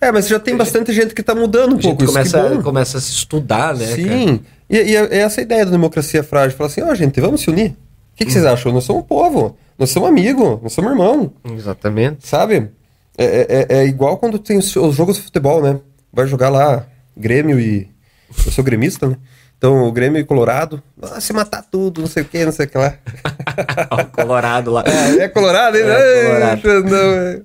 [0.00, 2.06] É, mas já tem bastante gente que tá mudando um A pouco gente isso.
[2.06, 2.62] que começa, bom.
[2.62, 3.86] começa a se estudar, né?
[3.86, 4.40] Sim.
[4.68, 6.56] E, e é essa a ideia da democracia frágil.
[6.56, 7.70] Falar assim, ó, gente, vamos se unir.
[7.70, 8.48] O que, que vocês Hum.
[8.52, 8.72] acham?
[8.72, 9.56] Nós somos um povo.
[9.78, 10.58] Nós somos amigos.
[10.62, 11.32] Nós somos irmão.
[11.54, 12.26] Exatamente.
[12.26, 12.70] Sabe?
[13.18, 15.78] É, é- é- é igual quando tem os, os jogos de futebol, né?
[16.12, 16.86] Vai jogar lá
[17.16, 17.88] Grêmio e.
[18.46, 19.16] Eu sou gremista, né?
[19.58, 20.82] Então, o Grêmio e Colorado.
[21.02, 22.94] Ah, se matar tudo, não sei o que, não sei o que lá.
[23.92, 24.84] o Colorado lá.
[24.86, 25.84] É Colorado, hein?
[25.86, 26.96] É, Colorado.
[26.96, 27.40] É.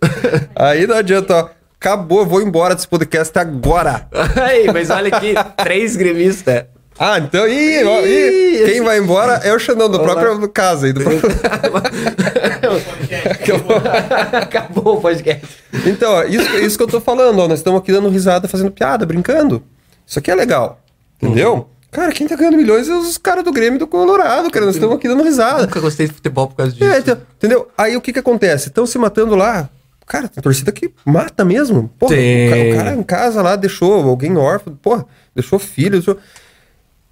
[0.56, 1.50] Aí não adianta, ó.
[1.80, 4.08] Acabou, eu vou embora desse podcast agora.
[4.42, 6.66] Aí, mas olha aqui, três gremistas.
[6.98, 7.48] Ah, então.
[7.48, 10.94] Ih, ó, ih, quem vai embora é o Xandão, do próprio caso aí.
[10.94, 11.30] Do próprio...
[14.42, 15.46] Acabou o podcast.
[15.86, 18.72] Então, ó, isso, isso que eu tô falando, ó, nós estamos aqui dando risada, fazendo
[18.72, 19.62] piada, brincando.
[20.08, 20.80] Isso aqui é legal.
[21.22, 21.54] Entendeu?
[21.54, 21.66] Uhum.
[21.92, 24.66] Cara, quem tá ganhando milhões é os caras do Grêmio e do Colorado, cara.
[24.66, 25.62] Nós estamos aqui dando risada.
[25.62, 26.84] Nunca gostei de futebol por causa disso.
[26.84, 27.68] É, então, entendeu?
[27.78, 28.68] Aí o que que acontece?
[28.68, 29.70] Estão se matando lá.
[30.06, 31.90] Cara, tem torcida que mata mesmo.
[31.98, 32.50] Porra, o Tem.
[32.50, 35.92] ca- o cara, em casa lá deixou alguém órfão, porra, deixou filho.
[35.94, 36.18] Deixou...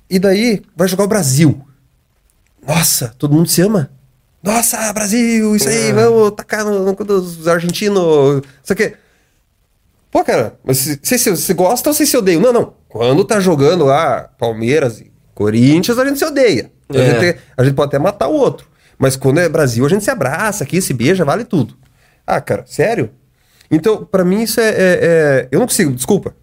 [0.10, 1.60] E daí vai jogar o Brasil.
[2.66, 3.90] Nossa, todo mundo se ama.
[4.42, 5.94] Nossa, Brasil, isso aí, É.
[5.94, 8.42] vamos tacar no, no cu dos argentinos.
[8.64, 8.94] Isso aqui.
[10.12, 12.40] Pô, cara, mas se, se, se você gosta ou se se odeia?
[12.40, 12.74] Não, não.
[12.88, 16.72] Quando tá jogando lá Palmeiras e Corinthians, a gente se odeia.
[16.90, 17.22] A, É.
[17.32, 18.68] gente, a gente pode até matar o outro.
[19.00, 21.76] Mas quando é Brasil, a gente se abraça aqui, se beija, vale tudo.
[22.26, 23.10] Ah, cara, sério?
[23.70, 26.36] Então, pra mim, isso é, é- é- Eu não consigo, desculpa.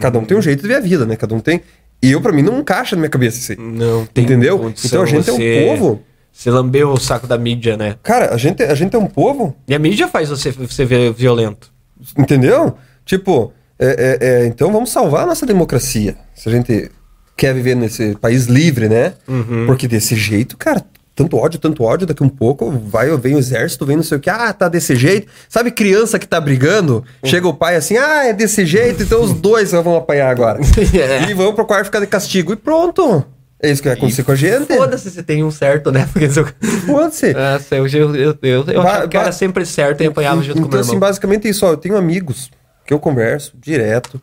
[0.00, 1.16] Cada um tem um jeito de ver a vida, né?
[1.16, 1.62] Cada um tem.
[2.02, 3.58] E eu, pra mim, não encaixa na minha cabeça isso aí.
[3.58, 4.58] Não tem Entendeu?
[4.58, 6.02] condição Então a gente é um você- povo.
[6.32, 7.96] Você lambeu o saco da mídia, né?
[8.02, 11.12] Cara, a gente, a gente é um povo E a mídia faz você, você ver
[11.12, 11.72] violento.
[12.16, 12.76] Entendeu?
[13.04, 13.86] Tipo, é,
[14.20, 16.16] é, é, então vamos salvar a nossa democracia.
[16.34, 16.90] Se a gente
[17.36, 19.14] quer viver nesse país livre, né?
[19.26, 19.66] Uhum.
[19.66, 20.84] Porque desse jeito, cara,
[21.18, 24.20] tanto ódio, tanto ódio, daqui um pouco vai, vem o exército, vem não sei o
[24.20, 25.26] que, ah, tá desse jeito.
[25.48, 27.04] Sabe criança que tá brigando?
[27.24, 30.60] Chega o pai assim, ah, é desse jeito, então os dois vão apanhar agora.
[30.94, 31.28] É.
[31.30, 33.24] E vão pro quarto ficar de castigo e pronto.
[33.60, 34.66] É isso que vai acontecer com a gente.
[34.76, 36.08] Foda-se se tem um certo, né?
[36.12, 36.46] Porque se eu...
[36.86, 37.32] Foda-se.
[37.34, 40.58] Nossa, eu, eu, eu, eu, eu Ba- achava que era sempre certo e apanhava junto
[40.58, 41.00] com o Então, meu assim, irmão.
[41.00, 42.48] basicamente isso, ó, eu tenho amigos
[42.86, 44.22] que eu converso direto,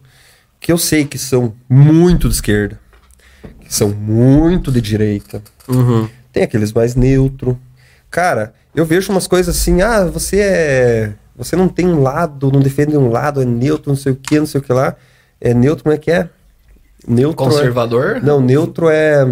[0.61, 2.79] que eu sei que são muito de esquerda,
[3.59, 5.41] que são muito de direita.
[5.67, 6.07] Uhum.
[6.35, 7.57] Tem aqueles mais neutro.
[8.11, 11.13] Cara, eu vejo umas coisas assim, ah, você é.
[11.37, 14.37] Você não tem um lado, não defende um lado, é neutro, não sei o que,
[14.37, 14.97] não sei o que lá.
[15.39, 16.27] É neutro, como é que é?
[17.07, 17.37] Neutro.
[17.37, 18.17] Conservador?
[18.17, 18.19] É...
[18.19, 19.25] Não, neutro é.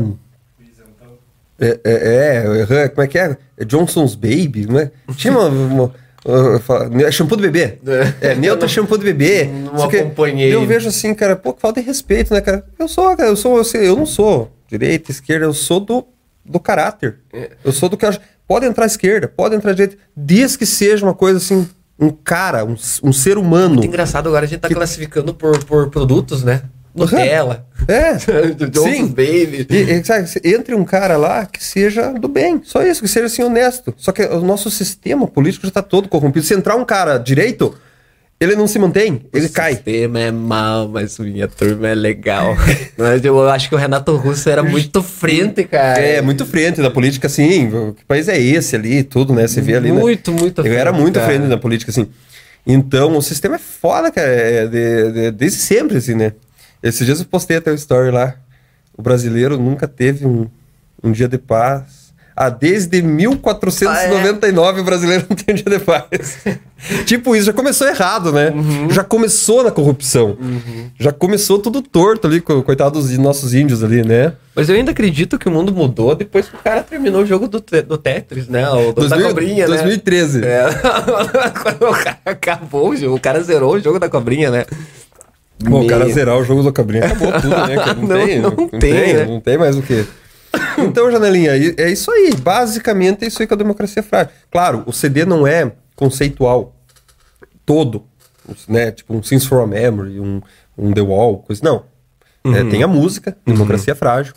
[1.59, 3.35] É, é, é, é, como é que é?
[3.57, 4.89] É Johnson's Baby, não é?
[5.17, 5.49] Tinha uma.
[5.49, 7.79] uma- fala- é shampoo do bebê.
[8.21, 9.43] É, neutro é shampoo do bebê.
[9.43, 10.55] Não acompanhei.
[10.55, 12.65] Eu vejo assim, cara, pô, falta de respeito, né, cara?
[12.79, 16.05] Eu sou, cara, eu sou, eu, sei, eu não sou direita, esquerda, eu sou do,
[16.45, 17.19] do caráter.
[17.63, 18.05] Eu sou do que.
[18.05, 18.13] eu
[18.47, 21.67] Pode entrar à esquerda, pode entrar à direita, desde que seja uma coisa assim,
[21.97, 23.75] um cara, um, um ser humano.
[23.75, 26.63] Muito engraçado agora a gente tá classificando por, por produtos, né?
[26.93, 27.65] Nutella.
[27.87, 28.19] É.
[28.19, 29.07] Sim.
[29.07, 29.65] Baby.
[29.69, 33.25] E, e, sabe, entre um cara lá que seja do bem, só isso, que seja
[33.25, 33.93] assim honesto.
[33.97, 36.45] Só que o nosso sistema político já tá todo corrompido.
[36.45, 37.75] Se entrar um cara direito,
[38.39, 39.75] ele não se mantém, ele o cai.
[39.75, 42.55] sistema é mal, mas minha turma é legal.
[42.97, 45.99] mas eu acho que o Renato Russo era muito frente, cara.
[46.01, 47.69] É, muito frente da política, assim.
[47.95, 49.47] Que país é esse ali, tudo, né?
[49.47, 49.99] Você vê ali, né?
[49.99, 51.27] Muito, muito Eu era muito cara.
[51.27, 52.07] frente na política, assim.
[52.67, 54.27] Então, o sistema é foda, cara.
[54.27, 56.33] É de- de- desde sempre, assim, né?
[56.81, 58.35] Esses dias eu postei até o story lá.
[58.97, 60.49] O brasileiro nunca teve um,
[61.01, 62.02] um dia de paz.
[62.35, 66.37] Ah, desde 1499 o brasileiro não tem um dia de paz.
[67.05, 68.49] tipo, isso já começou errado, né?
[68.49, 68.89] Uhum.
[68.89, 70.37] Já começou na corrupção.
[70.99, 74.33] Já começou tudo torto ali, co- coitado dos nossos índios ali, né?
[74.55, 77.47] Mas eu ainda acredito que o mundo mudou depois que o cara terminou o jogo
[77.47, 78.67] do, do Tetris, né?
[78.69, 80.39] O do, da 2000 cobrinha, 2013.
[80.41, 80.47] né?
[80.47, 80.69] É.
[81.61, 84.65] Quando o cara acabou o jogo, o cara zerou o jogo da cobrinha, né?
[85.63, 87.75] Bom, o cara zerar o jogo do Cabrinha acabou tudo, né?
[87.95, 89.25] Não, Não- tem, não tem, né?
[89.25, 90.05] não tem mais o que.
[90.77, 92.33] Então, Janelinha, é isso aí.
[92.35, 94.31] Basicamente é isso aí que a democracia é frágil.
[94.51, 96.75] Claro, o CD não é conceitual
[97.65, 98.03] todo,
[98.67, 98.91] né?
[98.91, 100.41] Tipo um Sins for a Memory, um,
[100.77, 101.61] um The Wall, coisa.
[101.63, 101.85] Não.
[102.43, 102.55] Uhum.
[102.55, 104.33] É, tem a música, democracia é frágil,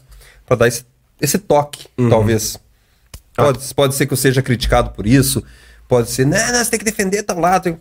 [0.47, 0.85] pra dar esse,
[1.21, 2.09] esse toque, Uhum.
[2.09, 2.57] talvez.
[3.37, 3.45] Ah.
[3.45, 5.43] Pode, pode ser que eu seja criticado por isso,
[5.89, 7.79] pode ser, não, não, você tem que defender tal lado.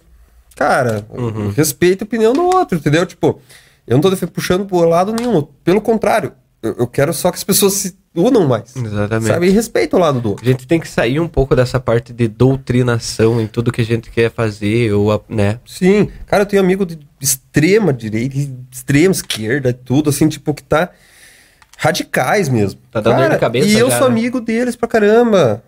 [0.55, 1.49] Cara, Uhum.
[1.49, 3.05] respeita a opinião do outro, entendeu?
[3.05, 3.39] Tipo,
[3.86, 5.43] eu não tô puxando por lado nenhum.
[5.63, 6.31] Pelo contrário,
[6.66, 8.76] eu, eu quero só que as pessoas se unam mais.
[8.76, 9.28] Exatamente.
[9.34, 9.47] Sabe?
[9.47, 10.45] E respeitam o lado do outro.
[10.45, 13.86] A gente tem que sair um pouco dessa parte de doutrinação em tudo que a
[13.86, 15.59] gente quer fazer, ou, né?
[15.66, 18.37] Sim, cara, eu tenho amigo de extrema direita,
[18.71, 20.89] extrema esquerda, tudo assim, tipo, que tá
[21.78, 22.79] radicais mesmo.
[22.92, 24.13] Tá dando dor Cara, de cabeça E eu já, sou né?
[24.13, 25.63] amigo deles pra caramba.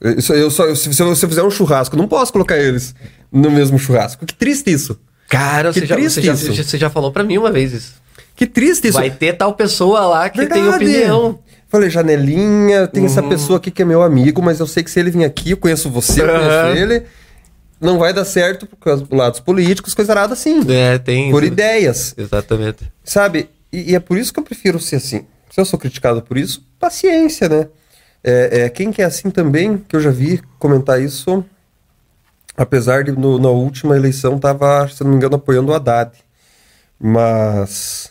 [0.00, 2.94] Eu, só- eu só, se, se eu fizer um churrasco, eu não posso colocar eles
[3.32, 4.26] no mesmo churrasco.
[4.26, 4.98] Que triste isso.
[5.28, 6.64] Cara, Que você já, triste você, já, isso.
[6.64, 7.94] você já falou pra mim uma vez isso.
[8.36, 8.98] Que triste isso.
[8.98, 10.84] Vai ter tal pessoa lá que tem Verdade.
[10.84, 11.38] opinião.
[11.68, 13.28] Falei, janelinha, tem essa Uhum.
[13.28, 15.56] pessoa aqui que é meu amigo, mas eu sei que se ele vir aqui, eu
[15.56, 17.02] conheço você, eu conheço ele,
[17.80, 20.60] não vai dar certo por causa dos lados políticos, coisa arada assim.
[20.70, 21.30] É, tem.
[21.30, 21.52] Por isso.
[21.52, 22.14] ideias.
[22.16, 22.90] Exatamente.
[23.02, 23.48] Sabe?
[23.72, 25.26] E, e é por isso que eu prefiro ser assim.
[25.50, 27.66] Se eu sou criticado por isso, paciência, né?
[28.22, 31.44] É, é, quem que é assim também, que eu já vi comentar isso,
[32.56, 36.12] apesar de no- na última eleição tava, se não me engano, apoiando o Haddad.
[36.98, 38.10] Mas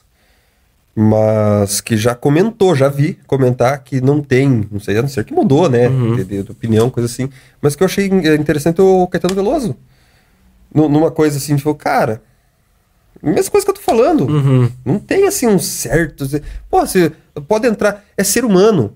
[0.96, 5.26] mas que já comentou, já vi comentar que não tem, não sei, a não ser
[5.26, 6.16] que mudou, né, Uhum.
[6.16, 7.30] de, de- de opinião, coisa assim,
[7.62, 9.76] mas que eu achei interessante o Caetano Veloso,
[10.74, 12.22] Nu- numa coisa assim, tipo, cara,
[13.24, 14.70] mesma coisa que eu tô falando, Uhum.
[14.86, 16.26] não tem assim um certo.
[16.70, 17.12] Pô, você
[17.48, 18.04] pode entrar.
[18.18, 18.94] É ser humano.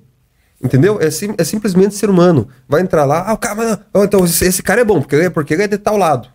[0.62, 1.00] Entendeu?
[1.02, 2.50] É, sim- é simplesmente ser humano.
[2.68, 5.54] Vai entrar lá, ah, o cara, ah, então esse, esse cara é bom, porque, porque
[5.54, 6.28] ele é de tal lado.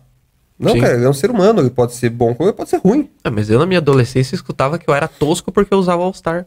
[0.57, 0.81] Não, Sim.
[0.81, 3.09] cara, ele é um ser humano, ele pode ser bom, como ele pode ser ruim.
[3.23, 6.45] Ah, mas eu na minha adolescência escutava que eu era tosco porque eu usava All-Star.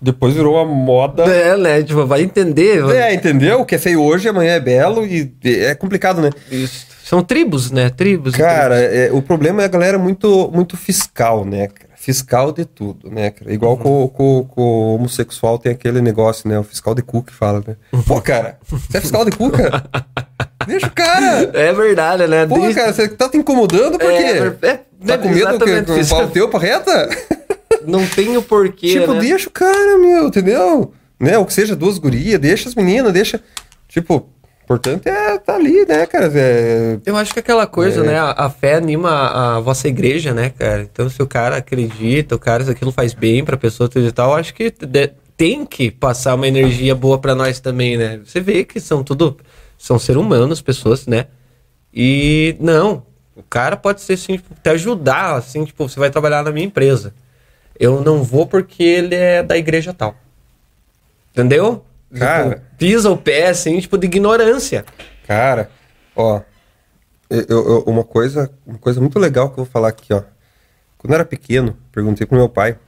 [0.00, 1.24] Depois virou uma moda.
[1.24, 1.82] É, né?
[1.82, 2.84] Tipo, vai entender.
[2.90, 3.60] É, entendeu?
[3.60, 6.30] O que é feio hoje, amanhã é belo e é complicado, né?
[6.50, 6.86] Isso.
[7.02, 7.88] São tribos, né?
[7.88, 8.34] Tribos.
[8.34, 8.94] e Cara, tribos.
[8.94, 11.68] é, o problema é a galera muito, muito fiscal, né?
[11.94, 13.52] Fiscal de tudo, né, cara?
[13.52, 16.58] Igual com, com, com o homossexual tem aquele negócio, né?
[16.58, 17.76] O fiscal de cu que fala, né?
[18.06, 19.82] Pô, cara, você é fiscal de cu, cara?
[20.66, 21.50] Deixa o cara!
[21.54, 22.46] É verdade, né?
[22.46, 24.16] Pô, Desde- cara, você tá te incomodando por quê?
[24.62, 24.74] É, é,
[25.06, 27.08] tá é, com medo que o pau teu pra reta?
[27.86, 29.20] Não tem o porquê, tipo, né?
[29.20, 30.92] deixa o cara, meu, entendeu?
[31.20, 31.38] Né?
[31.38, 33.40] Ou que seja duas gurias, deixa as meninas, deixa...
[33.88, 36.30] Tipo, o importante é tá ali, né, cara?
[36.34, 38.06] É, Eu acho que aquela coisa, É.
[38.06, 38.18] né?
[38.18, 40.82] A, a fé anima a, a vossa igreja, né, cara?
[40.82, 44.12] Então, se o cara acredita, o cara, se aquilo faz bem pra pessoa tudo e
[44.12, 48.20] tal, eu acho que de- tem que passar uma energia boa pra nós também, né?
[48.24, 49.36] Você vê que são tudo.
[49.78, 51.26] São ser humanos, pessoas, né?
[51.92, 53.04] E não,
[53.34, 56.66] o cara pode ser assim, tipo, te ajudar, assim, tipo, você vai trabalhar na minha
[56.66, 57.14] empresa.
[57.78, 60.14] Eu não vou porque ele é da igreja tal.
[61.32, 61.84] Entendeu?
[62.18, 62.50] Cara.
[62.56, 64.84] Tipo, pisa o pé, assim, tipo, de ignorância.
[65.26, 65.70] Cara,
[66.14, 66.40] ó,
[67.28, 70.22] eu, eu- uma coisa, uma coisa muito legal que eu vou falar aqui, ó.
[70.96, 72.78] Quando eu era pequeno, perguntei pro meu pai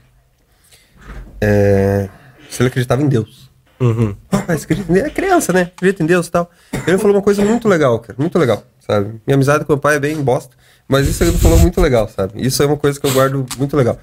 [1.41, 2.09] é,
[2.49, 3.48] se ele acreditava em Deus.
[3.79, 4.15] Uhum.
[4.31, 5.05] Ah, em Deus?
[5.05, 5.61] É criança, né?
[5.75, 6.49] Acredita em Deus e tal.
[6.85, 9.19] Ele falou uma coisa muito legal, cara, muito legal, sabe?
[9.25, 10.55] Minha amizade com meu pai é bem bosta,
[10.87, 12.33] mas isso ele falou muito legal, sabe?
[12.35, 13.97] Isso é uma coisa que eu guardo muito legal.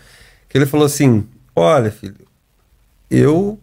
[0.48, 2.16] Que ele falou assim: olha, filho,
[3.10, 3.58] eu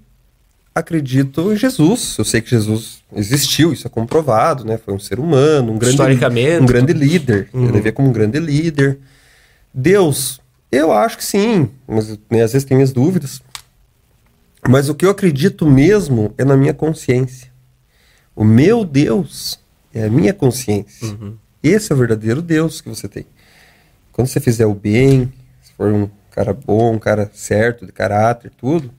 [0.76, 2.16] acredito em Jesus.
[2.18, 4.78] Eu sei que Jesus existiu, isso é comprovado, né?
[4.78, 6.64] Foi um ser humano, um grande, Historicamente.
[6.64, 7.50] um grande líder.
[7.54, 7.70] Uhum.
[7.70, 9.00] Ele vê como um grande líder.
[9.74, 10.40] Deus,
[10.72, 13.42] eu acho que sim, mas né, às vezes tem minhas dúvidas.
[14.68, 17.52] Mas o que eu acredito mesmo é na minha consciência.
[18.36, 19.60] O meu Deus
[19.94, 21.08] é a minha consciência.
[21.08, 21.36] Uhum.
[21.62, 23.26] Esse é o verdadeiro Deus que você tem.
[24.12, 25.32] Quando você fizer o bem,
[25.62, 28.90] se for um cara bom, um cara certo, de caráter, tudo,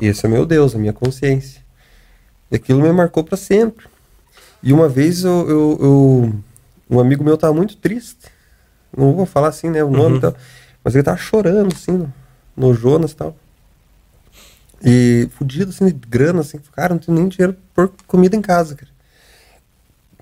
[0.00, 1.60] esse é o meu Deus, a minha consciência.
[2.50, 3.86] E aquilo me marcou para sempre.
[4.62, 6.34] E uma vez eu, eu- eu-
[6.88, 8.18] um amigo meu tava muito triste.
[8.96, 10.16] Não vou falar assim, né, o nome Uhum.
[10.18, 10.34] e tal.
[10.84, 12.12] Mas ele tava chorando, assim, no,
[12.56, 13.36] no Jonas e tal.
[14.84, 16.58] E fudido, assim, de grana, assim.
[16.72, 18.90] Cara, não tenho nem dinheiro por comida em casa, cara.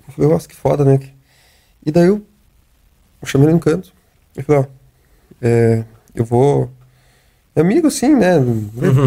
[0.07, 0.99] Eu falei, nossa, que foda, né?
[1.85, 2.25] E daí eu,
[3.21, 3.93] eu chamei ele no canto.
[4.35, 4.65] Eu falei, ó,
[5.41, 5.83] é,
[6.13, 6.71] eu vou...
[7.55, 8.35] É amigo, assim, né?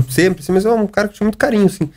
[0.09, 1.91] Sempre, assim, mas é um cara que tinha muito carinho, assim.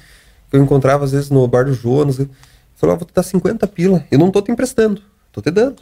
[0.51, 2.19] Eu encontrava, às vezes, no bar do Jonas.
[2.19, 2.29] Ele
[2.75, 4.05] falou, ó, vou te dar 50 pila.
[4.11, 5.01] Eu não tô te emprestando,
[5.31, 5.81] tô te dando.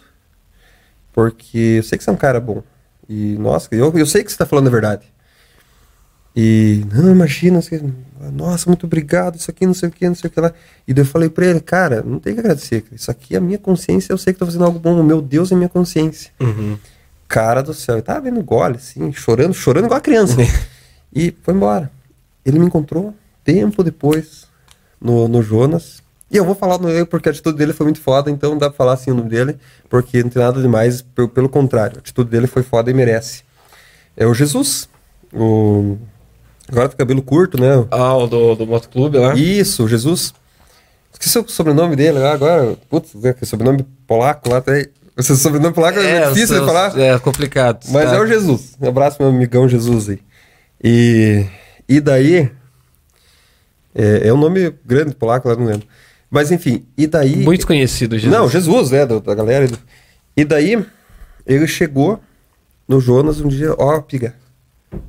[1.11, 2.61] Porque eu sei que você é um cara bom.
[3.07, 5.11] E, nossa, eu, eu sei que você tá falando a verdade.
[6.35, 7.59] E, não, imagina,
[8.31, 10.53] nossa, muito obrigado, isso aqui, não sei o que, não sei o que lá.
[10.87, 13.41] E daí eu falei pra ele, cara, não tem que agradecer, isso aqui é a
[13.41, 16.31] minha consciência, eu sei que tô fazendo algo bom, meu Deus é minha consciência.
[16.39, 16.77] Uhum.
[17.27, 20.35] Cara do céu, eu tava vendo gole, assim, chorando, chorando igual a criança.
[21.13, 21.91] e foi embora.
[22.45, 24.47] Ele me encontrou tempo depois
[24.99, 26.01] no, no Jonas.
[26.31, 28.69] E eu vou falar no ele porque a atitude dele foi muito foda, então dá
[28.69, 29.57] pra falar assim o nome dele,
[29.89, 33.43] porque não tem nada demais, pelo, pelo contrário, a atitude dele foi foda e merece.
[34.15, 34.87] É o Jesus,
[35.33, 35.97] o
[36.71, 37.85] agora tem cabelo curto, né?
[37.91, 39.35] Ah, o do, do motoclube lá?
[39.35, 40.33] Isso, Jesus.
[41.11, 42.77] Esqueci o sobrenome dele lá agora.
[42.89, 44.61] Putz, né, sobrenome polaco lá.
[44.61, 44.87] Tem...
[45.17, 46.97] Esse sobrenome polaco é, difícil de falar.
[46.97, 47.85] É complicado.
[47.89, 48.15] Mas tá?
[48.15, 48.77] é o Jesus.
[48.79, 50.19] Um abraço, meu amigão Jesus aí.
[50.81, 51.45] E,
[51.87, 52.49] e daí.
[53.93, 55.85] É, é um nome grande polaco lá, não lembro.
[56.31, 57.37] Mas enfim, e daí.
[57.37, 58.31] Muito conhecido, Jesus.
[58.31, 59.05] Não, Jesus, né?
[59.05, 59.67] do- Da galera.
[60.37, 60.85] E daí,
[61.45, 62.19] ele chegou
[62.87, 64.35] no Jonas um dia, ó, piga,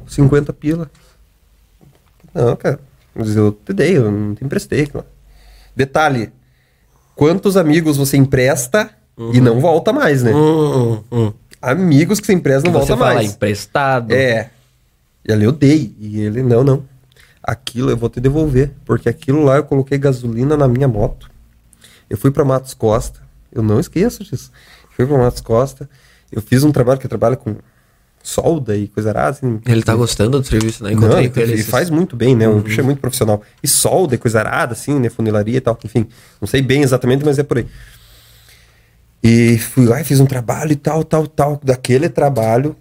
[0.08, 0.90] 50 pila.
[2.34, 2.80] Não, cara.
[3.14, 4.86] Mas eu te dei, eu não te emprestei.
[4.86, 5.06] Cara.
[5.74, 6.32] Detalhe:
[7.14, 8.90] quantos amigos você empresta
[9.32, 10.32] e não volta mais, né?
[10.32, 11.32] Hum, hum.
[11.60, 13.32] Amigos que você empresta não você volta fala mais.
[13.32, 14.12] emprestado.
[14.12, 14.50] É.
[15.26, 15.94] E ali eu dei.
[15.98, 16.84] E ele, não, não.
[17.42, 18.72] Aquilo eu vou te devolver.
[18.84, 21.30] Porque aquilo lá eu coloquei gasolina na minha moto.
[22.08, 23.20] Eu fui pra Matos Costa.
[23.52, 24.50] Eu não esqueço disso.
[24.96, 25.88] Fui pra Matos Costa.
[26.32, 27.56] Eu fiz um trabalho que eu trabalho com
[28.22, 29.30] solda e coisa arada.
[29.30, 29.60] Assim.
[29.66, 30.90] Ele tá gostando do serviço, né?
[30.90, 31.52] Não, Encontrei com ele.
[31.52, 32.48] ele faz muito bem, né?
[32.48, 33.42] O bicho é muito profissional.
[33.62, 35.08] E solda e coisa arada, assim, né?
[35.08, 35.78] Funilaria e tal.
[35.84, 36.06] Enfim,
[36.40, 37.66] não sei bem exatamente, mas é por aí.
[39.22, 41.60] E fui lá e fiz um trabalho e tal, tal, tal.
[41.62, 42.74] Daquele trabalho,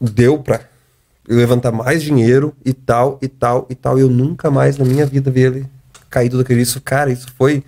[0.00, 0.60] deu pra
[1.28, 3.98] levantar mais dinheiro e tal, e tal, e tal.
[3.98, 5.66] Eu nunca mais na minha vida vi ele
[6.10, 6.62] caído daquele.
[6.62, 7.62] Isso, cara, isso foi.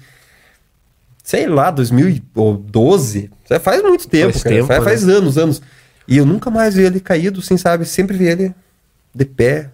[1.22, 3.30] Sei lá, 2012.
[3.60, 4.56] Faz muito tempo, faz cara.
[4.56, 4.84] Tempo, faz, né?
[4.84, 5.62] faz anos, anos.
[6.08, 7.84] E eu nunca mais vi ele caído, assim, sabe?
[7.84, 8.54] Sempre vi ele
[9.14, 9.70] de pé.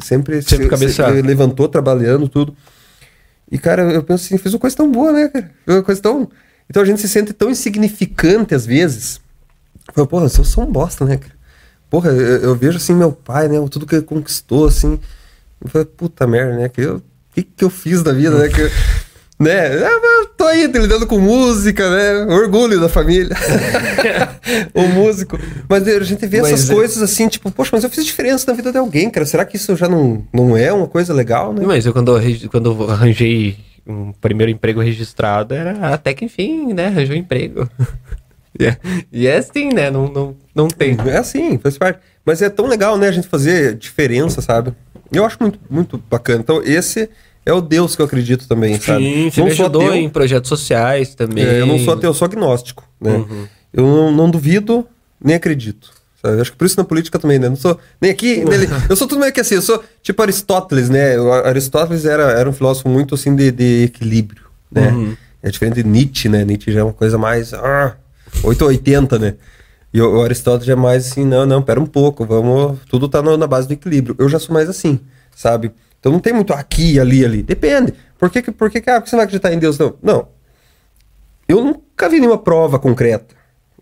[0.00, 1.06] Sempre, sempre se, cabeça.
[1.08, 2.54] Levantou, trabalhando, tudo.
[3.50, 5.50] E, cara, eu penso assim, fez uma coisa tão boa, né, cara?
[5.66, 6.30] Uma coisa tão.
[6.68, 9.20] Então a gente se sente tão insignificante às vezes.
[10.08, 11.34] Porra, eu sou um bosta, né, cara?
[11.88, 13.56] Porra, eu, eu, vejo assim meu pai, né?
[13.70, 14.98] Tudo que ele conquistou, assim.
[15.60, 16.68] Eu falei, puta merda, né?
[16.68, 17.02] Que eu,
[17.34, 18.48] que, que eu fiz da vida, né?
[18.48, 18.70] Que,
[19.42, 19.74] né?
[19.74, 22.34] Eu tô aí lidando com música, né?
[22.34, 23.36] Orgulho da família.
[24.72, 25.38] o músico.
[25.68, 26.74] Mas a gente vê mas essas é...
[26.74, 29.26] coisas assim, tipo, poxa, mas eu fiz diferença na vida de alguém, cara.
[29.26, 31.62] Será que isso já não, não é uma coisa legal, né?
[31.66, 32.14] Mas eu quando,
[32.50, 33.56] quando eu arranjei
[33.86, 36.86] um primeiro emprego registrado, era até que enfim, né?
[36.86, 37.68] Arranjou um emprego.
[39.10, 39.90] E é assim, né?
[39.90, 40.96] Não, não, não tem.
[41.06, 41.98] É assim, faz parte.
[42.24, 43.08] Mas é tão legal, né?
[43.08, 44.72] A gente fazer diferença, sabe?
[45.10, 46.40] Eu acho muito, muito bacana.
[46.40, 47.08] Então, esse
[47.44, 49.30] é o Deus que eu acredito também, Sim, sabe?
[49.32, 51.44] Sim, me ajudou ateu, em projetos sociais também.
[51.44, 53.16] É, eu não sou ateu, eu sou agnóstico, né?
[53.16, 53.46] Uhum.
[53.72, 54.86] Eu não, não, duvido,
[55.22, 55.90] nem acredito.
[56.20, 56.40] Sabe?
[56.40, 57.48] Acho que por isso na política também, né?
[57.48, 60.88] Não sou nem aqui, nem Eu sou tudo meio que assim, eu sou tipo Aristóteles,
[60.88, 61.18] né?
[61.18, 64.88] O Aristóteles era, era um filósofo muito assim de, de equilíbrio, né?
[64.90, 65.16] Uhum.
[65.42, 66.44] É diferente de Nietzsche, né?
[66.44, 67.52] Nietzsche já é uma coisa mais...
[67.52, 67.96] Ah,
[68.42, 69.34] 880, né?
[69.92, 73.36] E o Aristóteles é mais assim, não, não, pera um pouco, vamos, tudo tá no,
[73.36, 74.16] na base do equilíbrio.
[74.18, 74.98] Eu já sou mais assim,
[75.36, 75.70] sabe?
[76.02, 77.44] Então não tem muito aqui, ali, ali.
[77.44, 77.94] Depende.
[78.18, 79.78] Por que, por que, ah, por que você vai acreditar em Deus?
[79.78, 79.96] Não.
[80.02, 80.28] Não.
[81.48, 83.36] Eu nunca vi nenhuma prova concreta.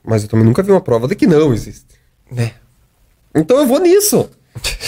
[0.04, 1.94] Mas eu também nunca vi uma prova de que não existe.
[2.36, 2.50] É.
[3.34, 4.28] Então eu vou nisso.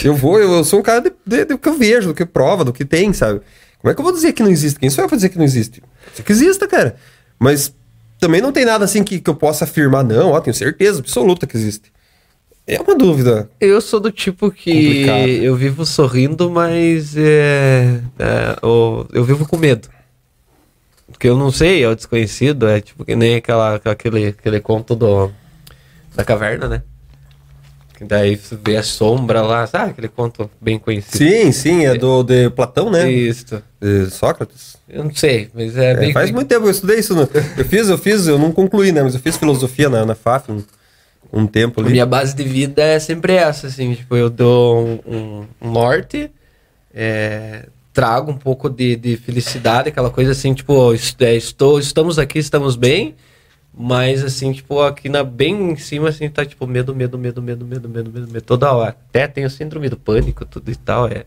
[0.03, 2.63] Eu vou, eu sou um cara de, de, do que eu vejo, do que prova,
[2.63, 3.41] do que tem, sabe?
[3.79, 4.79] Como é que eu vou dizer que não existe?
[4.79, 5.81] Quem sou eu pra dizer que não existe?
[6.05, 6.97] Pode que exista, cara.
[7.39, 7.73] Mas
[8.19, 11.47] também não tem nada assim que, que eu possa afirmar, não, ó, tenho certeza absoluta
[11.47, 11.91] que existe.
[12.65, 13.49] É uma dúvida.
[13.59, 15.27] Eu sou do tipo que complicado.
[15.27, 19.89] eu vivo sorrindo, mas é, é, eu, vivo com medo.
[21.11, 24.95] Porque eu não sei, é o desconhecido, é tipo que nem aquela, aquele, aquele conto
[24.95, 25.29] do,
[26.15, 26.83] da caverna, né?
[27.99, 29.91] Daí você vê a sombra lá, sabe?
[29.91, 31.17] Aquele conto bem conhecido.
[31.17, 33.09] Sim, sim, é do de Platão, né?
[33.11, 33.61] Isso.
[33.79, 34.77] De Sócrates.
[34.89, 36.13] Eu não sei, mas é, é bem.
[36.13, 37.13] Faz muito tempo eu estudei isso.
[37.13, 37.29] No...
[37.57, 39.03] eu fiz, eu fiz, eu não concluí, né?
[39.03, 40.49] Mas eu fiz filosofia na, na FAF
[41.33, 41.89] um, tempo ali.
[41.89, 46.29] A minha base de vida é sempre essa, assim, tipo, eu dou um, um, norte,
[46.93, 52.39] é, trago um pouco de, de felicidade, aquela coisa assim, tipo, é, estou, estamos aqui,
[52.39, 53.15] estamos bem
[53.75, 57.65] mas assim, tipo, aqui na bem em cima, assim, tá tipo medo, medo, medo, medo,
[57.65, 58.95] medo, medo, medo, medo toda hora.
[59.09, 61.23] Até tem o síndrome do pânico, tudo e tal, é.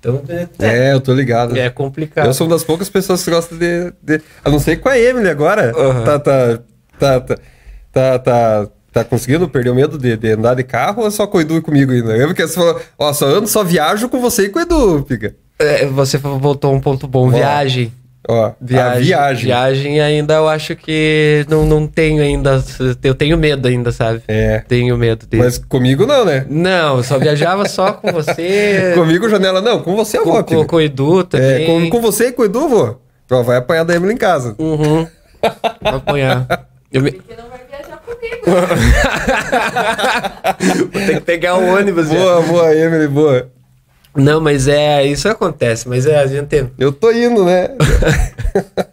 [0.00, 1.56] Então, é, é, eu tô ligado.
[1.56, 2.26] É complicado.
[2.26, 3.92] Eu sou uma das poucas pessoas que gostam de.
[4.02, 5.72] de a não ser com a Emily agora.
[5.74, 6.04] Uhum.
[6.04, 6.58] Tá, tá,
[6.98, 7.38] tá, tá,
[7.92, 11.26] tá, tá, tá, conseguindo perder o medo de, de, andar de carro ou é só
[11.26, 12.16] com o Edu e comigo ainda?
[12.16, 15.04] Eu porque você falou, ó, só ando, só viajo com você e com o Edu,
[15.06, 15.34] fica.
[15.58, 17.92] É, você voltou um ponto bom, viagem.
[18.26, 19.44] Ó, viagem, viagem.
[19.44, 22.64] Viagem ainda eu acho que não, não tenho ainda.
[23.02, 24.22] Eu tenho medo ainda, sabe?
[24.26, 24.60] É.
[24.66, 25.42] Tenho medo dele.
[25.42, 26.46] Mas comigo não, né?
[26.48, 28.92] Não, eu só viajava só com você.
[28.94, 29.82] comigo, janela, não.
[29.82, 30.42] Com você eu vou.
[30.42, 31.64] Com, com, com o Edu é, também.
[31.64, 33.02] É, com, com você e com o Edu, vou.
[33.30, 34.54] Ó, vai apanhar da Emily em casa.
[34.58, 35.06] Uhum.
[35.82, 36.46] Vai apanhar.
[36.90, 37.12] Eu me...
[37.12, 38.44] Porque não vai viajar comigo.
[40.92, 42.08] Vou ter que pegar o ônibus.
[42.08, 42.48] Boa, já.
[42.48, 43.50] boa, Emily, boa.
[44.16, 46.68] Não, mas é, isso acontece, mas é, a gente...
[46.78, 47.70] Eu tô indo, né?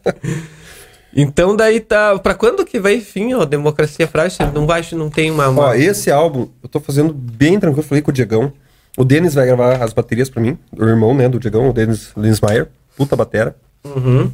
[1.16, 5.30] então daí tá, pra quando que vai, enfim, ó, Democracia Frágil, não vai, não tem
[5.30, 5.68] uma, uma...
[5.68, 8.52] Ó, esse álbum, eu tô fazendo bem tranquilo, falei com o Diegão,
[8.98, 12.12] o Denis vai gravar as baterias pra mim, o irmão, né, do Diegão, o Denis
[12.18, 12.68] Linsmeyer,
[12.98, 13.56] puta batera.
[13.84, 14.32] Uhum.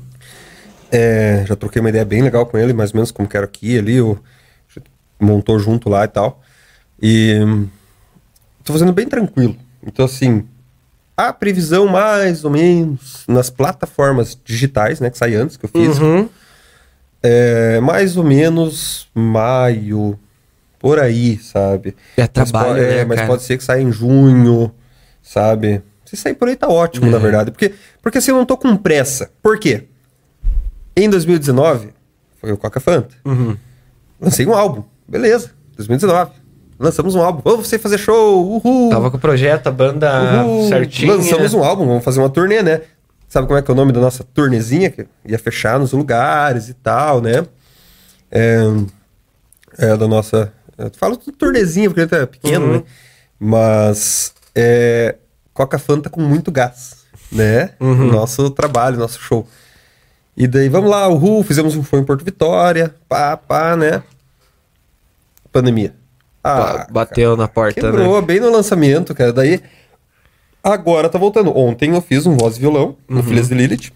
[0.90, 3.78] É, já troquei uma ideia bem legal com ele, mais ou menos como quero aqui,
[3.78, 4.18] ali, o,
[5.20, 6.42] montou junto lá e tal.
[7.02, 7.40] E
[8.64, 9.56] tô fazendo bem tranquilo.
[9.86, 10.46] Então, assim,
[11.16, 15.10] a previsão, mais ou menos, nas plataformas digitais, né?
[15.10, 16.00] Que sai antes, que eu fiz.
[16.00, 16.30] Uhum.
[17.24, 20.20] É, mais ou menos maio,
[20.80, 21.96] por aí, sabe?
[22.16, 24.72] É trabalho, mas, pode, né, é, mas pode ser que saia em junho,
[25.22, 25.82] sabe?
[26.06, 27.24] Se sair por aí tá ótimo, na uhum.
[27.24, 27.52] verdade.
[27.52, 29.32] Porque, porque assim, eu não tô com pressa.
[29.42, 29.86] Por quê?
[30.96, 31.90] Em 2019,
[32.40, 33.16] foi o Coca Fanta.
[33.26, 33.58] Uhum.
[34.22, 34.84] Lancei um álbum.
[35.08, 36.48] Beleza, 2019
[36.80, 37.42] lançamos um álbum.
[37.44, 38.90] Vamos você fazer show, uhul.
[38.90, 40.68] Tava com o projeto, a banda uhul.
[40.70, 41.16] certinha.
[41.16, 42.82] Lançamos um álbum, vamos fazer uma turnê, né?
[43.28, 44.90] Sabe como é que é o nome da nossa turnezinha?
[44.90, 47.46] Que ia fechar nos lugares e tal, né?
[48.32, 48.64] É,
[49.78, 50.54] é da nossa...
[50.78, 52.74] Eu falo turnezinha porque ele é pequeno, uhum.
[52.74, 52.84] né?
[53.40, 55.16] Mas é
[55.54, 56.98] Coca Fanta com muito gás,
[57.32, 57.72] né?
[57.80, 58.12] Uhum.
[58.12, 59.48] Nosso trabalho, nosso show.
[60.36, 64.04] E daí, vamos lá, uhul, fizemos um show em Porto Vitória, pá, pá, né?
[65.52, 65.94] Pandemia.
[66.44, 68.26] Ah, Bateu na porta, Quebrou, né?
[68.28, 69.34] bem no lançamento, cara.
[69.34, 69.62] Daí,
[70.64, 71.56] agora tá voltando.
[71.58, 73.92] Ontem eu fiz um voz e violão no Filhas de Lilith.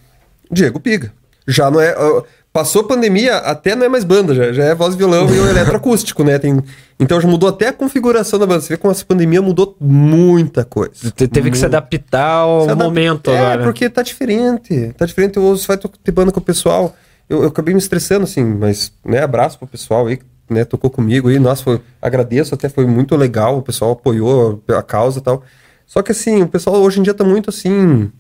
[0.52, 1.14] Diego Piga.
[1.48, 1.96] Já não é...
[1.98, 2.24] ó,
[2.54, 5.48] Passou pandemia, até não é mais banda, já, já é voz e violão e o
[5.48, 6.38] eletroacústico, né?
[6.38, 6.62] Tem,
[7.00, 8.60] então já mudou até a configuração da banda.
[8.60, 11.10] Você vê como essa pandemia mudou muita coisa.
[11.12, 13.64] Te- Teve que se adaptar ao Se adap- momento é, agora.
[13.64, 14.92] porque tá diferente.
[14.98, 15.40] Tá diferente.
[15.40, 16.94] Você vai ter banda com o pessoal.
[17.30, 20.90] Eu, eu acabei me estressando, assim, mas, né, abraço pro pessoal aí, que, né, tocou
[20.90, 21.40] comigo aí.
[21.40, 23.58] Nossa, foi, agradeço, até foi muito legal.
[23.58, 25.44] O pessoal apoiou a causa e tal.
[25.86, 28.12] Só que, assim, o pessoal hoje em dia tá muito, assim,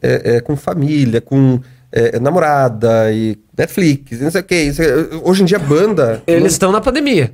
[0.00, 1.60] é, é, com família, com
[1.92, 4.54] é, namorada e Netflix, não sei o que.
[4.54, 6.22] É- hoje em dia, banda.
[6.26, 7.32] Eles estão na pandemia.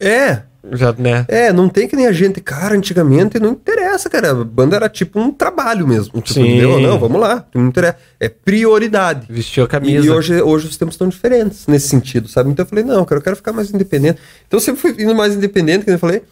[0.00, 0.42] É,
[0.72, 1.24] Já, né?
[1.28, 4.30] é, não tem que nem a gente, cara, antigamente não interessa, cara.
[4.30, 6.20] A banda era tipo um trabalho mesmo.
[6.20, 6.46] Tipo, Sim.
[6.46, 6.80] entendeu?
[6.80, 7.96] Não, vamos lá, não interessa.
[8.18, 9.26] É prioridade.
[9.30, 10.06] Vestiu a camisa.
[10.06, 12.50] e hoje, hoje os tempos estão diferentes nesse sentido, sabe?
[12.50, 14.18] Então eu falei, não, cara, eu quero ficar mais independente.
[14.46, 16.22] Então eu sempre fui indo mais independente, que eu falei.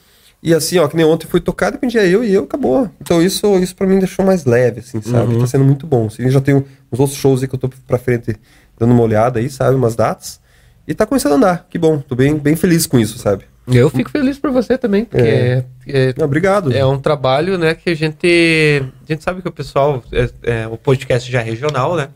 [0.43, 2.91] E assim, ó, que nem ontem fui tocar, dependia eu e eu, acabou.
[3.01, 5.39] Então isso, isso pra mim deixou mais leve, assim, sabe?
[5.39, 6.07] Tá sendo muito bom.
[6.07, 8.35] Assim, já tenho uns outros shows aí que eu tô pra frente
[8.77, 9.77] dando uma olhada aí, sabe?
[9.77, 10.41] Umas datas.
[10.87, 11.99] E tá começando a andar, que bom.
[11.99, 13.45] Tô bem, bem feliz com isso, sabe?
[13.75, 15.65] Eu fico feliz por você também, porque É.
[15.87, 16.73] é, Não, obrigado.
[16.73, 18.83] é um trabalho, né, que a gente...
[19.09, 20.03] A gente sabe que o pessoal...
[20.13, 22.09] É, é, o podcast já é regional, né?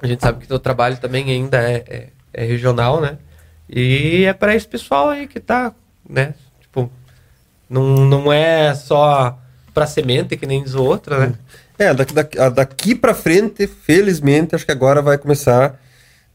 [0.00, 3.18] A gente sabe que o trabalho também ainda é, é, é regional, né?
[3.68, 5.72] E é para esse pessoal aí que tá,
[6.08, 6.34] né?
[6.60, 6.90] Tipo,
[7.68, 9.38] não, não é só
[9.74, 11.34] pra semente, que nem diz outra, né?
[11.78, 15.78] É, daqui, daqui, daqui pra frente, felizmente, acho que agora vai começar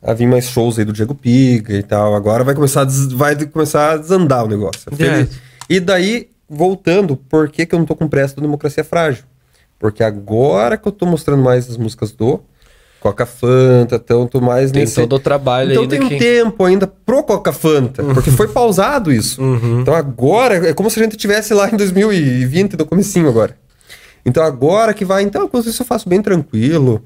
[0.01, 2.15] a vir mais shows aí do Diego Piga e tal.
[2.15, 4.81] Agora vai começar a, des- vai começar a desandar o negócio.
[4.95, 5.29] Feliz.
[5.69, 9.23] E daí, voltando, por que, que eu não tô com pressa do Democracia Frágil?
[9.79, 12.39] Porque agora que eu tô mostrando mais as músicas do
[12.99, 14.95] Coca Fanta, tô mais Tem nesse...
[14.95, 16.17] todo o trabalho Então ainda tem um que...
[16.19, 19.41] tempo ainda pro Coca Fanta, porque foi pausado isso.
[19.41, 19.81] Uhum.
[19.81, 23.57] Então agora é como se a gente tivesse lá em 2020, no comecinho agora.
[24.23, 27.01] Então agora que vai, então, com isso eu faço bem tranquilo.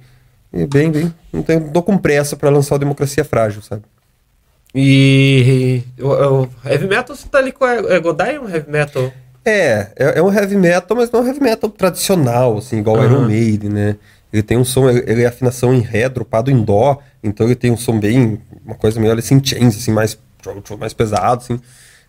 [0.56, 1.14] E bem, bem.
[1.34, 3.84] Não tenho, tô com pressa pra lançar o Democracia Frágil, sabe?
[4.74, 9.12] E o, o heavy metal você tá ali com a é Godai um heavy metal?
[9.44, 12.98] É, é, é um heavy metal, mas não é um heavy metal tradicional, assim, igual
[12.98, 13.06] Aham.
[13.06, 13.96] Iron Maiden, né?
[14.34, 17.72] Ele tem um som, ele é afinação em ré, dropado em dó, então ele tem
[17.72, 20.18] um som bem, uma coisa meio Alice in Chains, assim, mais,
[20.80, 21.60] mais pesado, assim.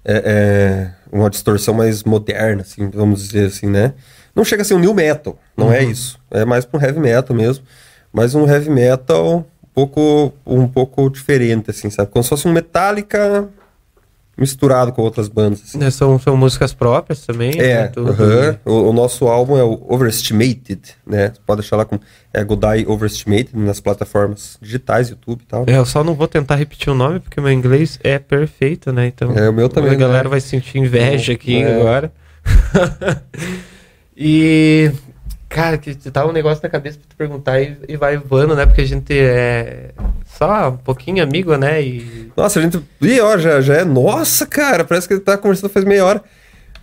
[0.05, 3.93] É, é uma distorção mais moderna, assim, vamos dizer assim, né?
[4.35, 6.19] Não chega a ser um new metal, não é isso.
[6.31, 7.65] É mais pra um heavy metal mesmo,
[8.17, 12.11] mas um heavy metal um pouco, um pouco diferente, assim, sabe?
[12.11, 13.47] Como se fosse um Metallica
[14.39, 15.79] misturado com outras bandas, assim.
[15.79, 17.55] Né, São, são músicas próprias também.
[17.57, 18.11] né, É, tudo.
[18.11, 18.59] aham.
[18.67, 21.29] o, o nosso álbum é o Overestimated, né?
[21.35, 21.99] Você pode achar lá com
[22.35, 25.65] é Godai Overestimated nas plataformas digitais, YouTube e tal.
[25.67, 29.07] É, eu só não vou tentar repetir o nome porque meu inglês é perfeito, né?
[29.07, 30.31] Então É, o meu também, A galera né?
[30.31, 31.75] vai sentir inveja aqui É.
[31.81, 32.13] agora.
[34.17, 34.91] e
[35.49, 38.67] cara, que tá um negócio na cabeça pra te perguntar e, e vai voando, né?
[38.67, 39.91] Porque a gente é
[40.27, 41.83] só um pouquinho amigo, né?
[41.83, 42.81] E Nossa, a gente.
[43.01, 43.85] Ih, ó, já, já é.
[43.85, 46.23] Nossa, cara, parece que ele tá conversando faz meia hora.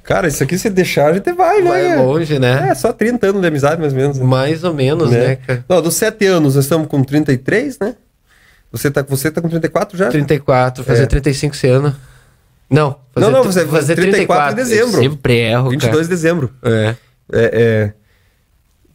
[0.04, 1.70] Cara, isso aqui se deixar, a gente vai, né?
[1.70, 2.68] vai longe, né?
[2.72, 4.18] É, só 30 anos de amizade, mais ou menos.
[4.20, 4.26] né?
[4.26, 5.64] Mais ou menos, né, cara?
[5.70, 7.96] Não, dos 7 anos, nós estamos com 33, né?
[8.70, 10.10] Você tá, você tá com 34 já?
[10.10, 11.06] 34, fazer É.
[11.06, 11.96] 35 esse ano.
[12.70, 14.98] Não, fazer, Não, não, você- fazer 34 em dezembro.
[15.04, 16.52] Eu sempre erro, 22 de dezembro.
[16.62, 16.76] cara.
[16.76, 16.96] É.
[17.32, 17.94] É, é...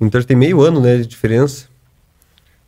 [0.01, 1.67] Então tem meio ano, né, de diferença.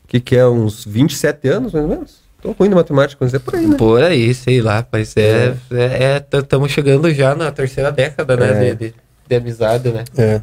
[0.05, 0.47] O que, que é?
[0.47, 2.21] Uns 27 anos, mais ou menos?
[2.43, 3.77] Tô ruim de matemática, mas é por aí, né?
[3.77, 5.55] Por aí, sei lá, mas é.
[6.33, 8.69] Estamos chegando já na terceira década, né?
[8.69, 8.75] É.
[8.75, 8.95] De, de,
[9.29, 10.05] de amizade, né?
[10.17, 10.41] É.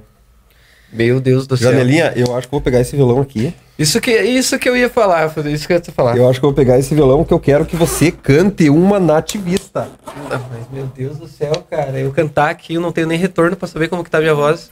[0.94, 1.72] Meu Deus do céu.
[1.72, 3.54] Janelinha, eu acho que vou pegar esse violão aqui.
[3.78, 6.18] Isso que, isso que eu ia falar, isso que eu ia te falar.
[6.18, 9.00] Eu acho que eu vou pegar esse violão que eu quero que você cante uma
[9.00, 9.90] nativista.
[10.32, 13.56] Ah, Mas meu Deus do céu, cara, eu cantar aqui, eu não tenho nem retorno
[13.56, 14.72] pra saber como que tá a minha voz.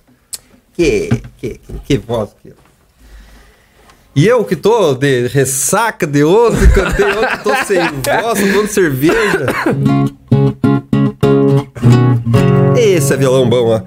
[0.76, 2.54] Que, que, que, que voz que
[4.14, 8.68] E eu que tô de ressaca de ontem, cantei ontem, tô sem voz, tô tomando
[8.68, 9.46] cerveja.
[12.78, 13.82] Esse é violão bom, ó.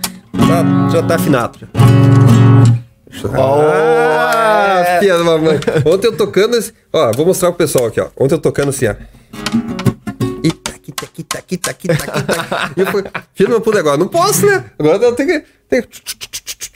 [0.46, 1.58] Já, já tá afinado.
[3.10, 3.28] Já.
[3.34, 4.98] Ah, é.
[5.00, 5.60] filha da mamãe.
[5.84, 6.58] Ontem eu tocando.
[6.92, 8.08] Ó, vou mostrar pro pessoal aqui, ó.
[8.16, 8.94] Ontem eu tocando assim, ó.
[11.28, 12.72] Ita, quita, quita, quita, quita, quita.
[12.74, 13.04] E eu fui...
[13.34, 13.98] Filho, pude agora.
[13.98, 14.64] Não posso, né?
[14.78, 15.46] Agora eu tenho que...
[15.68, 15.84] Tenho...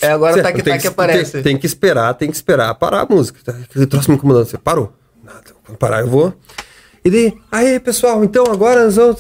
[0.03, 1.33] É agora o Certo, tac tem tac aparece.
[1.33, 3.39] Tem, tem que esperar, tem que esperar parar a música.
[3.43, 3.53] Tá?
[3.53, 4.45] Aquele troço me incomodando.
[4.45, 4.93] Você parou.
[5.25, 6.35] Nada, quando parar eu vou.
[7.05, 9.17] E daí, aí pessoal, então agora nós vamos.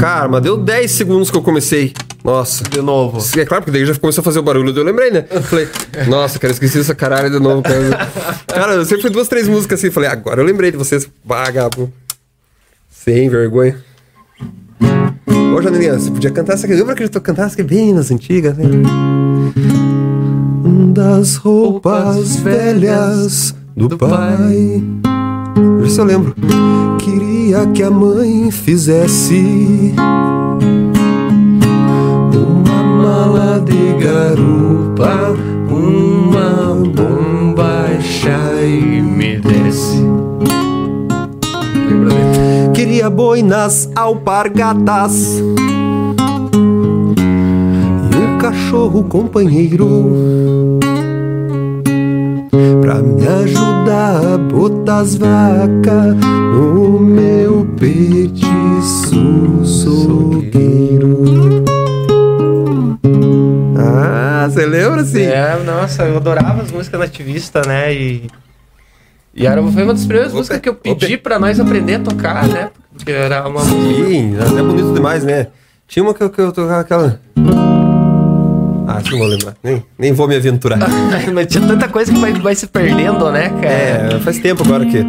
[0.00, 1.92] Cara, mas deu 10 segundos que eu comecei.
[2.22, 2.62] Nossa.
[2.64, 3.18] De novo.
[3.38, 5.22] É claro, porque daí já começou a fazer o barulho, eu lembrei, né?
[5.22, 5.68] Falei,
[6.06, 8.08] nossa, cara, esqueci essa caralho de novo, cara.
[8.46, 9.90] cara, eu sempre fui duas, três músicas assim.
[9.90, 11.92] Falei, agora eu lembrei de vocês, vagabundo.
[12.90, 13.87] Sem vergonha.
[15.56, 16.74] Ô, Janelinha, você podia cantar essa aqui.
[16.74, 18.64] Lembra que eu cantasse aqui bem nas antigas, né?
[20.94, 24.82] Das roupas velhas do pai.
[25.80, 26.34] Vê se eu lembro.
[26.98, 29.94] Queria que a mãe fizesse
[32.32, 35.34] uma mala de garupa,
[35.70, 40.07] uma bombacha e me desce.
[42.78, 45.40] Queria boinas alpargatas
[48.12, 50.78] e um cachorro companheiro
[52.80, 56.14] pra me ajudar a botar as vacas
[56.54, 61.24] no meu petiço sogueiro.
[63.76, 65.22] Ah, você lembra assim?
[65.22, 67.92] É, nossa, eu adorava as músicas nativistas, né?
[67.92, 68.28] E,
[69.38, 71.94] e era, foi uma das primeiras Vou músicas que eu pedi pe- pra nós aprender
[71.96, 72.70] a tocar, né?
[72.94, 73.60] Porque era uma.
[73.62, 75.46] Sim, é bonito demais, né?
[75.86, 77.20] Tinha uma que eu, que eu tocava aquela.
[78.86, 79.54] Ah, não vou lembrar.
[79.62, 80.78] Nem, nem vou me aventurar.
[81.32, 83.66] Mas tinha tanta coisa que vai, vai se perdendo, né, cara?
[83.68, 85.06] É, faz tempo agora que.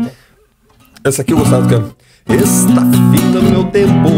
[1.04, 1.96] Essa aqui eu gostava do canto.
[2.30, 4.10] Está fim meu tempo,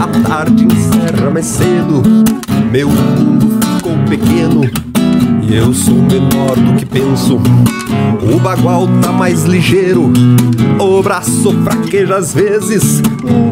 [0.00, 2.02] a tarde encerra mais cedo.
[2.70, 4.60] Meu mundo ficou pequeno
[5.48, 7.40] e eu sou menor do que penso.
[8.22, 10.12] O bagual tá mais ligeiro,
[10.78, 13.02] o braço fraqueja às vezes.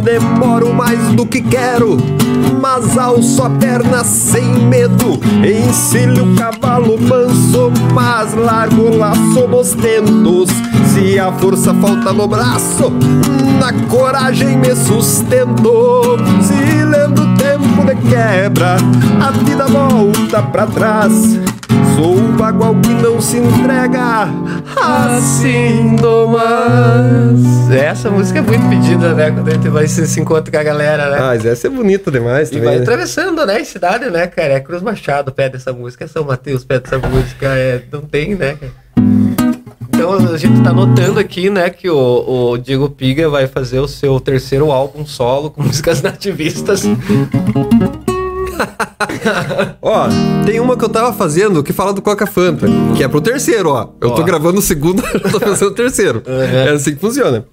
[0.03, 1.99] Demoro mais do que quero,
[2.61, 5.21] mas alço a perna sem medo.
[5.45, 10.51] Encilho o cavalo manso, mas largo o laço nos tentos.
[10.93, 12.93] Se a força falta no braço,
[13.59, 16.17] na coragem me sustento.
[16.43, 18.77] Se lendo o tempo de quebra,
[19.21, 21.41] a vida volta pra trás.
[21.97, 24.29] Sou o bagual que não se entrega
[24.77, 27.71] assim do mas.
[27.71, 29.31] Essa música é muito pedida, né?
[29.31, 31.17] Quando a gente vai se, se encontra com a galera, né?
[31.19, 32.67] Ah, mas essa é bonita demais E também.
[32.67, 32.83] vai né?
[32.83, 34.55] atravessando, né, cidade, né, cara?
[34.55, 38.35] É Cruz Machado pede essa música, é São Mateus pede essa música, é, não tem,
[38.35, 38.73] né, cara?
[39.89, 43.87] Então a gente tá notando aqui, né, que o, o Diego Piga vai fazer o
[43.87, 46.83] seu terceiro álbum solo com músicas nativistas.
[49.81, 50.07] Ó,
[50.45, 52.67] tem uma que eu tava fazendo que fala do Coca Fanta,
[52.97, 53.89] que é pro terceiro, ó.
[54.01, 54.25] Eu tô Ó.
[54.25, 56.23] gravando o segundo, eu tô fazendo o terceiro.
[56.27, 56.43] Uhum.
[56.43, 57.45] É assim que funciona.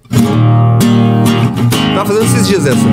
[1.94, 2.86] Tava fazendo esses dias essa.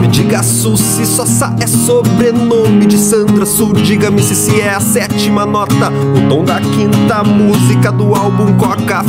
[0.00, 5.46] Me diga se Sossa é sobrenome de Sandra Su Diga-me se se é a sétima
[5.46, 9.02] nota O tom da quinta música do álbum Coca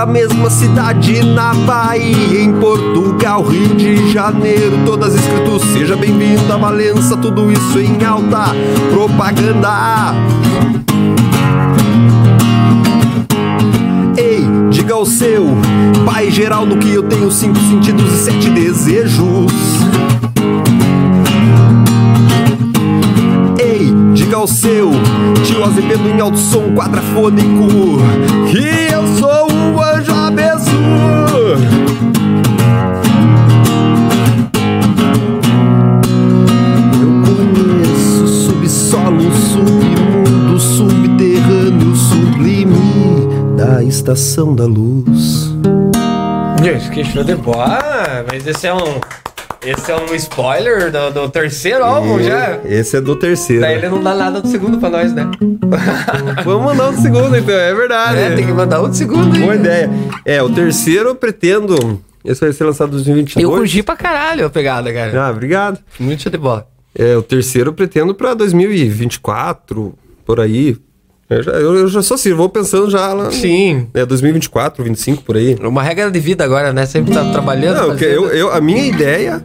[0.00, 6.56] Pela mesma cidade na Bahia, em Portugal, Rio de Janeiro, todas escritos Seja bem-vindo a
[6.56, 8.46] Valença, tudo isso em alta
[8.90, 10.14] propaganda.
[14.16, 15.48] Ei, diga ao seu
[16.06, 19.52] pai Geraldo que eu tenho cinco sentidos e sete desejos.
[23.58, 24.92] Ei, diga ao seu
[25.44, 28.00] tio Azevedo em alto som quadrafônico
[44.10, 45.54] estação da luz.
[46.62, 48.24] Gente, que show de bola!
[48.28, 49.00] Mas esse é um.
[49.64, 52.58] Esse é um spoiler do, do terceiro álbum já.
[52.64, 53.60] Esse é do terceiro.
[53.60, 55.30] Daí ele não dá nada do segundo pra nós, né?
[56.44, 58.18] Vamos mandar o segundo então, é verdade.
[58.18, 59.38] É, tem que mandar outro segundo.
[59.38, 59.88] Boa ideia.
[60.24, 62.02] É, o terceiro eu pretendo.
[62.24, 63.44] Esse vai ser lançado em 2022.
[63.44, 65.26] Eu curti pra caralho a pegada, cara.
[65.26, 65.78] Ah, obrigado.
[66.00, 66.66] Muito show de bola.
[66.98, 70.76] É, o terceiro eu pretendo pra 2024, por aí.
[71.30, 73.30] Eu já, eu, já sou assim, vou pensando já lá.
[73.30, 73.86] Sim.
[73.94, 75.56] É, 2024, 25 por aí.
[75.62, 76.84] Uma regra de vida agora, né?
[76.86, 77.76] Sempre tá trabalhando.
[77.76, 78.02] Não, fazendo.
[78.02, 79.44] eu, eu, a minha ideia,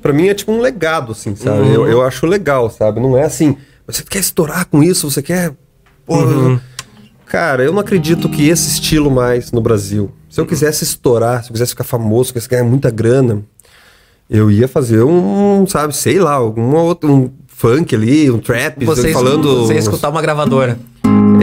[0.00, 1.60] pra mim, é tipo um legado, assim, sabe?
[1.60, 1.74] Uhum.
[1.74, 2.98] Eu, eu acho legal, sabe?
[2.98, 5.52] Não é assim, você quer estourar com isso, você quer.
[6.08, 6.58] Uhum.
[7.26, 10.10] Cara, eu não acredito que esse estilo mais no Brasil.
[10.30, 13.42] Se eu quisesse estourar, se eu quisesse ficar famoso, se eu quisesse ganhar muita grana,
[14.30, 17.12] eu ia fazer um, sabe, sei lá, algum outro.
[17.12, 19.66] Um funk ali, um trap, Você, falando.
[19.66, 20.78] você escutar uma gravadora.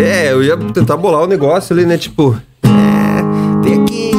[0.06, 1.98] É, eu ia tentar bolar o negócio ali, né?
[1.98, 4.11] Tipo, é, tem aqui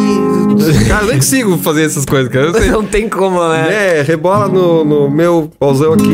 [0.89, 2.53] Cara, eu nem consigo fazer essas coisas, cara.
[2.55, 3.99] Sei- Não tem como, né?
[3.99, 6.09] É, rebola no, no meu pauzão aqui.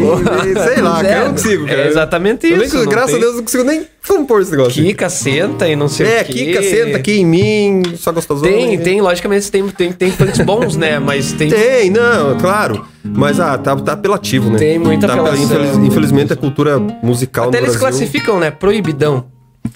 [0.75, 1.15] sei lá, cara.
[1.21, 1.81] Eu não consigo, cara.
[1.83, 2.87] É exatamente isso.
[2.87, 4.83] graças tem- a Deus, eu não consigo nem compor esse negócio.
[4.85, 6.33] Kika, senta e não sei é, o quê.
[6.33, 8.43] Kika, senta aqui em mim, só gostosão.
[8.47, 8.83] Tem, né?
[8.83, 10.99] tem, logicamente tem, tem, tem funks bons, né?
[10.99, 11.49] Mas tem.
[11.49, 12.85] Tem, não, claro.
[13.05, 14.59] Mas ah, tá, tá apelativo, né?
[14.59, 15.45] Tem muita tá, apelação.
[15.45, 17.99] infeliz- Infelizmente a cultura musical Até no eles Brasil.
[17.99, 18.51] classificam, né?
[18.51, 19.25] Proibidão.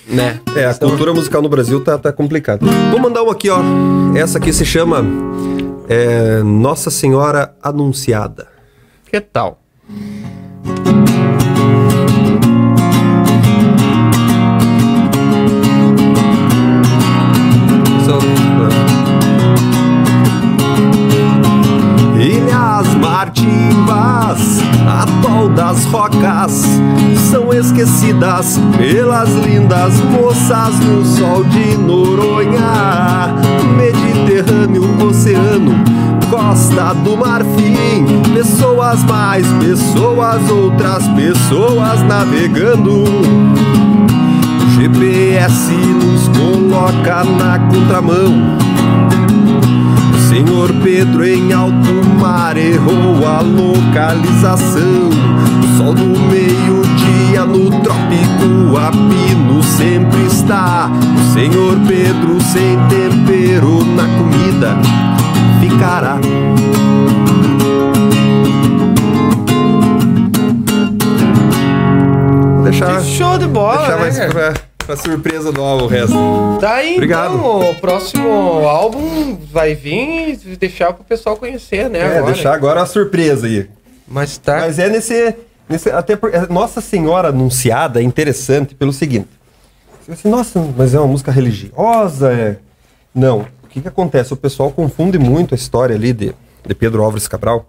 [0.07, 0.41] Né?
[0.55, 2.65] É, a Então, cultura musical no Brasil tá, tá complicada.
[2.91, 3.59] Vou mandar uma aqui, ó.
[4.15, 5.05] Essa aqui se chama
[5.89, 8.49] é, Nossa Senhora Anunciada.
[9.11, 9.61] Que tal?
[23.07, 26.65] Ilhas Martimbas, atol das rocas,
[27.31, 33.33] são esquecidas pelas lindas moças no sol de Noronha.
[33.77, 35.73] Mediterrâneo, oceano,
[36.29, 38.05] costa do marfim,
[38.35, 43.05] pessoas mais, pessoas, outras pessoas navegando.
[44.77, 48.66] GPS nos coloca na contramão.
[50.27, 55.09] O Senhor Pedro em alto mar errou a localização.
[55.79, 60.91] Sol do meio-dia no trópico a pino sempre está.
[60.91, 64.77] O Senhor Pedro sem tempero na comida
[65.61, 66.19] ficará.
[72.65, 74.31] Deixar, show de bola, deixar né, mais cara?
[74.33, 76.15] pra, pra surpresa do álbum o resto.
[76.61, 77.35] Tá aí, Obrigado.
[77.35, 77.71] então.
[77.71, 78.29] O próximo
[78.67, 81.99] álbum vai vir e deixar pro pessoal conhecer, né?
[81.99, 82.33] É, agora.
[82.33, 83.69] deixar agora a surpresa aí.
[84.07, 84.61] Mas tá.
[84.61, 85.35] Mas é nesse.
[85.69, 89.29] nesse até por, é, Nossa Senhora Anunciada é interessante pelo seguinte.
[90.09, 92.33] Assim, Nossa, mas é uma música religiosa?
[92.33, 92.57] É...
[93.13, 93.41] Não.
[93.65, 94.33] O que, que acontece?
[94.33, 96.33] O pessoal confunde muito a história ali de,
[96.65, 97.67] de Pedro Álvares Cabral.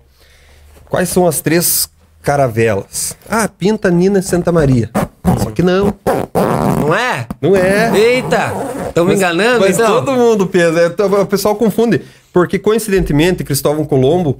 [0.87, 1.89] Quais são as três
[2.21, 3.17] caravelas?
[3.27, 4.89] Ah, Pinta, Nina e Santa Maria.
[5.43, 5.93] Só que não,
[6.79, 7.27] Não é?
[7.41, 7.91] não é.
[7.97, 8.53] Eita!
[8.87, 10.03] Estão me enganando, Mas então?
[10.03, 12.01] todo mundo pensa, é, o pessoal confunde.
[12.33, 14.39] Porque, coincidentemente, Cristóvão Colombo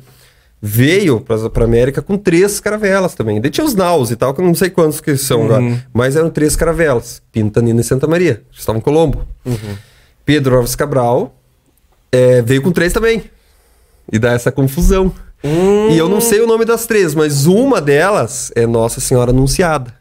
[0.62, 1.20] veio
[1.54, 3.40] para América com três caravelas também.
[3.40, 5.64] Daí tinha os naus e tal, que eu não sei quantos que são agora.
[5.94, 7.22] Mas eram três caravelas.
[7.32, 8.42] Pinta, Nina e Santa Maria.
[8.52, 9.28] Cristóvão Colombo.
[10.26, 11.36] Pedro Alves Cabral
[12.12, 13.24] é, veio com três também.
[14.12, 15.12] E dá essa confusão.
[15.44, 19.94] E eu não sei o nome das três, mas uma delas é Nossa Senhora Anunciada.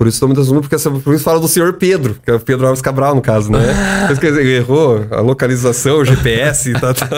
[0.00, 2.30] Por isso o nome das uma, porque essa, por isso fala do senhor Pedro, que
[2.30, 3.58] é o Pedro Alves Cabral, no caso, né?
[4.08, 6.94] Mas, quer dizer, errou a localização, o GPS e tal.
[6.94, 7.08] tal.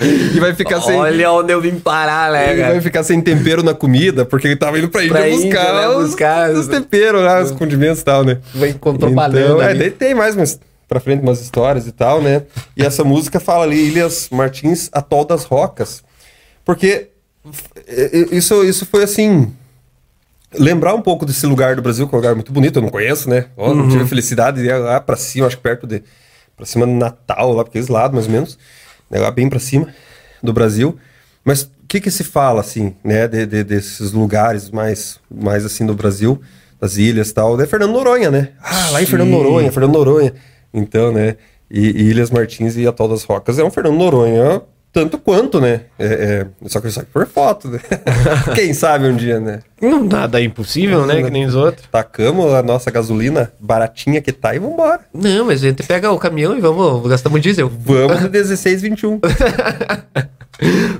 [0.00, 0.94] e vai ficar sem.
[0.96, 2.80] Olha onde eu vim parar, né, Ele vai cara?
[2.82, 5.88] ficar sem tempero na comida, porque ele tava indo pra Índia Pra buscar, Índia, né,
[5.88, 8.38] os, buscar os os- temperos lá, os condimentos e tal, né?
[8.54, 12.22] Vai encontrar banana Então, é, daí tem mais umas pra frente umas histórias e tal,
[12.22, 12.42] né?
[12.76, 16.04] E essa música fala ali, Ilhas Martins, Atol das Rocas.
[16.64, 17.08] Porque
[17.88, 19.52] é, é, isso, isso foi assim.
[20.58, 22.88] Lembrar um pouco desse lugar do Brasil, que é um lugar muito bonito, eu não
[22.88, 23.46] conheço, né?
[23.56, 23.88] Não Uhum.
[23.88, 26.02] tive a felicidade de ir lá pra cima, acho que perto de.
[26.56, 28.58] Pra cima do Natal, lá, porque aqueles lados, mais ou menos.
[29.10, 29.88] Né, lá bem pra cima
[30.42, 30.96] do Brasil.
[31.44, 33.28] Mas o que que se fala, assim, né?
[33.28, 36.40] De, de- desses lugares mais, mais assim do Brasil,
[36.80, 37.60] das ilhas e tal.
[37.60, 38.48] É Fernando Noronha, né?
[38.62, 39.28] Ah, lá em Fernando.
[39.30, 40.32] Noronha, Fernando Noronha.
[40.72, 41.36] Então, né?
[41.70, 44.62] E, e Ilhas Martins e Atol das Rocas é um Fernando Noronha
[44.96, 45.82] tanto quanto, né?
[45.98, 46.06] É,
[46.64, 47.78] é, só que só que por foto, né?
[48.56, 49.60] Quem sabe um dia, né?
[49.78, 51.22] Não, nada é impossível, né?
[51.22, 51.86] Que nem os outros.
[51.92, 55.00] Tacamos a nossa gasolina baratinha que tá e vambora.
[55.12, 57.68] Não, mas a gente pega o caminhão e vamos gastar muito diesel.
[57.68, 59.20] Vamos no 16, 21.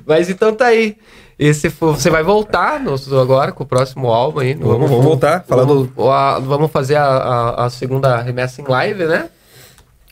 [0.07, 0.99] Mas então tá aí.
[1.39, 4.55] Esse fo- você vai voltar no, agora com o próximo álbum aí.
[4.55, 8.65] no- Vamos, vamos voltar, falando- Vamos, a- vamos fazer a, a- a segunda remessa em
[8.67, 9.29] live, né?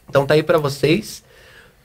[0.08, 1.23] Então tá aí pra vocês.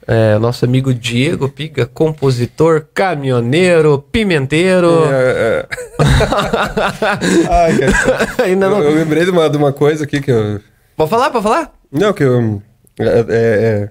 [0.06, 5.04] É, nosso amigo Diego Piga, compositor, caminhoneiro, pimenteiro.
[5.04, 5.68] É, é.
[7.48, 8.44] Ai, cara.
[8.44, 8.82] Ainda Eu, não.
[8.82, 10.60] eu lembrei de uma, de uma coisa aqui que eu.
[10.96, 11.72] Pode falar, pode falar?
[11.92, 12.62] Não, que eu.
[12.98, 13.88] É, é, é-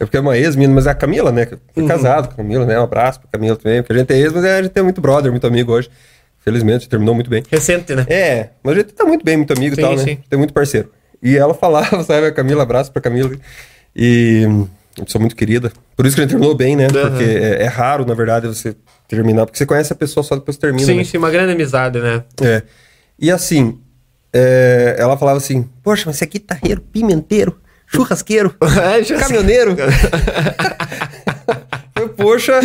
[0.00, 1.46] é porque é uma ex mas é a Camila, né?
[1.46, 2.76] que eu Fui casado com a Camila, né?
[2.78, 5.00] Um abraço pra Camila também, porque a gente é ex, mas a gente é muito
[5.00, 5.88] brother, muito amigo hoje.
[6.40, 7.44] Felizmente, terminou muito bem.
[7.48, 8.04] Recente, né?
[8.08, 10.02] É, mas a gente tá muito bem, muito amigo Sim, e tal, né?
[10.02, 10.18] sim.
[10.28, 10.90] Tem muito parceiro.
[11.22, 13.30] E ela falava, sabe, a Camila, abraço pra Camila.
[13.94, 14.44] E
[14.98, 15.72] eu sou muito querida.
[15.96, 16.86] Por isso que a gente terminou bem, né?
[16.86, 17.10] Aham.
[17.10, 18.76] Porque é, é raro, na verdade, você
[19.08, 20.86] terminar, porque você conhece a pessoa só depois termina.
[20.86, 21.04] sim, né?
[21.04, 22.24] sim, uma grande amizade, né?
[22.40, 22.62] É.
[23.18, 23.78] E assim,
[24.32, 29.76] é, ela falava assim: Poxa, mas você é guitarreiro, pimenteiro, churrasqueiro, É, caminhoneiro.
[31.94, 32.58] Eu, Poxa,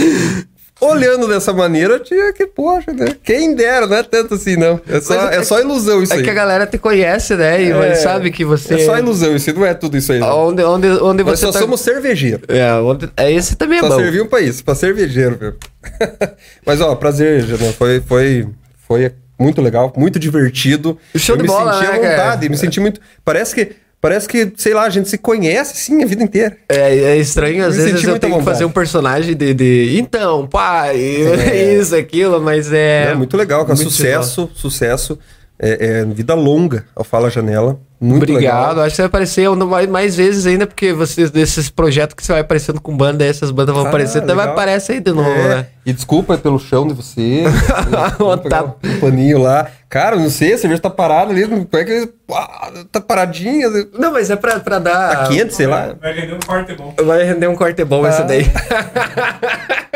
[0.79, 3.15] olhando dessa maneira, tinha que, poxa, né?
[3.23, 4.79] Quem dera, não é tanto assim, não.
[4.87, 6.23] É só, é é- só ilusão isso É aí.
[6.23, 7.61] que a galera te conhece, né?
[7.63, 8.75] E É, sabe que você.
[8.75, 10.19] É só ilusão isso aí, não é tudo isso aí.
[10.19, 10.47] Não.
[10.49, 11.59] Onde, onde, onde Nós você só tá...
[11.59, 12.43] somos cervejeiros.
[12.49, 13.09] É, onde...
[13.17, 13.95] é, esse também é Só bom.
[13.97, 15.53] serviu pra isso, pra cervejeiro, viu?
[16.65, 17.71] Mas, ó, prazer, Janão.
[17.73, 18.47] Foi, foi,
[18.87, 20.97] foi muito legal, muito divertido.
[21.15, 22.09] Show eu de me bola, senti à né, cara?
[22.23, 22.99] vontade, me senti muito.
[23.23, 23.71] Parece que,
[24.01, 26.57] parece que, sei lá, a gente se conhece sim a vida inteira.
[26.69, 28.45] É, é estranho, às vezes eu tenho que vontade.
[28.45, 30.97] fazer um personagem de, de então, pai,
[31.79, 33.11] isso, aquilo, mas é.
[33.11, 33.75] É, muito legal, cara.
[33.75, 35.19] muito Sucesso, sucesso.
[35.59, 37.79] É, é vida longa ao Fala Janela.
[37.99, 38.79] Muito Obrigado, legal.
[38.85, 42.31] acho que você vai aparecer mais, mais vezes ainda, porque você, desses projetos que você
[42.31, 45.27] vai aparecendo com banda, essas bandas vão Ah, aparecer, então vai aparecer aí de novo,
[45.27, 45.67] É, né?
[45.83, 47.43] E desculpa pelo chão de você.
[48.49, 48.63] Tá.
[48.83, 49.67] um paninho lá.
[49.89, 51.47] Cara, não sei, a cerveja tá parada ali.
[51.47, 52.09] Como é que.
[52.31, 53.67] Ah, tá paradinha.
[53.97, 55.09] Não, mas é pra, pra dar.
[55.23, 55.95] Tá quente, sei lá.
[55.99, 56.93] Vai render um corte bom.
[57.03, 58.09] Vai render um corte bom Ah.
[58.09, 58.45] esse daí.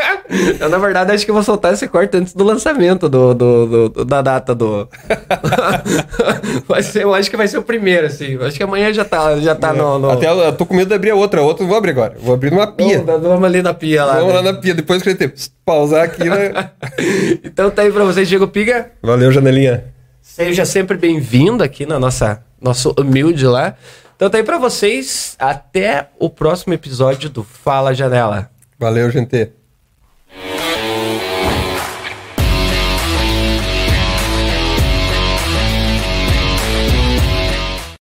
[0.59, 3.65] eu, na verdade, acho que eu vou soltar esse corte antes do lançamento do, do,
[3.65, 4.87] do- do- da data do.
[6.67, 8.33] vai ser, eu acho que vai ser o primeiro, assim.
[8.33, 9.99] Eu acho que amanhã já tá, já tá no.
[9.99, 10.09] no...
[10.09, 10.13] É.
[10.13, 11.41] Até eu, eu tô com medo de abrir a outra.
[11.41, 12.15] A outra eu vou abrir agora.
[12.19, 13.01] Vou abrir numa pia.
[13.01, 14.15] Vamos, vamos ali na pia lá.
[14.15, 14.41] Vamos né?
[14.41, 14.73] lá na pia.
[14.73, 16.71] Depois que a gente pausar aqui, né?
[17.43, 18.91] então tá aí pra vocês, Diego Piga.
[19.01, 19.85] Valeu, janelinha.
[20.21, 23.75] Seja sempre bem-vindo aqui na nossa nosso humilde lá.
[24.15, 25.35] Então tá aí pra vocês.
[25.39, 28.49] Até o próximo episódio do Fala Janela.
[28.77, 29.51] Valeu, gente.